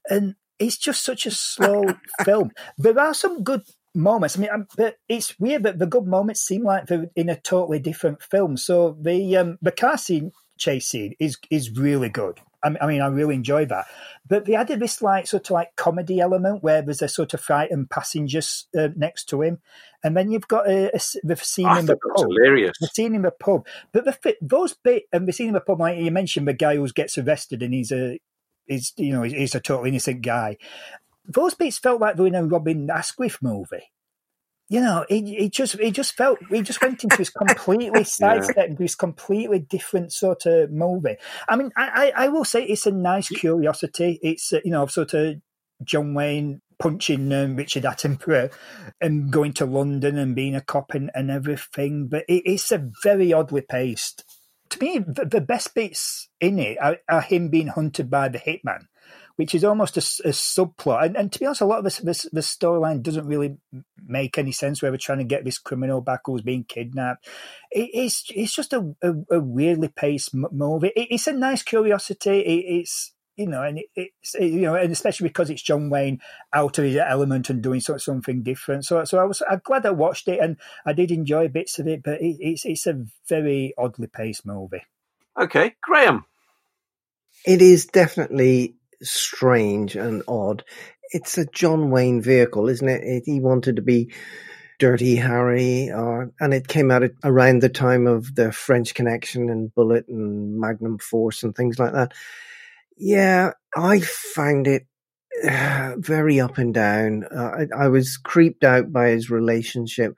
[0.09, 1.85] And it's just such a slow
[2.25, 2.53] film.
[2.79, 3.63] There are some good
[3.95, 4.37] moments.
[4.37, 7.41] I mean, um, but it's weird that the good moments seem like they're in a
[7.41, 8.57] totally different film.
[8.57, 12.41] So the um, the car scene chase scene is is really good.
[12.65, 13.87] I mean, I really enjoy that.
[14.29, 17.41] But they added this like sort of like comedy element where there's a sort of
[17.41, 19.59] frightened passengers uh, next to him,
[20.05, 22.31] and then you've got a, a the scene I in the thought that was pub.
[22.31, 22.77] hilarious.
[22.81, 25.81] The scene in the pub, but the those bit and the scene in the pub,
[25.81, 28.21] like you mentioned, the guy who gets arrested and he's a
[28.67, 30.57] he's you know he's, a totally innocent guy.
[31.25, 33.91] Those bits felt like they were in a Robin Askwith movie.
[34.69, 38.71] You know, it, it just it just felt he just went into this completely sidestep
[38.71, 41.17] into this completely different sort of movie.
[41.49, 44.19] I mean, I, I, I will say it's a nice curiosity.
[44.23, 45.37] It's uh, you know sort of
[45.85, 48.53] John Wayne punching um, Richard Attenborough
[49.01, 52.91] and going to London and being a cop and, and everything, but it, it's a
[53.05, 54.25] very oddly paced.
[54.73, 58.39] To me, the, the best bits in it are, are him being hunted by the
[58.39, 58.87] hitman
[59.37, 61.07] which is almost a subplot.
[61.07, 63.57] And, and to be honest, a lot of this, this the storyline doesn't really
[64.05, 64.83] make any sense.
[64.83, 67.27] Where we're trying to get this criminal back who's being kidnapped.
[67.71, 70.93] It, it's it's just a, a, a weirdly paced movie.
[70.95, 72.41] It, it's a nice curiosity.
[72.41, 76.21] It, it's you know, and it's it, you know, and especially because it's John Wayne
[76.53, 78.85] out of his element and doing sort of something different.
[78.85, 81.87] So, so I was I'm glad I watched it and I did enjoy bits of
[81.87, 84.83] it, but it, it's it's a very oddly paced movie.
[85.41, 86.25] Okay, Graham.
[87.47, 90.65] It is definitely strange and odd.
[91.11, 93.03] It's a John Wayne vehicle, isn't it?
[93.03, 94.13] it he wanted to be
[94.79, 99.49] Dirty Harry, or, and it came out at, around the time of the French Connection
[99.49, 102.13] and Bullitt and Magnum Force and things like that.
[102.97, 104.87] Yeah, I found it
[105.49, 107.25] uh, very up and down.
[107.25, 110.15] Uh, I, I was creeped out by his relationship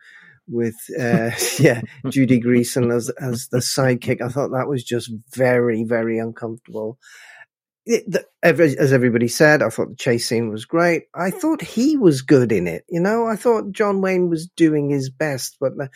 [0.49, 4.21] with uh, yeah Judy Geeson as as the sidekick.
[4.21, 6.99] I thought that was just very very uncomfortable.
[7.87, 11.05] It, the, every- as everybody said, I thought the chase scene was great.
[11.15, 12.85] I thought he was good in it.
[12.89, 15.91] You know, I thought John Wayne was doing his best, but the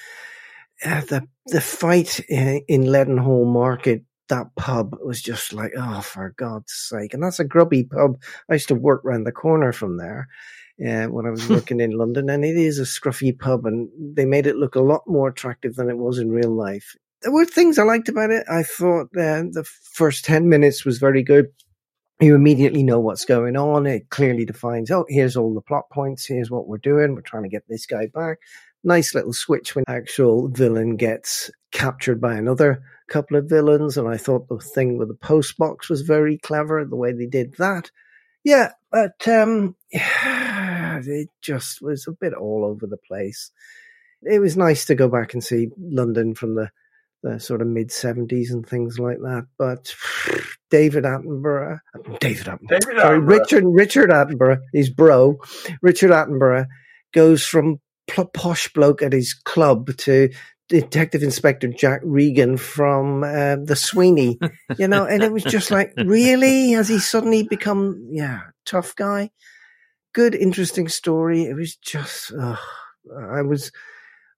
[0.85, 6.35] uh, the the fight in, in Leadenhall Market, that pub was just like, oh, for
[6.37, 7.15] God's sake!
[7.15, 8.21] And that's a grubby pub.
[8.51, 10.29] I used to work round the corner from there
[10.87, 14.25] uh, when I was working in London, and it is a scruffy pub, and they
[14.25, 16.95] made it look a lot more attractive than it was in real life.
[17.23, 18.47] There were things I liked about it.
[18.49, 21.49] I thought uh, the first ten minutes was very good
[22.21, 23.87] you immediately know what's going on.
[23.87, 26.27] It clearly defines, oh, here's all the plot points.
[26.27, 27.15] Here's what we're doing.
[27.15, 28.39] We're trying to get this guy back.
[28.83, 33.97] Nice little switch when actual villain gets captured by another couple of villains.
[33.97, 37.27] And I thought the thing with the post box was very clever, the way they
[37.27, 37.91] did that.
[38.45, 43.51] Yeah, but um, it just was a bit all over the place.
[44.23, 46.71] It was nice to go back and see London from the
[47.23, 49.47] the sort of mid seventies and things like that.
[49.59, 49.95] But
[50.71, 51.81] David Attenborough,
[52.21, 55.39] David Attenborough, David sorry, Richard Richard Attenborough, his bro,
[55.83, 56.67] Richard Attenborough
[57.13, 57.81] goes from
[58.33, 60.31] posh bloke at his club to
[60.69, 64.39] Detective Inspector Jack Regan from uh, the Sweeney,
[64.79, 69.31] you know, and it was just like, really, has he suddenly become, yeah, tough guy?
[70.13, 71.45] Good, interesting story.
[71.45, 72.59] It was just, ugh,
[73.33, 73.73] I was,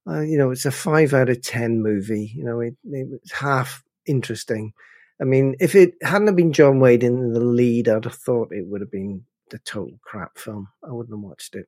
[0.09, 2.33] uh, you know, it's a five out of ten movie.
[2.35, 4.73] You know, it, it was half interesting.
[5.21, 8.67] I mean, if it hadn't been John Wayne in the lead, I'd have thought it
[8.67, 10.69] would have been the total crap film.
[10.83, 11.67] I wouldn't have watched it.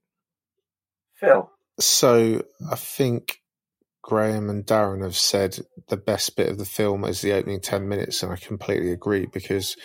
[1.15, 1.51] Phil.
[1.79, 3.42] So I think
[4.03, 5.59] Graham and Darren have said
[5.89, 9.27] the best bit of the film is the opening 10 minutes, and I completely agree
[9.27, 9.77] because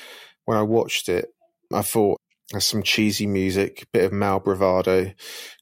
[0.45, 1.27] when I watched it,
[1.71, 2.19] I thought
[2.51, 5.13] there's some cheesy music, bit of mal bravado,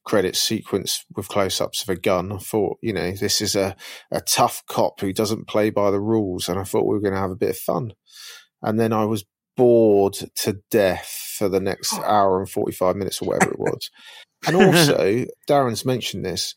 [0.06, 2.32] credit sequence with close ups of a gun.
[2.32, 3.76] I thought, you know, this is a,
[4.12, 7.16] a tough cop who doesn't play by the rules, and I thought we were going
[7.16, 7.94] to have a bit of fun.
[8.62, 9.26] And then I was
[9.58, 12.04] bored to death for the next oh.
[12.04, 13.90] hour and 45 minutes or whatever it was.
[14.46, 16.56] and also, Darren's mentioned this.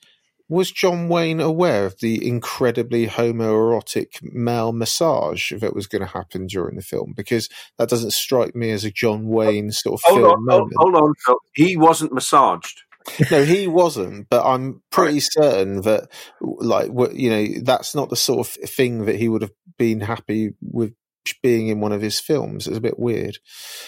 [0.50, 6.46] Was John Wayne aware of the incredibly homoerotic male massage that was going to happen
[6.46, 7.12] during the film?
[7.14, 10.46] Because that doesn't strike me as a John Wayne sort of Hold film on, hold,
[10.46, 10.74] moment.
[10.76, 11.36] hold on, Phil.
[11.54, 12.82] He wasn't massaged.
[13.30, 14.28] no, he wasn't.
[14.30, 16.08] But I'm pretty certain that,
[16.40, 20.54] like, you know, that's not the sort of thing that he would have been happy
[20.62, 20.94] with
[21.42, 22.66] being in one of his films.
[22.66, 23.38] It's a bit weird.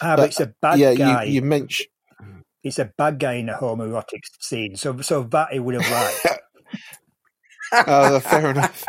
[0.03, 1.25] Ah, but it's a bad yeah, guy.
[1.25, 1.89] You, you mentioned.
[2.63, 6.41] It's a bad guy in a homoerotic scene, so so that he would have liked.
[7.73, 8.85] oh, fair enough.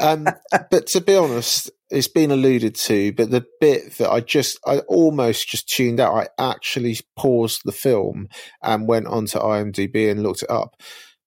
[0.00, 0.26] Um,
[0.70, 3.12] but to be honest, it's been alluded to.
[3.12, 6.28] But the bit that I just, I almost just tuned out.
[6.38, 8.28] I actually paused the film
[8.62, 10.80] and went onto IMDb and looked it up.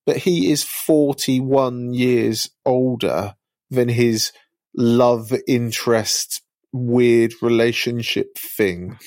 [0.06, 3.36] But he is forty-one years older
[3.69, 4.31] than his
[4.76, 6.41] love interest
[6.72, 8.98] weird relationship thing.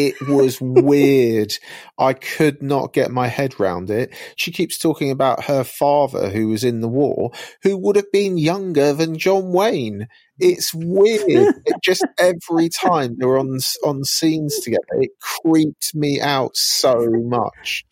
[0.00, 1.58] It was weird.
[1.98, 4.14] I could not get my head round it.
[4.36, 7.32] She keeps talking about her father who was in the war,
[7.64, 10.06] who would have been younger than John Wayne.
[10.38, 11.52] It's weird.
[11.66, 17.08] it just every time they were on on scenes together, it creeped me out so
[17.10, 17.84] much.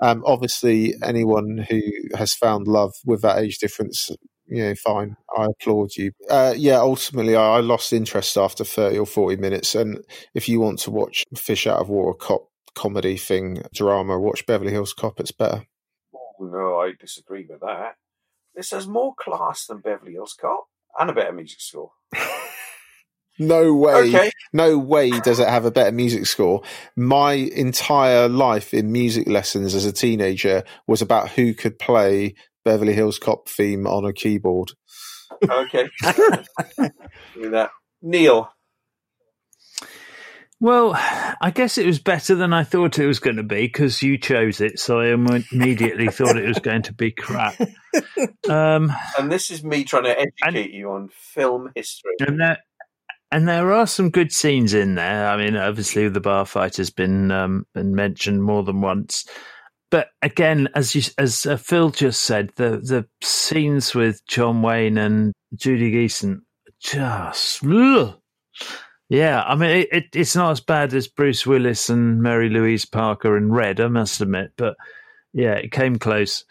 [0.00, 1.80] Um, obviously, anyone who
[2.16, 4.10] has found love with that age difference,
[4.48, 5.16] know, fine.
[5.36, 6.12] I applaud you.
[6.28, 9.74] Uh, yeah, ultimately, I, I lost interest after 30 or 40 minutes.
[9.74, 10.04] And
[10.34, 14.72] if you want to watch Fish Out of Water cop comedy thing, drama, watch Beverly
[14.72, 15.20] Hills Cop.
[15.20, 15.64] It's better.
[16.14, 17.94] Oh, no, I disagree with that.
[18.54, 20.66] This has more class than Beverly Hills Cop
[20.98, 21.92] and a better music score.
[23.38, 23.94] No way.
[23.94, 24.30] Okay.
[24.52, 26.62] No way does it have a better music score.
[26.96, 32.34] My entire life in music lessons as a teenager was about who could play
[32.64, 34.72] Beverly Hills Cop theme on a keyboard.
[35.48, 35.88] Okay.
[37.36, 37.70] with that.
[38.02, 38.50] Neil.
[40.60, 44.02] Well, I guess it was better than I thought it was going to be because
[44.02, 47.60] you chose it, so I immediately thought it was going to be crap.
[48.48, 52.14] Um, And this is me trying to educate you on film history.
[52.20, 52.58] and there,
[53.30, 55.28] and there are some good scenes in there.
[55.28, 59.26] I mean, obviously the bar fight has been um, been mentioned more than once,
[59.94, 64.98] but again, as you as uh, Phil just said, the the scenes with John Wayne
[64.98, 66.40] and Judy Geeson
[66.82, 67.64] just.
[67.64, 68.18] ugh.
[69.08, 72.84] Yeah, I mean, it, it, it's not as bad as Bruce Willis and Mary Louise
[72.84, 74.74] Parker and Red, I must admit, but
[75.32, 76.44] yeah, it came close.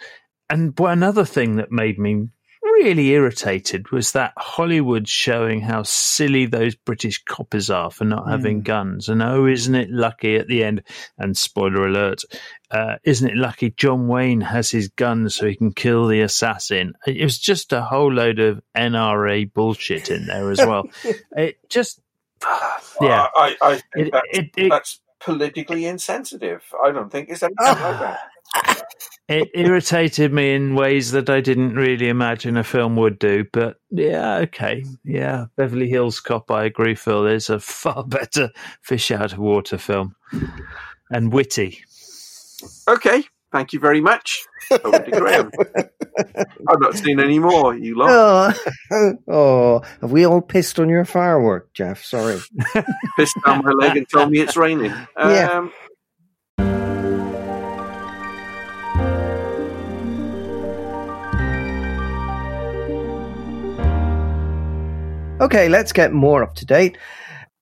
[0.49, 2.29] And another thing that made me
[2.63, 8.61] really irritated was that Hollywood showing how silly those British coppers are for not having
[8.61, 8.65] Mm.
[8.65, 9.09] guns.
[9.09, 10.83] And oh, isn't it lucky at the end?
[11.17, 12.23] And spoiler alert,
[12.71, 16.93] uh, isn't it lucky John Wayne has his gun so he can kill the assassin?
[17.05, 20.83] It was just a whole load of NRA bullshit in there as well.
[21.37, 22.01] it just,
[23.01, 23.27] yeah.
[23.35, 26.61] I, I think It- that's, it- it- that's politically insensitive.
[26.83, 28.19] I don't think it's anything like that.
[29.27, 33.45] It irritated me in ways that I didn't really imagine a film would do.
[33.51, 36.51] But yeah, okay, yeah, Beverly Hills Cop.
[36.51, 37.25] I agree, Phil.
[37.27, 38.49] Is a far better
[38.81, 40.15] fish out of water film
[41.09, 41.83] and witty.
[42.87, 44.45] Okay, thank you very much.
[44.71, 45.51] Over to Graham.
[46.67, 47.75] I've not seen any more.
[47.75, 48.09] You lot
[48.91, 52.03] Oh, oh, have we all pissed on your firework, Jeff?
[52.03, 52.39] Sorry.
[53.15, 54.93] pissed down my leg and told me it's raining.
[55.17, 55.49] Yeah.
[55.51, 55.73] Um,
[65.43, 66.97] Okay, let's get more up to date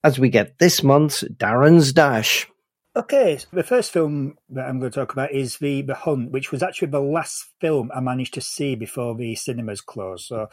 [0.03, 2.47] as we get this month's Darren's Dash.
[2.95, 6.29] Okay, so the first film that I'm going to talk about is the The Hunt,
[6.29, 10.27] which was actually the last film I managed to see before the cinemas closed.
[10.27, 10.47] So,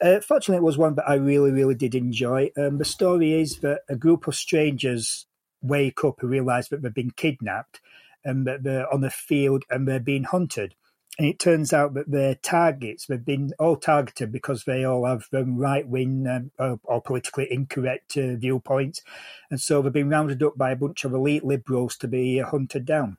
[0.00, 2.50] uh, fortunately, it was one that I really, really did enjoy.
[2.56, 5.26] Um, the story is that a group of strangers
[5.60, 7.82] wake up and realise that they've been kidnapped
[8.24, 10.74] and that they're on a field and they're being hunted.
[11.20, 15.26] And it turns out that their targets, they've been all targeted because they all have
[15.34, 19.02] um, right wing um, or, or politically incorrect uh, viewpoints.
[19.50, 22.46] And so they've been rounded up by a bunch of elite liberals to be uh,
[22.46, 23.18] hunted down.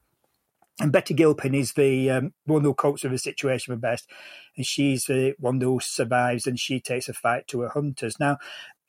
[0.79, 4.09] And Betty Gilpin is the um, one who copes with the situation the best.
[4.57, 8.19] And she's the one who survives and she takes a fight to her hunters.
[8.19, 8.39] Now,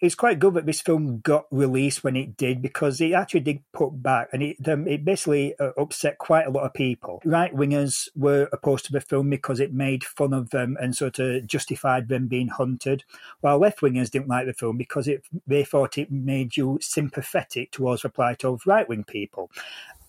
[0.02, 3.62] it's quite good that this film got released when it did because it actually did
[3.72, 7.22] put back and it um, it basically uh, upset quite a lot of people.
[7.24, 11.20] Right wingers were opposed to the film because it made fun of them and sort
[11.20, 13.04] of justified them being hunted,
[13.42, 17.70] while left wingers didn't like the film because it they thought it made you sympathetic
[17.70, 19.52] towards the plight of right wing people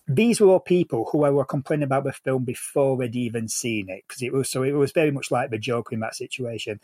[0.08, 4.04] these were all people who were complaining about the film before they'd even seen it
[4.08, 6.80] because it was so it was very much like the Joker in that situation.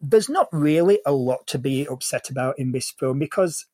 [0.00, 3.66] There's not really a lot to be upset about in this film because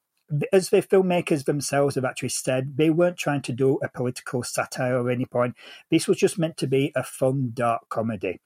[0.53, 5.09] as the filmmakers themselves have actually said, they weren't trying to do a political satire
[5.09, 5.55] at any point.
[5.91, 8.41] This was just meant to be a fun, dark comedy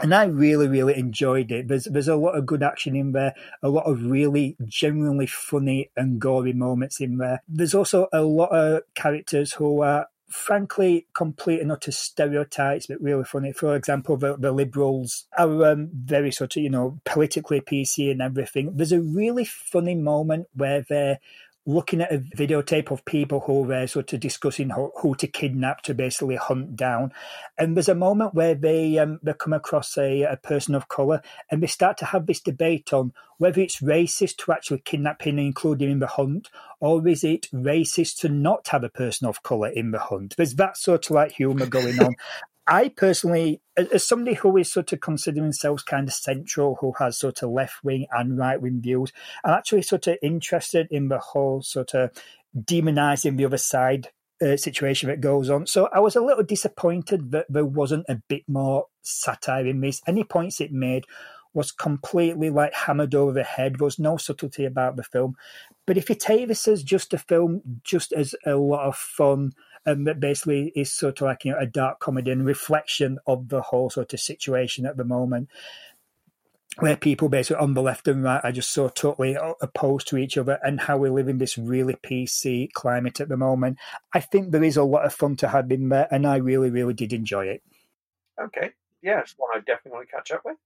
[0.00, 1.68] and I really, really enjoyed it.
[1.68, 5.90] There's there's a lot of good action in there, a lot of really genuinely funny
[5.96, 7.42] and gory moments in there.
[7.48, 13.24] There's also a lot of characters who are frankly complete and utter stereotypes, but really
[13.24, 13.52] funny.
[13.52, 18.20] For example, the, the liberals are um, very sort of, you know, politically PC and
[18.20, 18.76] everything.
[18.76, 21.20] There's a really funny moment where they're
[21.66, 25.82] looking at a videotape of people who were sort of discussing who, who, to kidnap
[25.82, 27.12] to basically hunt down.
[27.58, 31.22] And there's a moment where they um, they come across a, a person of colour
[31.50, 35.38] and they start to have this debate on whether it's racist to actually kidnap him
[35.38, 36.48] and include him in the hunt,
[36.80, 40.34] or is it racist to not have a person of colour in the hunt?
[40.36, 42.14] There's that sort of like humour going on.
[42.68, 47.18] I personally, as somebody who is sort of considering themselves kind of central, who has
[47.18, 49.12] sort of left wing and right wing views,
[49.44, 52.10] I'm actually sort of interested in the whole sort of
[52.56, 54.08] demonizing the other side
[54.42, 55.66] uh, situation that goes on.
[55.66, 60.02] So I was a little disappointed that there wasn't a bit more satire in this.
[60.06, 61.04] Any points it made
[61.54, 63.76] was completely like hammered over the head.
[63.78, 65.36] There was no subtlety about the film.
[65.86, 69.52] But if you take this as just a film, just as a lot of fun,
[69.86, 73.48] um, that basically is sort of like you know a dark comedy and reflection of
[73.48, 75.48] the whole sort of situation at the moment
[76.78, 80.36] where people basically on the left and right are just so totally opposed to each
[80.36, 83.78] other and how we live in this really PC climate at the moment.
[84.12, 86.68] I think there is a lot of fun to have in there and I really,
[86.68, 87.62] really did enjoy it.
[88.42, 88.72] Okay.
[89.02, 90.56] Yeah, it's one I definitely want to catch up with.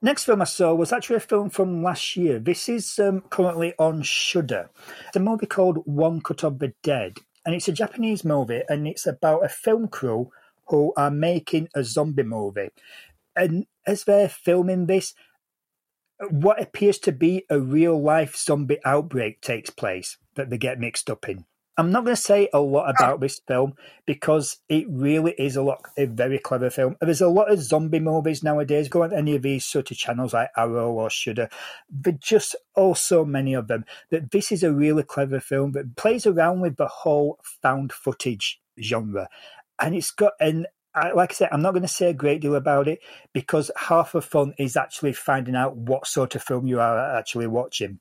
[0.00, 2.38] Next film I saw was actually a film from last year.
[2.38, 4.70] This is um, currently on Shudder.
[5.08, 7.18] It's a movie called One Cut of the Dead
[7.48, 10.30] and it's a Japanese movie, and it's about a film crew
[10.66, 12.68] who are making a zombie movie.
[13.34, 15.14] And as they're filming this,
[16.28, 21.08] what appears to be a real life zombie outbreak takes place that they get mixed
[21.08, 21.46] up in.
[21.78, 23.74] I'm not going to say a lot about this film
[24.04, 26.96] because it really is a lot a very clever film.
[27.00, 28.88] There's a lot of zombie movies nowadays.
[28.88, 31.48] Go on any of these sort of channels like Arrow or Shudder.
[31.88, 33.84] But just also many of them.
[34.10, 38.60] That this is a really clever film that plays around with the whole found footage
[38.82, 39.28] genre,
[39.80, 40.66] and it's got and
[41.14, 42.98] like I said, I'm not going to say a great deal about it
[43.32, 47.46] because half of fun is actually finding out what sort of film you are actually
[47.46, 48.00] watching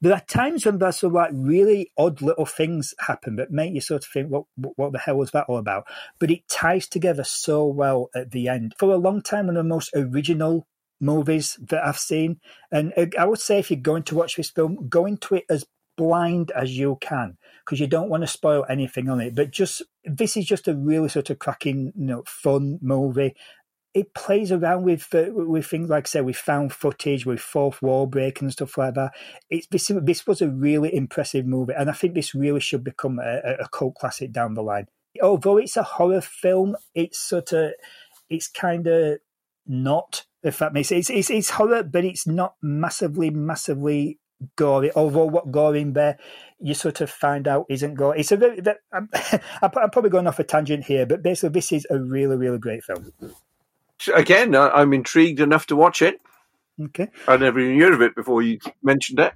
[0.00, 3.74] there are times when there's sort of like really odd little things happen that make
[3.74, 4.44] you sort of think, what
[4.76, 5.84] what the hell was that all about?
[6.18, 8.74] But it ties together so well at the end.
[8.78, 10.66] For a long time, one of the most original
[11.00, 12.40] movies that I've seen.
[12.70, 15.64] And I would say if you're going to watch this film, go into it as
[15.96, 19.34] blind as you can because you don't want to spoil anything on it.
[19.34, 23.34] But just this is just a really sort of cracking, you know, fun movie
[23.98, 27.82] it plays around with uh, with things like I say, with found footage, with fourth
[27.82, 29.12] wall break and stuff like that.
[29.50, 33.18] It's this, this was a really impressive movie, and I think this really should become
[33.18, 34.86] a, a cult classic down the line.
[35.20, 37.72] Although it's a horror film, it's sort of
[38.30, 39.18] it's kind of
[39.66, 40.24] not.
[40.44, 44.20] If that makes sense, it's, it's, it's horror, but it's not massively, massively
[44.54, 44.92] gory.
[44.94, 46.18] Although what gory in there,
[46.60, 48.20] you sort of find out isn't gory.
[48.20, 48.62] It's a very.
[48.92, 49.08] I'm,
[49.62, 52.84] I'm probably going off a tangent here, but basically, this is a really, really great
[52.84, 53.12] film
[54.14, 56.20] again, I'm intrigued enough to watch it.
[56.80, 57.08] Okay.
[57.26, 59.32] I never even heard of it before you mentioned it.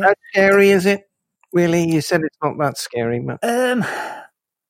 [0.00, 1.08] How scary is it?
[1.52, 1.88] Really?
[1.88, 3.84] You said it's not that scary, but um,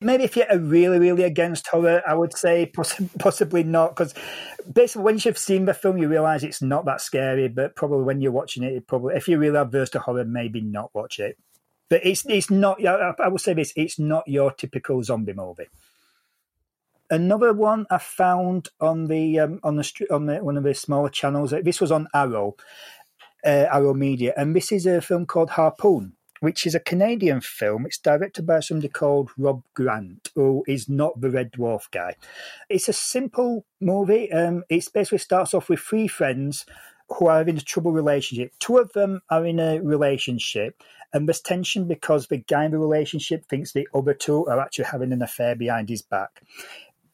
[0.01, 4.15] maybe if you're really, really against horror, I would say poss- possibly not, because
[4.71, 7.49] basically once you've seen the film, you realise it's not that scary.
[7.49, 10.61] But probably when you're watching it, it probably if you're really averse to horror, maybe
[10.61, 11.39] not watch it.
[11.89, 12.85] But it's it's not.
[12.85, 15.69] I, I will say this: it's not your typical zombie movie.
[17.11, 21.09] Another one I found on the um, on the on the, one of the smaller
[21.09, 21.55] channels.
[21.63, 22.57] This was on Arrow,
[23.45, 27.87] uh, Arrow Media, and this is a film called Harpoon, which is a Canadian film.
[27.87, 32.17] It's directed by somebody called Rob Grant, who is not the Red Dwarf guy.
[32.69, 34.33] It's a simple movie.
[34.33, 36.67] Um, it basically starts off with three friends
[37.09, 38.53] who are in a troubled relationship.
[38.59, 42.79] Two of them are in a relationship, and there's tension because the guy in the
[42.79, 46.43] relationship thinks the other two are actually having an affair behind his back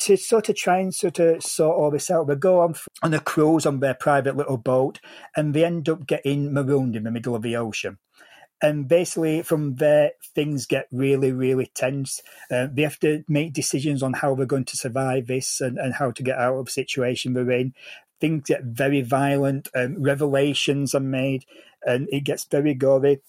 [0.02, 3.14] to sort of try and sort of sort all this out, they go on on
[3.14, 5.00] a cruise on their private little boat,
[5.36, 7.98] and they end up getting marooned in the middle of the ocean.
[8.60, 12.20] And basically, from there, things get really, really tense.
[12.48, 15.94] Uh, they have to make decisions on how they're going to survive this and, and
[15.94, 17.74] how to get out of the situation they're in.
[18.20, 21.44] Things get very violent, and revelations are made,
[21.84, 23.20] and it gets very gory.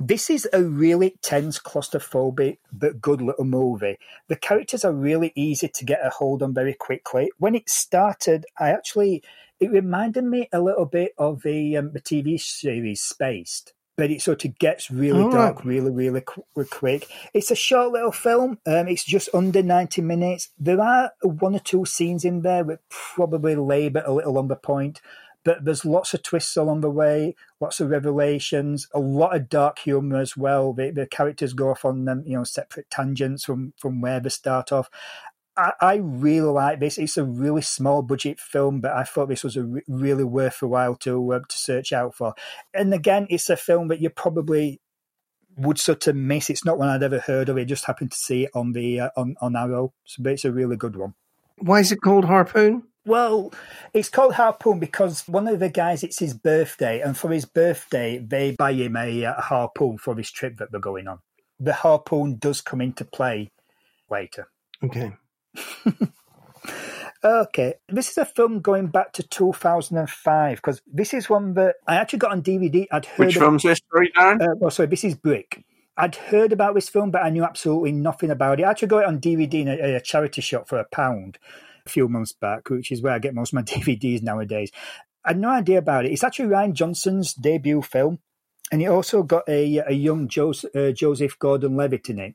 [0.00, 3.98] This is a really tense, claustrophobic, but good little movie.
[4.28, 7.30] The characters are really easy to get a hold on very quickly.
[7.38, 9.22] When it started, I actually
[9.60, 14.22] it reminded me a little bit of the um, the TV series Spaced but it
[14.22, 15.64] sort of gets really All dark right.
[15.64, 17.08] really, really qu- quick.
[17.34, 18.58] It's a short little film.
[18.66, 20.48] Um, it's just under 90 minutes.
[20.58, 24.56] There are one or two scenes in there that probably labour a little on the
[24.56, 25.00] point,
[25.44, 29.80] but there's lots of twists along the way, lots of revelations, a lot of dark
[29.80, 30.72] humour as well.
[30.72, 34.28] The, the characters go off on them, you know, separate tangents from, from where they
[34.28, 34.88] start off.
[35.56, 36.96] I, I really like this.
[36.96, 40.96] It's a really small budget film, but I thought this was a re- really worthwhile
[40.96, 42.34] to uh, to search out for.
[42.72, 44.80] And again, it's a film that you probably
[45.56, 46.48] would sort of miss.
[46.48, 47.58] It's not one I'd ever heard of.
[47.58, 50.52] I just happened to see it on the uh, on on Arrow, so it's a
[50.52, 51.14] really good one.
[51.58, 52.84] Why is it called Harpoon?
[53.04, 53.52] Well,
[53.92, 58.18] it's called Harpoon because one of the guys, it's his birthday, and for his birthday,
[58.18, 61.18] they buy him a, uh, harpoon for this trip that they're going on.
[61.58, 63.50] The harpoon does come into play
[64.08, 64.48] later.
[64.84, 65.12] Okay.
[67.24, 71.94] Okay, this is a film going back to 2005 because this is one that I
[71.94, 72.86] actually got on DVD.
[72.90, 74.42] I'd heard Which film's this, sorry, Darren?
[74.42, 75.64] Uh, well, sorry, this is Brick.
[75.96, 78.64] I'd heard about this film, but I knew absolutely nothing about it.
[78.64, 81.38] I actually got it on DVD in a, a charity shop for a pound
[81.86, 84.70] a few months back, which is where I get most of my DVDs nowadays.
[85.24, 86.12] I had no idea about it.
[86.12, 88.18] It's actually Rian Johnson's debut film,
[88.70, 92.34] and it also got a, a young Joseph, uh, Joseph Gordon-Levitt in it.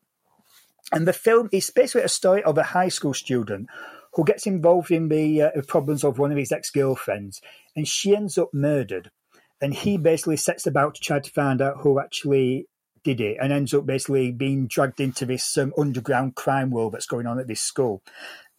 [0.91, 3.67] And the film is basically a story of a high school student
[4.13, 7.41] who gets involved in the uh, problems of one of his ex girlfriends,
[7.75, 9.11] and she ends up murdered.
[9.61, 12.67] And he basically sets about to try to find out who actually
[13.03, 17.05] did it, and ends up basically being dragged into this um, underground crime world that's
[17.05, 18.01] going on at this school.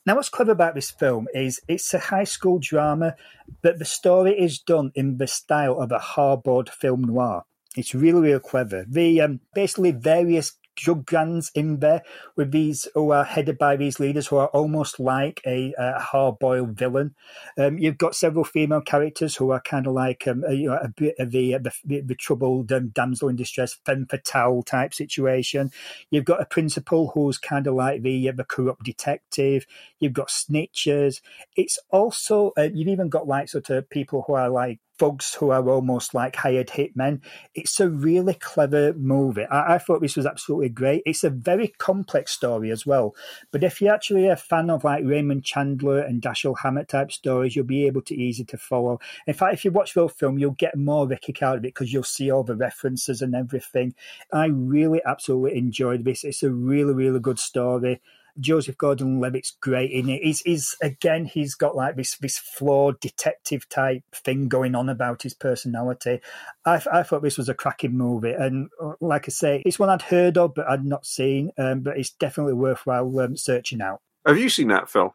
[0.09, 3.15] Now, what's clever about this film is it's a high school drama,
[3.61, 7.45] but the story is done in the style of a hard-boiled film noir.
[7.77, 8.87] It's really, really clever.
[8.89, 12.03] The um, basically various drug gangs in there
[12.37, 16.71] with these who are headed by these leaders who are almost like a, a hard-boiled
[16.71, 17.15] villain.
[17.59, 20.79] Um, you've got several female characters who are kind of like um, a, you know,
[20.81, 24.95] a bit of the the, the, the troubled um, damsel in distress, femme fatale type
[24.95, 25.71] situation.
[26.11, 29.67] You've got a principal who's kind of like the uh, the corrupt detective.
[29.99, 31.21] You've got snitches.
[31.57, 35.51] It's also uh, you've even got like sort of people who are like thugs who
[35.51, 37.21] are almost like hired hitmen.
[37.55, 39.45] It's a really clever movie.
[39.45, 41.03] I, I thought this was absolutely great.
[41.07, 43.15] It's a very complex story as well.
[43.53, 47.55] But if you're actually a fan of like Raymond Chandler and Dashiell Hammett type stories,
[47.55, 48.99] you'll be able to easy to follow.
[49.27, 51.65] In fact, if you watch the film, you'll get more of a kick out of
[51.65, 53.95] it because you'll see all the references and everything.
[54.33, 56.25] I really absolutely enjoyed this.
[56.25, 58.01] It's a really, really good story.
[58.41, 60.23] Joseph Gordon-Levitt's great in it.
[60.23, 65.23] He's, he's again, he's got like this this flawed detective type thing going on about
[65.23, 66.21] his personality.
[66.65, 69.91] I, I thought this was a cracking movie, and uh, like I say, it's one
[69.91, 71.51] I'd heard of but I'd not seen.
[71.59, 74.01] Um, but it's definitely worthwhile um, searching out.
[74.27, 75.15] Have you seen that, Phil?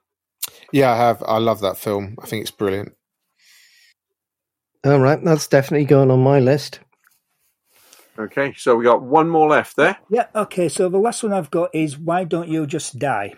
[0.72, 1.24] Yeah, I have.
[1.26, 2.16] I love that film.
[2.22, 2.94] I think it's brilliant.
[4.86, 6.82] All right, that's definitely going on my list.
[8.18, 9.98] Okay, so we got one more left there.
[10.08, 13.34] Yeah, okay, so the last one I've got is Why Don't You Just Die?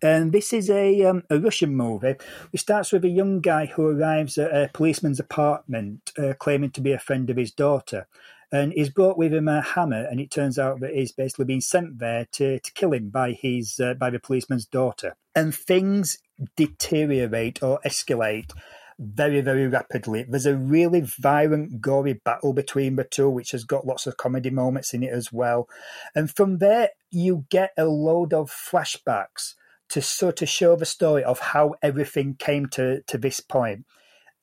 [0.00, 2.14] And this is a, um, a Russian movie.
[2.52, 6.80] It starts with a young guy who arrives at a policeman's apartment uh, claiming to
[6.80, 8.06] be a friend of his daughter.
[8.52, 11.60] And he's brought with him a hammer, and it turns out that he's basically been
[11.60, 15.14] sent there to, to kill him by his uh, by the policeman's daughter.
[15.36, 16.18] And things
[16.56, 18.52] deteriorate or escalate
[19.00, 20.26] very, very rapidly.
[20.28, 24.50] There's a really violent, gory battle between the two, which has got lots of comedy
[24.50, 25.68] moments in it as well.
[26.14, 29.54] And from there, you get a load of flashbacks
[29.88, 33.86] to sort of show the story of how everything came to, to this point.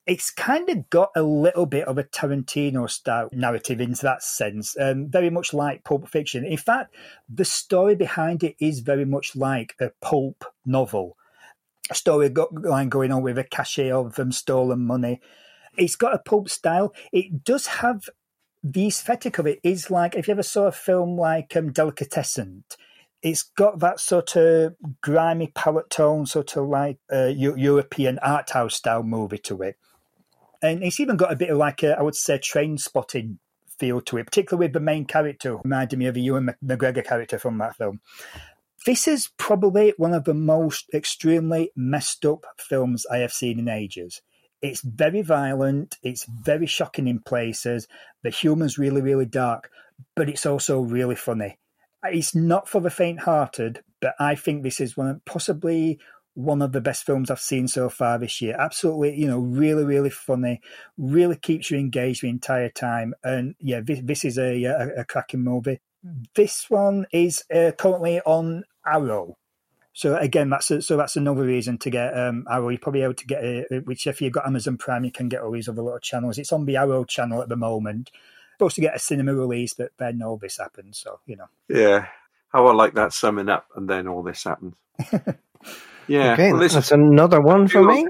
[0.07, 4.75] It's kind of got a little bit of a Tarantino style narrative in that sense,
[4.79, 6.45] um, very much like Pulp Fiction.
[6.45, 6.95] In fact,
[7.29, 11.17] the story behind it is very much like a pulp novel
[11.93, 15.21] story line going on with a cachet of um, stolen money.
[15.77, 16.93] It's got a pulp style.
[17.11, 18.09] It does have
[18.63, 22.63] the aesthetic of it is like if you ever saw a film like um, Delicatessen,
[23.21, 28.75] it's got that sort of grimy palette tone, sort of like uh, European art house
[28.75, 29.77] style movie to it.
[30.61, 33.37] And it's even got a bit of like a, I would say, Trainspotting
[33.77, 37.37] feel to it, particularly with the main character, reminded me of a Ewan McGregor character
[37.37, 38.01] from that film.
[38.85, 43.67] This is probably one of the most extremely messed up films I have seen in
[43.67, 44.21] ages.
[44.61, 47.87] It's very violent, it's very shocking in places,
[48.23, 49.69] the humor's really, really dark,
[50.15, 51.57] but it's also really funny.
[52.03, 55.99] It's not for the faint hearted, but I think this is one of, possibly
[56.33, 58.55] one of the best films I've seen so far this year.
[58.57, 60.61] Absolutely, you know, really, really funny,
[60.97, 63.13] really keeps you engaged the entire time.
[63.23, 65.79] And yeah, this, this is a, a, a cracking movie.
[66.35, 69.37] This one is uh, currently on Arrow.
[69.93, 72.69] So again, that's a, so that's another reason to get um, Arrow.
[72.69, 75.41] You're probably able to get it, which if you've got Amazon Prime, you can get
[75.41, 76.37] all these other little channels.
[76.37, 78.11] It's on the Arrow channel at the moment.
[78.57, 80.95] Supposed to get a cinema release, but then all this happened.
[80.95, 81.47] So you know.
[81.67, 82.07] Yeah,
[82.49, 84.73] how I like that summing up, and then all this happened.
[86.09, 88.07] Yeah, Okay, well, listen, that's another one for me.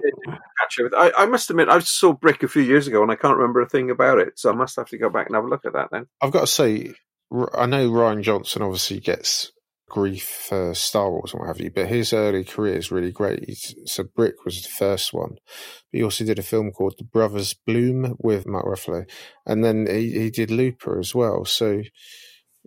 [0.60, 3.12] catch up with- I, I must admit, I saw Brick a few years ago, and
[3.12, 4.38] I can't remember a thing about it.
[4.38, 6.06] So I must have to go back and have a look at that then.
[6.22, 6.94] I've got to say, R-
[7.32, 9.52] I know Rian Johnson obviously gets
[9.90, 13.46] grief for Star Wars and what have you, but his early career is really great.
[13.46, 17.06] He's, so Brick was the first one, but he also did a film called The
[17.06, 19.10] Brothers Bloom with Mark Ruffalo,
[19.46, 21.46] and then he, he did Looper as well.
[21.46, 21.82] So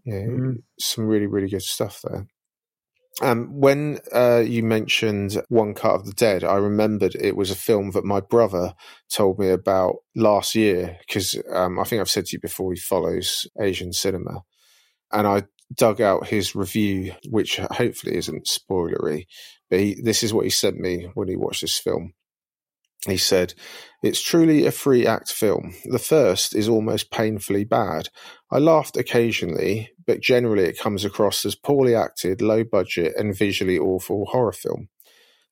[0.05, 0.27] yeah,
[0.79, 2.27] some really really good stuff there.
[3.23, 7.57] Um, when uh, you mentioned One Cut of the Dead, I remembered it was a
[7.57, 8.73] film that my brother
[9.11, 12.79] told me about last year because um, I think I've said to you before he
[12.79, 14.43] follows Asian cinema,
[15.13, 19.27] and I dug out his review, which hopefully isn't spoilery,
[19.69, 22.13] but he, this is what he sent me when he watched this film.
[23.07, 23.55] He said,
[24.03, 25.75] It's truly a three act film.
[25.87, 28.11] The first is almost painfully bad.
[28.51, 33.79] I laughed occasionally, but generally it comes across as poorly acted, low budget, and visually
[33.79, 34.89] awful horror film.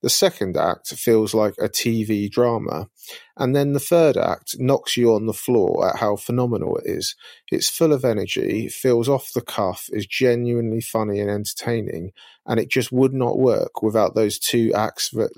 [0.00, 2.88] The second act feels like a TV drama,
[3.36, 7.16] and then the third act knocks you on the floor at how phenomenal it is.
[7.50, 12.12] It's full of energy, feels off the cuff, is genuinely funny and entertaining,
[12.46, 15.32] and it just would not work without those two acts that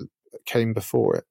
[0.45, 1.23] came before it.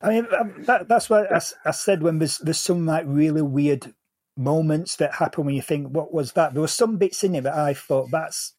[0.00, 1.30] I mean, um, that, that's what
[1.64, 3.92] I said when there's there's some like really weird
[4.36, 6.54] moments that happen when you think, what was that?
[6.54, 8.54] There were some bits in it that I thought that's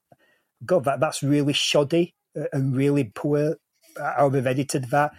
[0.63, 3.55] God, that that's really shoddy uh, and really poor
[3.99, 5.11] how they've edited that.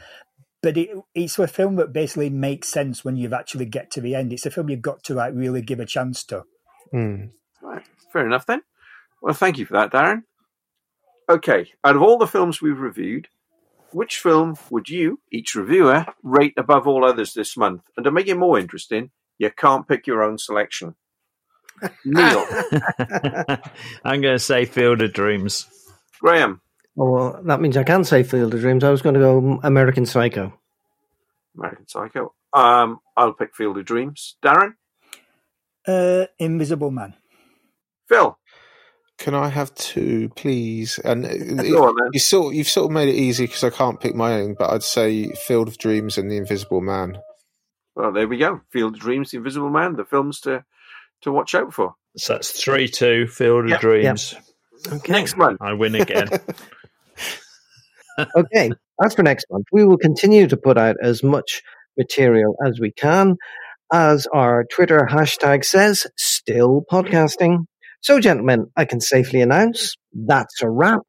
[0.62, 4.14] But it, it's a film that basically makes sense when you've actually get to the
[4.14, 4.32] end.
[4.32, 6.44] It's a film you've got to like really give a chance to.
[6.90, 7.26] Hmm.
[7.62, 8.62] Right, fair enough then.
[9.22, 10.22] Well, thank you for that, Darren.
[11.28, 13.28] Okay, out of all the films we've reviewed,
[13.92, 17.82] which film would you, each reviewer, rate above all others this month?
[17.96, 20.96] And to make it more interesting, you can't pick your own selection.
[22.04, 22.44] Neil,
[24.04, 25.66] I'm going to say Field of Dreams.
[26.20, 26.60] Graham,
[26.98, 28.84] Oh, well, that means I can say Field of Dreams.
[28.84, 30.52] I was going to go American Psycho.
[31.56, 32.34] American Psycho.
[32.52, 34.36] Um, I'll pick Field of Dreams.
[34.44, 34.74] Darren,
[35.86, 37.14] Uh, Invisible Man.
[38.08, 38.36] Phil.
[39.18, 40.98] Can I have two, please?
[40.98, 42.10] And uh, Go on, then.
[42.12, 44.70] you sort you've sort of made it easy because I can't pick my own, but
[44.70, 47.18] I'd say Field of Dreams and The Invisible Man.
[47.94, 48.62] Well, there we go.
[48.72, 50.64] Field of Dreams, The Invisible Man, the films to
[51.22, 51.94] to watch out for.
[52.16, 53.80] So that's 3 2, Field of Yep.
[53.80, 54.34] Dreams.
[55.06, 56.28] Next one, I win again.
[58.36, 58.70] okay,
[59.02, 61.62] as for next month, we will continue to put out as much
[61.96, 63.36] material as we can.
[63.92, 67.64] As our Twitter hashtag says, still podcasting.
[68.02, 71.00] So, gentlemen, I can safely announce that's a wrap,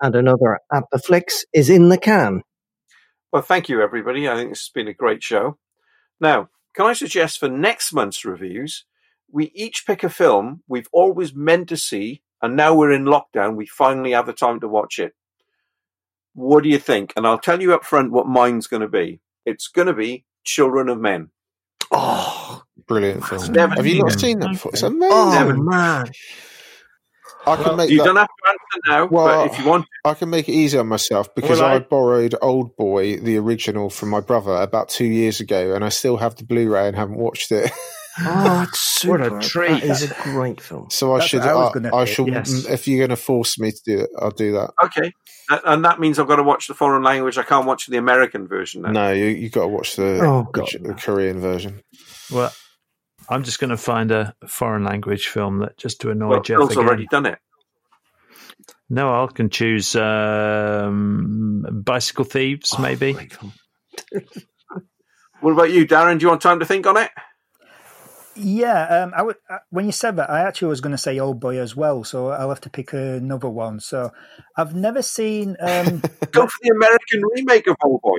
[0.00, 2.42] and another At the Flicks is in the can.
[3.32, 4.28] Well, thank you, everybody.
[4.28, 5.58] I think this has been a great show.
[6.20, 8.84] Now, can I suggest for next month's reviews,
[9.30, 13.56] we each pick a film we've always meant to see, and now we're in lockdown,
[13.56, 15.14] we finally have the time to watch it.
[16.36, 17.14] What do you think?
[17.16, 19.20] And I'll tell you up front what mine's going to be.
[19.46, 21.30] It's going to be Children of Men.
[21.90, 23.52] Oh, Brilliant film.
[23.52, 24.20] Never have you not it.
[24.20, 24.72] seen that before?
[24.72, 24.88] It's oh.
[24.88, 25.12] amazing.
[25.12, 26.10] Oh, man.
[27.46, 29.86] I can make you that- don't have to answer now, Well, but if you want,
[30.04, 33.88] I can make it easy on myself because I- I borrowed Old Boy, the original,
[33.88, 37.16] from my brother about two years ago, and I still have the Blu-ray and haven't
[37.18, 37.70] watched it.
[38.20, 39.30] Oh, it's super.
[39.30, 39.68] What a treat.
[39.68, 40.88] That is a great film.
[40.90, 41.40] So I That's should.
[41.42, 42.28] I was I, gonna I pick, shall.
[42.28, 42.64] yes.
[42.66, 44.72] If you're going to force me to do it, I'll do that.
[44.84, 45.12] okay.
[45.50, 47.36] And- And that means I've got to watch the foreign language.
[47.38, 48.90] I can't watch the American version now.
[48.90, 51.82] No, you you got to watch the, Oh, the, God, J- the Korean version.
[52.32, 52.52] Well,
[53.28, 56.56] I'm just going to find a foreign language film that just to annoy Well, Jeff
[56.58, 56.84] Phil's again.
[56.86, 57.38] already done it.
[58.88, 63.12] No, I can choose um, Bicycle Thieves, Oh, maybe.
[63.12, 63.52] great film.
[65.40, 66.18] What about you, Darren?
[66.18, 67.10] Do you want time to think on it?
[68.36, 71.18] Yeah, um, I would, uh, when you said that, I actually was going to say
[71.18, 73.80] Old Boy as well, so I'll have to pick another one.
[73.80, 74.12] So
[74.56, 75.56] I've never seen.
[75.60, 78.18] Um, Go for the American remake of Old Boy.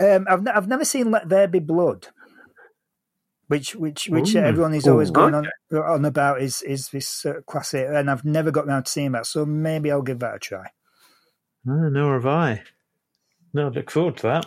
[0.14, 2.08] um, I've, ne- I've never seen Let There Be Blood.
[3.48, 4.40] which which which Ooh.
[4.40, 5.12] everyone is always Ooh.
[5.12, 8.90] going on on about is is this uh, classic, and I've never got around to
[8.90, 9.26] seeing that.
[9.26, 10.70] So maybe I'll give that a try.
[11.64, 12.62] No, nor have I.
[13.52, 14.46] No, I look forward to that.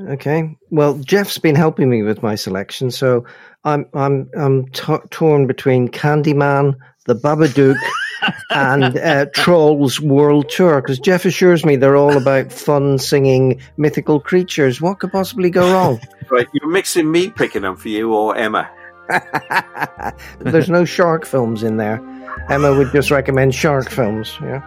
[0.00, 0.56] Okay.
[0.70, 3.24] Well, Jeff's been helping me with my selection, so
[3.64, 6.74] I'm I'm I'm t- torn between Candyman,
[7.06, 7.76] The Babadook,
[8.50, 14.20] and uh, Trolls World Tour because Jeff assures me they're all about fun singing mythical
[14.20, 14.80] creatures.
[14.80, 16.00] What could possibly go wrong?
[16.30, 18.68] Right, you're mixing me picking them for you or Emma.
[20.38, 22.00] There's no shark films in there.
[22.48, 24.34] Emma would just recommend shark films.
[24.40, 24.62] Yeah.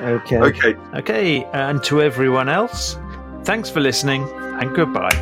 [0.00, 0.38] Okay.
[0.38, 0.76] Okay.
[0.94, 2.96] Okay, and to everyone else,
[3.44, 5.14] thanks for listening and goodbye.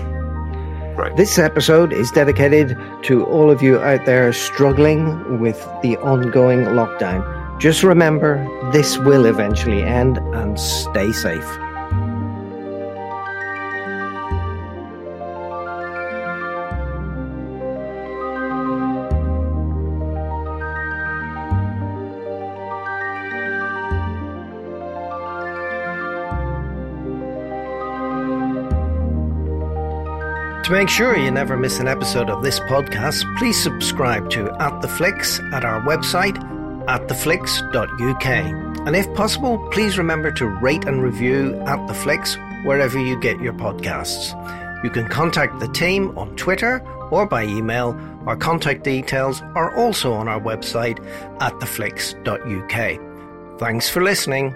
[1.17, 7.23] This episode is dedicated to all of you out there struggling with the ongoing lockdown.
[7.61, 11.47] Just remember, this will eventually end and stay safe.
[30.69, 34.83] To make sure you never miss an episode of this podcast, please subscribe to At
[34.83, 36.37] The Flicks at our website,
[36.85, 38.27] attheflicks.uk.
[38.87, 43.41] And if possible, please remember to rate and review At The Flicks wherever you get
[43.41, 44.35] your podcasts.
[44.85, 47.99] You can contact the team on Twitter or by email.
[48.27, 51.03] Our contact details are also on our website,
[51.41, 53.59] at attheflicks.uk.
[53.59, 54.55] Thanks for listening.